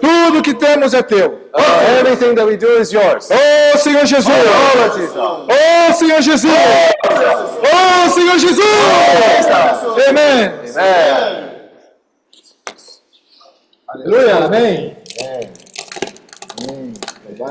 [0.03, 1.41] tudo que temos é teu.
[1.55, 1.63] Uh,
[1.99, 3.31] everything that we do is yours.
[3.33, 4.27] Oh, Senhor Jesus.
[4.29, 5.17] Oh, Jesus.
[5.17, 6.53] Oh, Senhor Jesus.
[7.73, 8.61] Oh, Senhor Jesus.
[10.09, 10.53] Amém.
[10.77, 11.55] Amen.
[13.89, 14.45] Aleluia.
[14.45, 15.04] Amém.
[15.21, 16.95] Amém.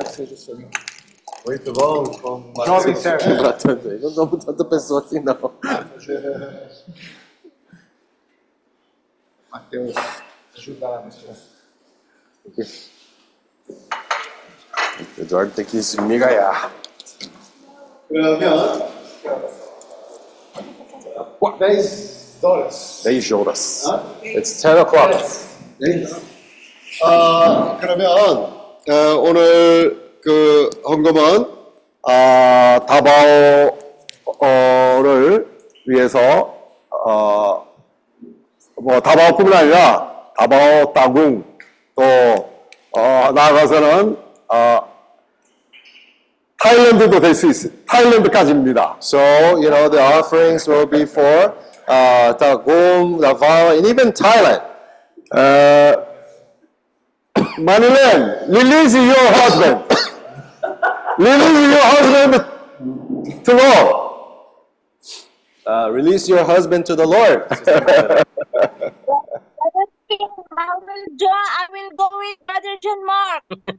[0.08, 0.70] Seja o Senhor.
[1.46, 2.04] Muito bom.
[2.04, 3.26] Como Jovem servo.
[4.02, 5.54] Não dou tanta pessoa assim, não.
[9.52, 9.96] Mateus,
[10.58, 11.54] ajuda lá, Mateus.
[15.18, 16.72] O Eduardo tem que se migaiar.
[21.60, 23.02] Dez horas.
[23.04, 23.84] Dez horas.
[24.24, 25.14] It's ten o'clock.
[25.82, 26.33] Yes.
[27.02, 31.48] 아, 그러면 어, 오늘 그 헌금은
[32.08, 33.78] 아, 다바오를
[35.88, 36.54] 위해서
[37.06, 37.66] 어,
[38.76, 41.44] 뭐 다바오뿐만 아니라 다바오 따궁
[41.96, 42.04] 또
[42.96, 44.18] 어, 나아가서는
[44.50, 44.94] 어,
[46.60, 47.68] 타일랜드도 될 수 있어.
[47.88, 48.96] 타일랜드까지입니다.
[49.02, 49.18] So,
[49.58, 51.54] you know, the offerings will be for
[51.90, 54.62] uh, Tagum, Davao, and even Thailand.
[55.36, 56.13] 어,
[57.58, 59.84] Manilen, release your husband.
[61.18, 62.34] release your husband
[63.46, 64.04] to the Lord.
[65.66, 67.48] Uh, release your husband to the Lord.
[70.56, 71.30] I will join.
[71.30, 73.44] I will go with Brother John Mark.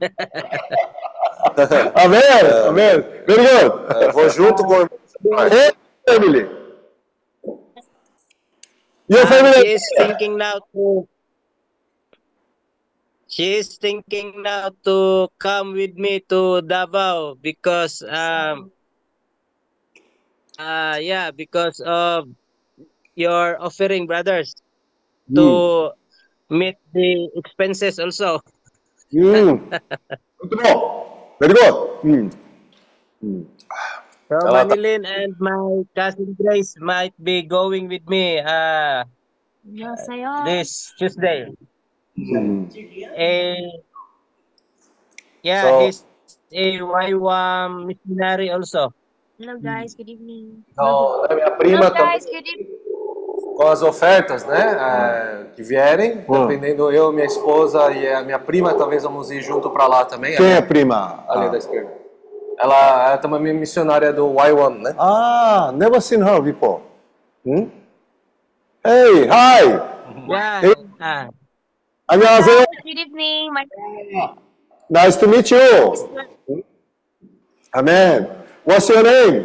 [1.99, 2.47] amen.
[2.47, 3.05] Uh, amen.
[3.27, 3.71] Very good.
[3.71, 4.89] Uh, vou junto com
[6.09, 6.49] family.
[9.09, 9.67] Your ah, family.
[9.67, 11.09] He is thinking now to.
[13.35, 18.71] She's thinking now to come with me to Davao because um
[20.55, 22.31] uh yeah because of
[23.19, 24.55] your offering brothers
[25.27, 25.35] mm.
[25.35, 25.49] to
[26.47, 26.59] hmm.
[26.63, 28.39] meet the expenses also.
[29.11, 29.67] Mm.
[30.39, 30.79] Good to know.
[31.43, 31.75] Very good.
[32.07, 32.27] Mm.
[33.19, 33.43] Mm.
[34.31, 39.03] So Manilin and my cousin Grace might be going with me uh,
[40.47, 41.51] this Tuesday.
[42.19, 42.69] 음.
[43.17, 43.57] Eh,
[45.45, 46.05] yeah, So- he's
[46.53, 48.93] a YWAM missionary also.
[49.39, 50.63] Hello guys, good evening.
[50.73, 52.85] Então, a minha Hello prima guys, também, good evening.
[53.57, 58.75] com as ofertas, né, eh, que vierem, dependendo eu, minha esposa e a minha prima,
[58.75, 60.37] talvez vamos ir junto para lá também.
[60.37, 61.25] Quem é ali, prima?
[61.29, 61.49] ali Ah.
[61.51, 61.93] da esquerda.
[62.59, 64.95] Ela, ela também é missionária do Y1, né?
[64.97, 66.81] Ah, never seen her before.
[67.45, 67.67] Hmm?
[68.85, 69.65] Hey, hi.
[70.29, 70.61] Yeah.
[70.63, 70.75] Hey.
[71.01, 71.29] Ah,
[72.08, 72.66] 안녕하세요.
[72.84, 73.66] Good evening, my
[74.90, 76.64] Nice to meet you.
[77.76, 78.28] Amen.
[78.66, 79.44] What's your name?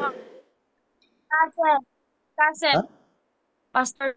[1.34, 1.78] cousin,
[2.38, 2.82] cousin,
[3.72, 4.16] Pastor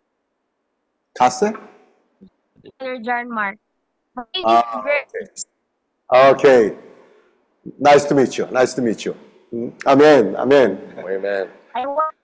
[1.19, 1.51] 가스?
[2.79, 3.57] Brother John Mark.
[4.15, 5.45] My name Ah, is Grace.
[6.09, 6.77] Okay.
[7.79, 8.47] Nice to meet you.
[8.47, 9.13] Nice to meet you.
[9.51, 9.69] Hmm?
[9.85, 10.35] Amen.
[10.37, 10.79] Amen.
[10.97, 11.49] Amen.
[11.75, 12.15] I work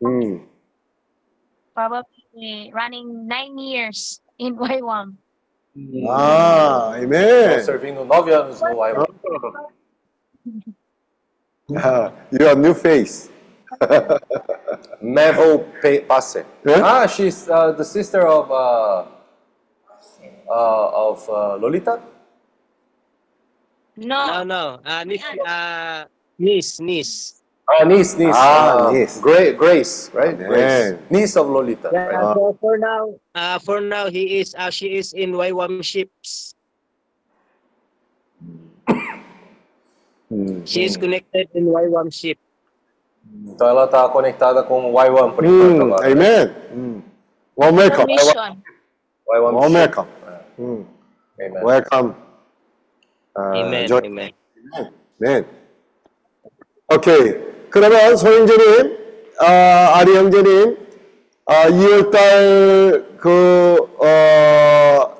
[0.00, 0.38] Hmm.
[1.74, 2.15] probably
[2.73, 5.15] running nine years in YWAM.
[6.09, 7.63] Ah, Estou amen.
[7.63, 9.05] servindo nove anos no Y1.
[11.77, 13.29] Ah, Your new face.
[15.03, 16.45] Mevel Pe- Passe.
[16.65, 16.81] Yeah?
[16.81, 19.05] Ah, she's uh, the sister of uh,
[20.49, 22.01] uh, of uh, Lolita.
[23.97, 24.79] no, No, no.
[24.85, 26.05] Uh, niece, uh,
[26.39, 27.41] niece, niece.
[27.67, 28.31] Oh, niece, niece.
[28.33, 29.19] Ah, ah niece.
[29.19, 30.35] Gra- Grace, right?
[30.35, 30.47] Amen.
[30.47, 30.97] Grace.
[31.09, 31.89] Niece of Lolita.
[31.91, 32.33] Yeah, right?
[32.33, 36.55] so for now, uh, for now he is uh, she is in Waiwam ships.
[38.39, 38.95] Hmm.
[40.31, 40.63] Hmm.
[40.63, 42.39] She is connected in Waiwam ship.
[43.45, 46.07] Então ela está conectada com Waiwam por enquanto agora.
[46.09, 46.47] Amen.
[46.71, 47.01] Hmm.
[47.57, 48.07] Well, welcome.
[48.07, 48.63] Waiwam.
[49.27, 50.07] Well, welcome.
[50.57, 51.63] Amen.
[51.63, 52.15] Welcome.
[53.35, 53.91] Uh, Amen.
[53.91, 54.05] Amen.
[54.05, 54.93] Amen.
[55.21, 55.45] Amen.
[56.89, 57.56] Okay.
[57.69, 58.97] 그러면 소영재님,
[59.39, 60.77] 아, 아리 형제님,
[61.45, 65.17] 아, 2월달 그, 어,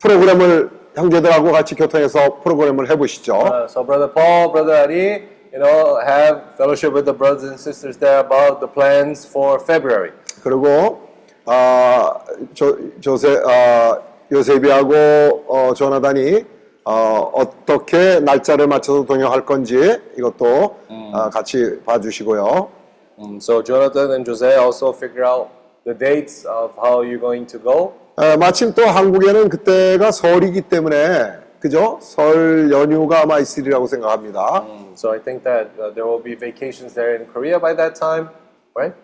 [0.00, 3.34] 프로그램을 형제들하고 같이 교통해서 프로그램을 해보시죠.
[3.34, 7.96] Uh, so brother Paul, brother Ari, you know, have fellowship with the brothers and sisters
[7.98, 10.12] there about the plans for February.
[10.42, 11.00] 그리고,
[11.46, 12.18] 아,
[12.54, 13.98] 조, 조세, 아,
[14.32, 16.44] 요셉이하고, 어, 조나단이,
[16.84, 19.76] 어, 어떻게 날짜를 맞춰서 동행할 건지
[20.16, 20.76] 이것도
[21.12, 22.70] 아, 같이 봐주시고요.
[23.18, 25.48] Um, so Jonathan and Jose also figure out
[25.84, 27.92] the dates of how you're going to go.
[28.18, 31.98] 에, 마침 또 한국에는 그때가 설이기 때문에 그죠?
[32.00, 34.64] 설 연휴가 아마 있으리라고 생각합니다.
[34.66, 37.94] Um, so I think that uh, there will be vacations there in Korea by that
[38.00, 38.28] time,
[38.74, 38.96] right?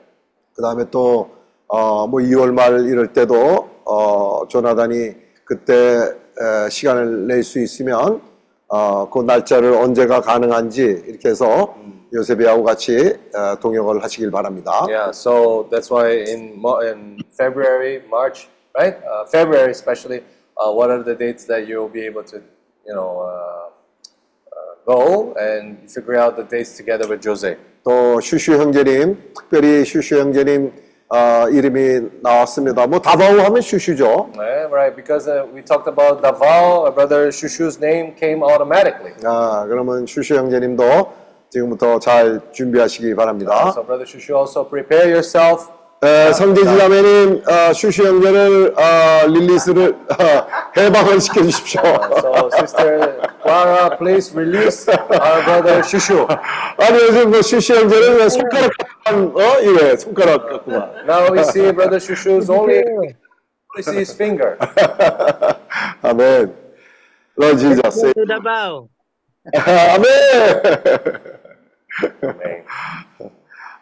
[0.55, 1.29] 그 다음에 또,
[1.69, 5.13] 어, 뭐 2월 말 이럴 때도, 어, 조나단이
[5.45, 6.15] 그때 에,
[6.71, 8.21] 시간을 낼 수 있으면,
[8.69, 11.77] 어, 그 날짜를 언제가 가능한지 이렇게 해서
[12.13, 14.87] 요셉이하고 같이 어, 동역을 하시길 바랍니다.
[14.89, 15.11] Yeah.
[15.11, 18.49] So that's why in Mar- in February, March,
[18.79, 18.97] right?
[19.05, 20.23] Uh, February especially.
[20.59, 22.41] Uh, what are the dates that you'll be able to,
[22.87, 23.69] you know, uh,
[24.51, 27.57] uh, go and figure out the dates together with Jose?
[27.85, 30.73] 또 슈슈 형제님, 특별히 슈슈 형제님
[31.09, 32.87] 어, 이름이 나왔습니다.
[32.87, 34.31] 뭐 다바오 하면 슈슈죠.
[34.37, 34.97] Yeah, right.
[34.97, 39.15] Because uh, we talked about Davao, brother Shushu's name came automatically.
[39.25, 41.13] 아, 그러면 슈슈 형제님도
[41.51, 43.71] 지금부터 잘 준비하시기 바랍니다.
[43.73, 45.71] So brother Shushu, also prepare yourself.
[46.03, 50.47] 에, 성재지 자매님, 어, 슈슈 형제를 어, 릴리스를 어,
[50.77, 51.81] 해방을 시켜주십시오.
[52.21, 56.27] So sister Clara, please release our brother Shushu.
[56.79, 61.07] 아니 요즘 뭐 슈슈 형제는 왜 손가락 갖고만 어 이래 손가락 갖고만.
[61.07, 63.17] Now we see brother Shushu's only, only
[63.81, 64.59] see his finger.
[66.03, 66.53] 아멘.
[67.39, 68.13] Lord Jesus.
[68.29, 68.89] Davao.
[69.55, 70.07] 아멘.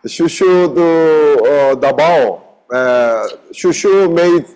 [0.08, 2.42] 슈슈도 어, 나바오.
[2.74, 4.56] 에, 슈슈 made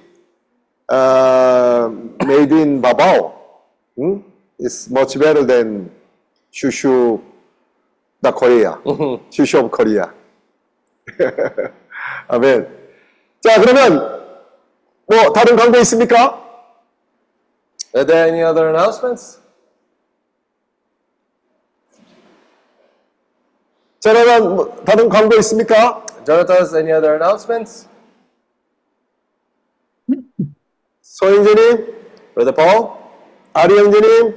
[0.91, 1.91] 어,
[2.23, 3.33] made in 바바오.
[3.99, 4.23] 응?
[4.59, 5.89] It's much better than
[6.51, 7.19] 슈슈
[8.21, 8.77] the Korea.
[9.29, 10.11] 슈슈 of Korea.
[12.27, 12.67] 아멘.
[13.41, 13.97] 자 그러면
[15.05, 16.39] 뭐 다른 광고 있습니까?
[17.95, 19.36] Are there any other announcements?
[24.00, 26.04] 자 그러면 뭐 다른 광고 있습니까?
[26.24, 27.88] Jonathan, any other announcements?
[31.02, 31.94] 소영재님,
[32.34, 32.92] Brother Paul?
[33.54, 34.34] 아리 형제님,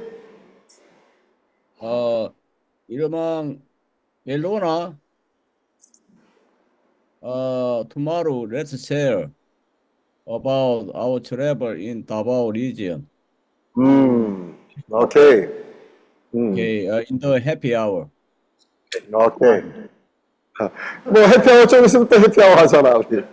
[1.78, 2.32] 어,
[2.88, 3.62] 이름은
[4.24, 4.96] 멜로나.
[7.24, 9.30] Uh, tomorrow let's share
[10.26, 13.06] about our travel in Davao region.
[13.78, 14.56] 음,
[14.90, 15.46] 오케이.
[16.34, 18.08] 음, Okay, uh, in the happy hour.
[19.12, 19.62] 오케이.
[21.04, 23.24] 뭐 해피아워 좀 있으면 또 해피아워 하잖아 우리.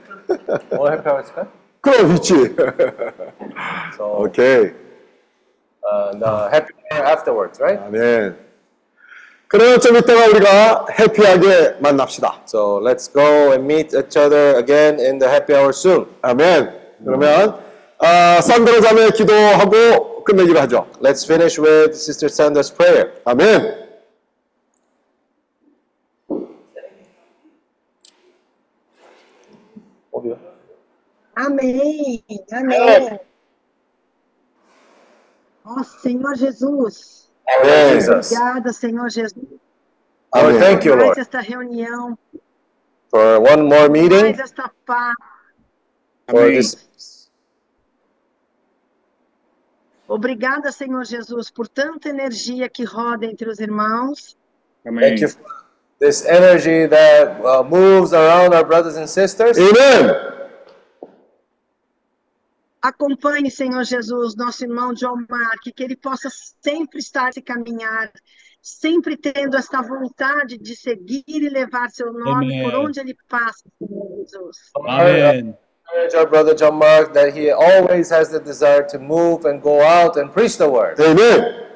[0.71, 1.49] Hour is that?
[1.81, 2.33] 그럼 있지.
[3.95, 4.71] So, 오케이.
[5.83, 7.81] uh, the happy afterwards, right?
[7.87, 8.35] 아멘.
[9.47, 12.41] 그러면 좀 이따가 우리가 해피하게 만납시다.
[12.45, 16.05] So let's go and meet each other again in the happy hour soon.
[16.21, 16.69] 아멘.
[17.03, 17.59] 그러면
[17.97, 20.85] 아, 산드라 자매 기도하고 끝내기로 하죠.
[21.01, 23.13] Let's finish with Sister Sandra's prayer.
[23.25, 23.88] 아멘.
[31.45, 32.23] Amém.
[32.51, 32.89] Amém.
[32.89, 33.21] É.
[35.63, 37.31] Ó oh, Senhor Jesus.
[37.47, 37.71] Amém.
[37.71, 37.93] É.
[37.93, 38.31] Jesus.
[38.31, 39.45] Obrigada, Senhor Jesus.
[40.35, 40.59] Oh, Amém.
[40.59, 41.07] Thank you, Lord.
[41.07, 42.17] Mais esta reunião.
[43.09, 44.21] For one more meeting.
[44.21, 45.15] Mais esta paz.
[46.29, 47.29] For this...
[50.07, 54.35] Obrigada, Senhor Jesus, por tanta energia que roda entre os irmãos.
[54.85, 55.09] Amém.
[55.09, 55.59] Thank you for
[55.99, 59.57] this energy that uh, moves around our brothers and sisters.
[59.57, 60.38] Amen.
[62.81, 66.29] Acompanhe, Senhor Jesus, nosso irmão John Mark, que ele possa
[66.63, 68.11] sempre estar se caminhar,
[68.61, 72.63] sempre tendo esta vontade de seguir e levar seu nome Amém.
[72.63, 74.57] por onde ele passa, Senhor Jesus.
[74.87, 75.57] Amen.
[75.91, 79.81] Encourage our brother John Mark that he always has the desire to move and go
[79.81, 80.95] out and preach the word.
[81.01, 81.68] 아멘.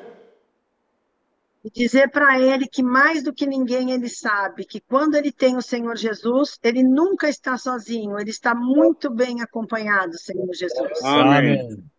[1.64, 5.56] E dizer para ele que mais do que ninguém ele sabe que quando ele tem
[5.56, 10.99] o Senhor Jesus, ele nunca está sozinho, ele está muito bem acompanhado, Senhor Jesus.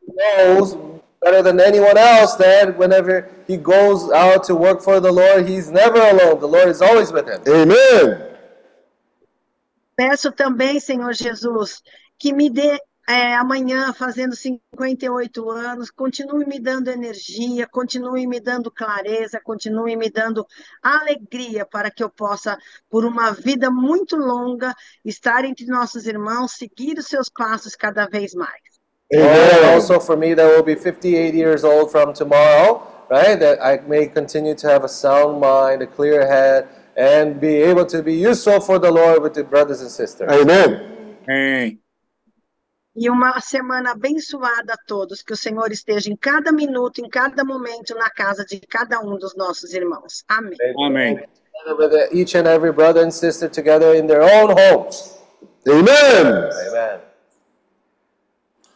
[0.06, 0.76] He knows
[1.20, 5.70] better than anyone else that whenever he goes out to work for the Lord, he's
[5.70, 6.38] never alone.
[6.38, 7.40] The Lord is always with him.
[7.48, 8.34] Amen.
[9.96, 11.82] Peço também, Senhor Jesus,
[12.18, 12.78] que me dê
[13.08, 20.10] é, amanhã, fazendo 58 anos, continue me dando energia, continue me dando clareza, continue me
[20.10, 20.46] dando
[20.82, 22.56] alegria para que eu possa,
[22.88, 24.74] por uma vida muito longa,
[25.04, 28.74] estar entre nossos irmãos, seguir os seus passos cada vez mais.
[29.12, 33.38] And also for me, that will be 58 years old from tomorrow, right?
[33.38, 36.66] That I may continue to have a sound mind, a clear head,
[36.96, 40.30] and be able to be useful for the Lord with the brothers and sisters.
[40.32, 41.78] Amen.
[42.96, 47.44] E uma semana abençoada a todos, que o Senhor esteja em cada minuto, em cada
[47.44, 50.22] momento, na casa de cada um dos nossos irmãos.
[50.28, 50.56] Amém.
[50.78, 51.24] Amen.
[51.66, 55.18] With each and every brother and sister together in their own homes.
[55.66, 56.50] Amen.
[56.68, 57.00] Amen.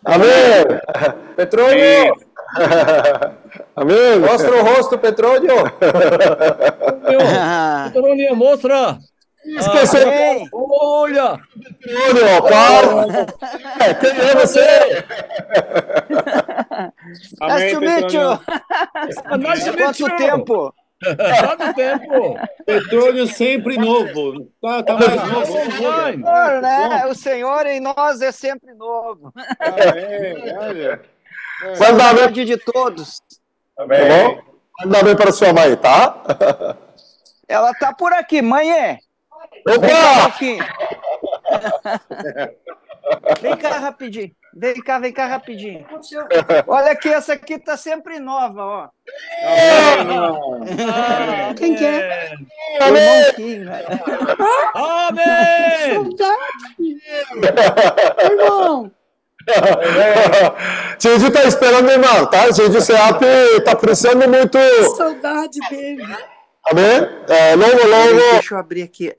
[0.04, 0.64] Amém.
[1.36, 2.14] Petróleo!
[3.76, 4.18] Amém.
[4.20, 5.54] Mostra o rosto, Petróleo!
[7.92, 8.98] Petróleo, mostra!
[9.44, 10.08] Esqueceu.
[10.08, 11.40] Ah, olha!
[11.80, 13.28] Petróleo, para!
[13.84, 15.04] É, Quem é você?
[17.40, 18.30] Nice to meet you.
[19.38, 20.16] Nice to meet you.
[20.16, 20.74] tempo?
[21.00, 22.38] Quanto tempo?
[22.66, 24.50] Petróleo sempre novo.
[24.60, 25.46] Tá, tá mais novo.
[25.46, 27.06] Senhor, né?
[27.06, 29.32] O Senhor em nós é sempre novo.
[29.60, 30.56] Amém.
[30.58, 31.00] Olha.
[31.78, 32.44] Manda bem.
[32.44, 33.20] De todos.
[33.76, 34.40] Tá bom?
[34.84, 36.76] Manda bem para sua mãe, tá?
[37.48, 38.98] Ela tá por aqui, mãe é.
[39.76, 39.86] Opa!
[39.86, 40.64] Vem cá, Roquinho.
[43.40, 44.30] Vem cá rapidinho.
[44.54, 45.86] Vem cá, vem cá rapidinho.
[46.66, 48.88] Olha aqui, essa aqui tá sempre nova, ó.
[51.56, 52.34] Quem que é?
[52.80, 53.66] O irmão Kim?
[54.74, 55.26] Amém!
[58.30, 58.90] Irmão!
[60.98, 62.50] Tio tá esperando, irmão, tá?
[62.52, 63.20] Tio Seap
[63.64, 64.58] tá precisando muito.
[64.96, 66.02] Saudade dele.
[66.70, 67.08] Amém?
[67.28, 69.14] É, logo, logo, Deixa eu abrir aqui.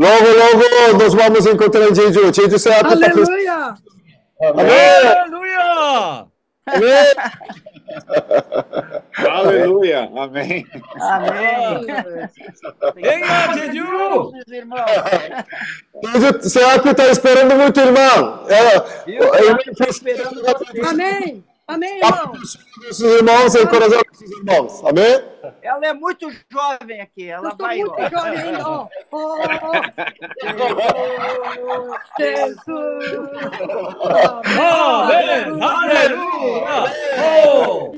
[0.00, 2.58] Logo, logo nós vamos encontrar em Jeju.
[2.58, 3.28] Seap tá precisando.
[3.28, 3.74] Aleluia!
[4.42, 4.70] Amém?
[5.18, 6.26] Aleluia!
[6.66, 7.14] Amém?
[9.28, 10.10] Aleluia.
[10.16, 10.66] Amém.
[11.00, 11.86] Amém.
[12.94, 14.32] Venha, Jeju!
[16.00, 18.44] Tio Seap tá esperando muito, irmão.
[18.48, 20.88] Ela, Ela tá esperando você.
[20.88, 21.44] Amém.
[21.70, 22.32] Amém, irmão.
[22.32, 24.84] nossos irmãos e coração dos seus irmãos.
[24.84, 25.22] Amém?
[25.62, 27.28] Ela é muito jovem aqui.
[27.28, 27.78] Ela vai.
[27.78, 28.10] muito ó.
[28.10, 28.88] jovem ainda, ó.
[34.58, 35.62] Oh, Amém!
[35.62, 36.66] Aleluia!
[37.46, 37.92] Oh!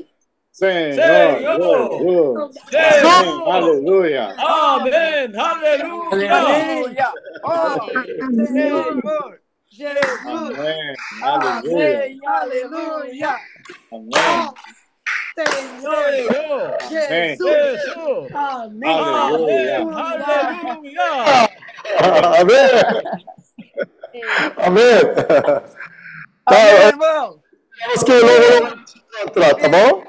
[0.52, 0.94] Senhor.
[0.94, 2.50] Senhor.
[2.70, 3.04] Jesus.
[3.04, 3.52] Amém.
[3.52, 4.34] Aleluia.
[4.38, 5.32] Amém!
[5.34, 6.34] Aleluia!
[6.34, 7.12] Aleluia!
[7.42, 9.40] Oh, Senhor!
[9.70, 10.58] Jesus!
[10.58, 10.94] Amém.
[11.22, 12.04] Aleluia.
[12.04, 12.20] Amém!
[12.26, 13.38] Aleluia!
[13.92, 14.10] Amém.
[15.34, 16.76] Senhor!
[16.82, 17.36] Amém.
[17.36, 18.34] Jesus!
[18.34, 18.98] Amém!
[18.98, 19.78] Aleluia.
[19.78, 21.08] Aleluia!
[22.40, 22.70] Amém?
[24.58, 25.00] Amém?
[26.44, 27.40] Tá, Amém, irmão!
[27.86, 30.04] Vamos que logo, logo te encontrar, tá bom?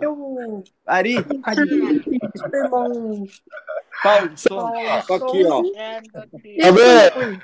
[0.00, 0.64] Eu...
[0.86, 1.16] Ari!
[2.54, 3.26] Irmão.
[4.02, 4.34] Paulo,
[5.06, 5.62] Tô aqui, ó.
[6.68, 7.40] Amém?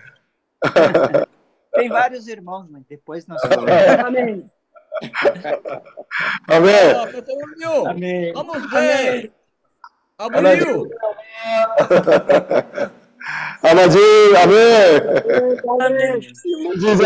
[1.72, 3.42] Tem vários irmãos, mas depois nós
[4.06, 4.44] Amém.
[6.48, 6.94] Amém?
[7.86, 8.32] Amém.
[8.32, 9.32] Vamos ver!
[10.18, 10.88] Abriu!
[13.62, 16.20] Anadinho, amém?
[16.78, 17.04] Diz, ó,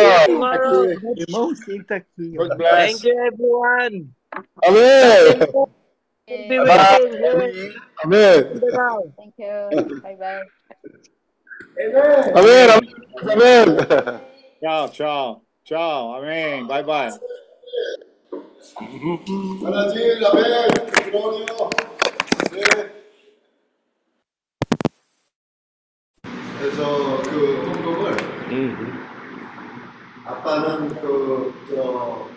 [1.17, 2.37] Irmão, senta aqui.
[2.37, 3.01] God bless.
[3.01, 4.11] Thank you, everyone.
[4.65, 5.41] Amém?
[5.49, 5.69] You.
[8.05, 8.45] Amém?
[9.17, 10.01] Thank you.
[10.03, 10.43] Bye bye.
[12.35, 12.67] Amém?
[13.33, 13.65] Amém?
[14.61, 15.43] Tchau, tchau.
[15.65, 16.15] Tchau.
[16.15, 16.67] Amém.
[16.67, 17.11] Bye, bye.
[19.61, 20.69] Brasil, Abel,
[21.11, 21.71] Glória.
[26.59, 28.13] 그래서 그 헌금을
[28.53, 29.01] 음.
[30.25, 32.30] 아빠는 그저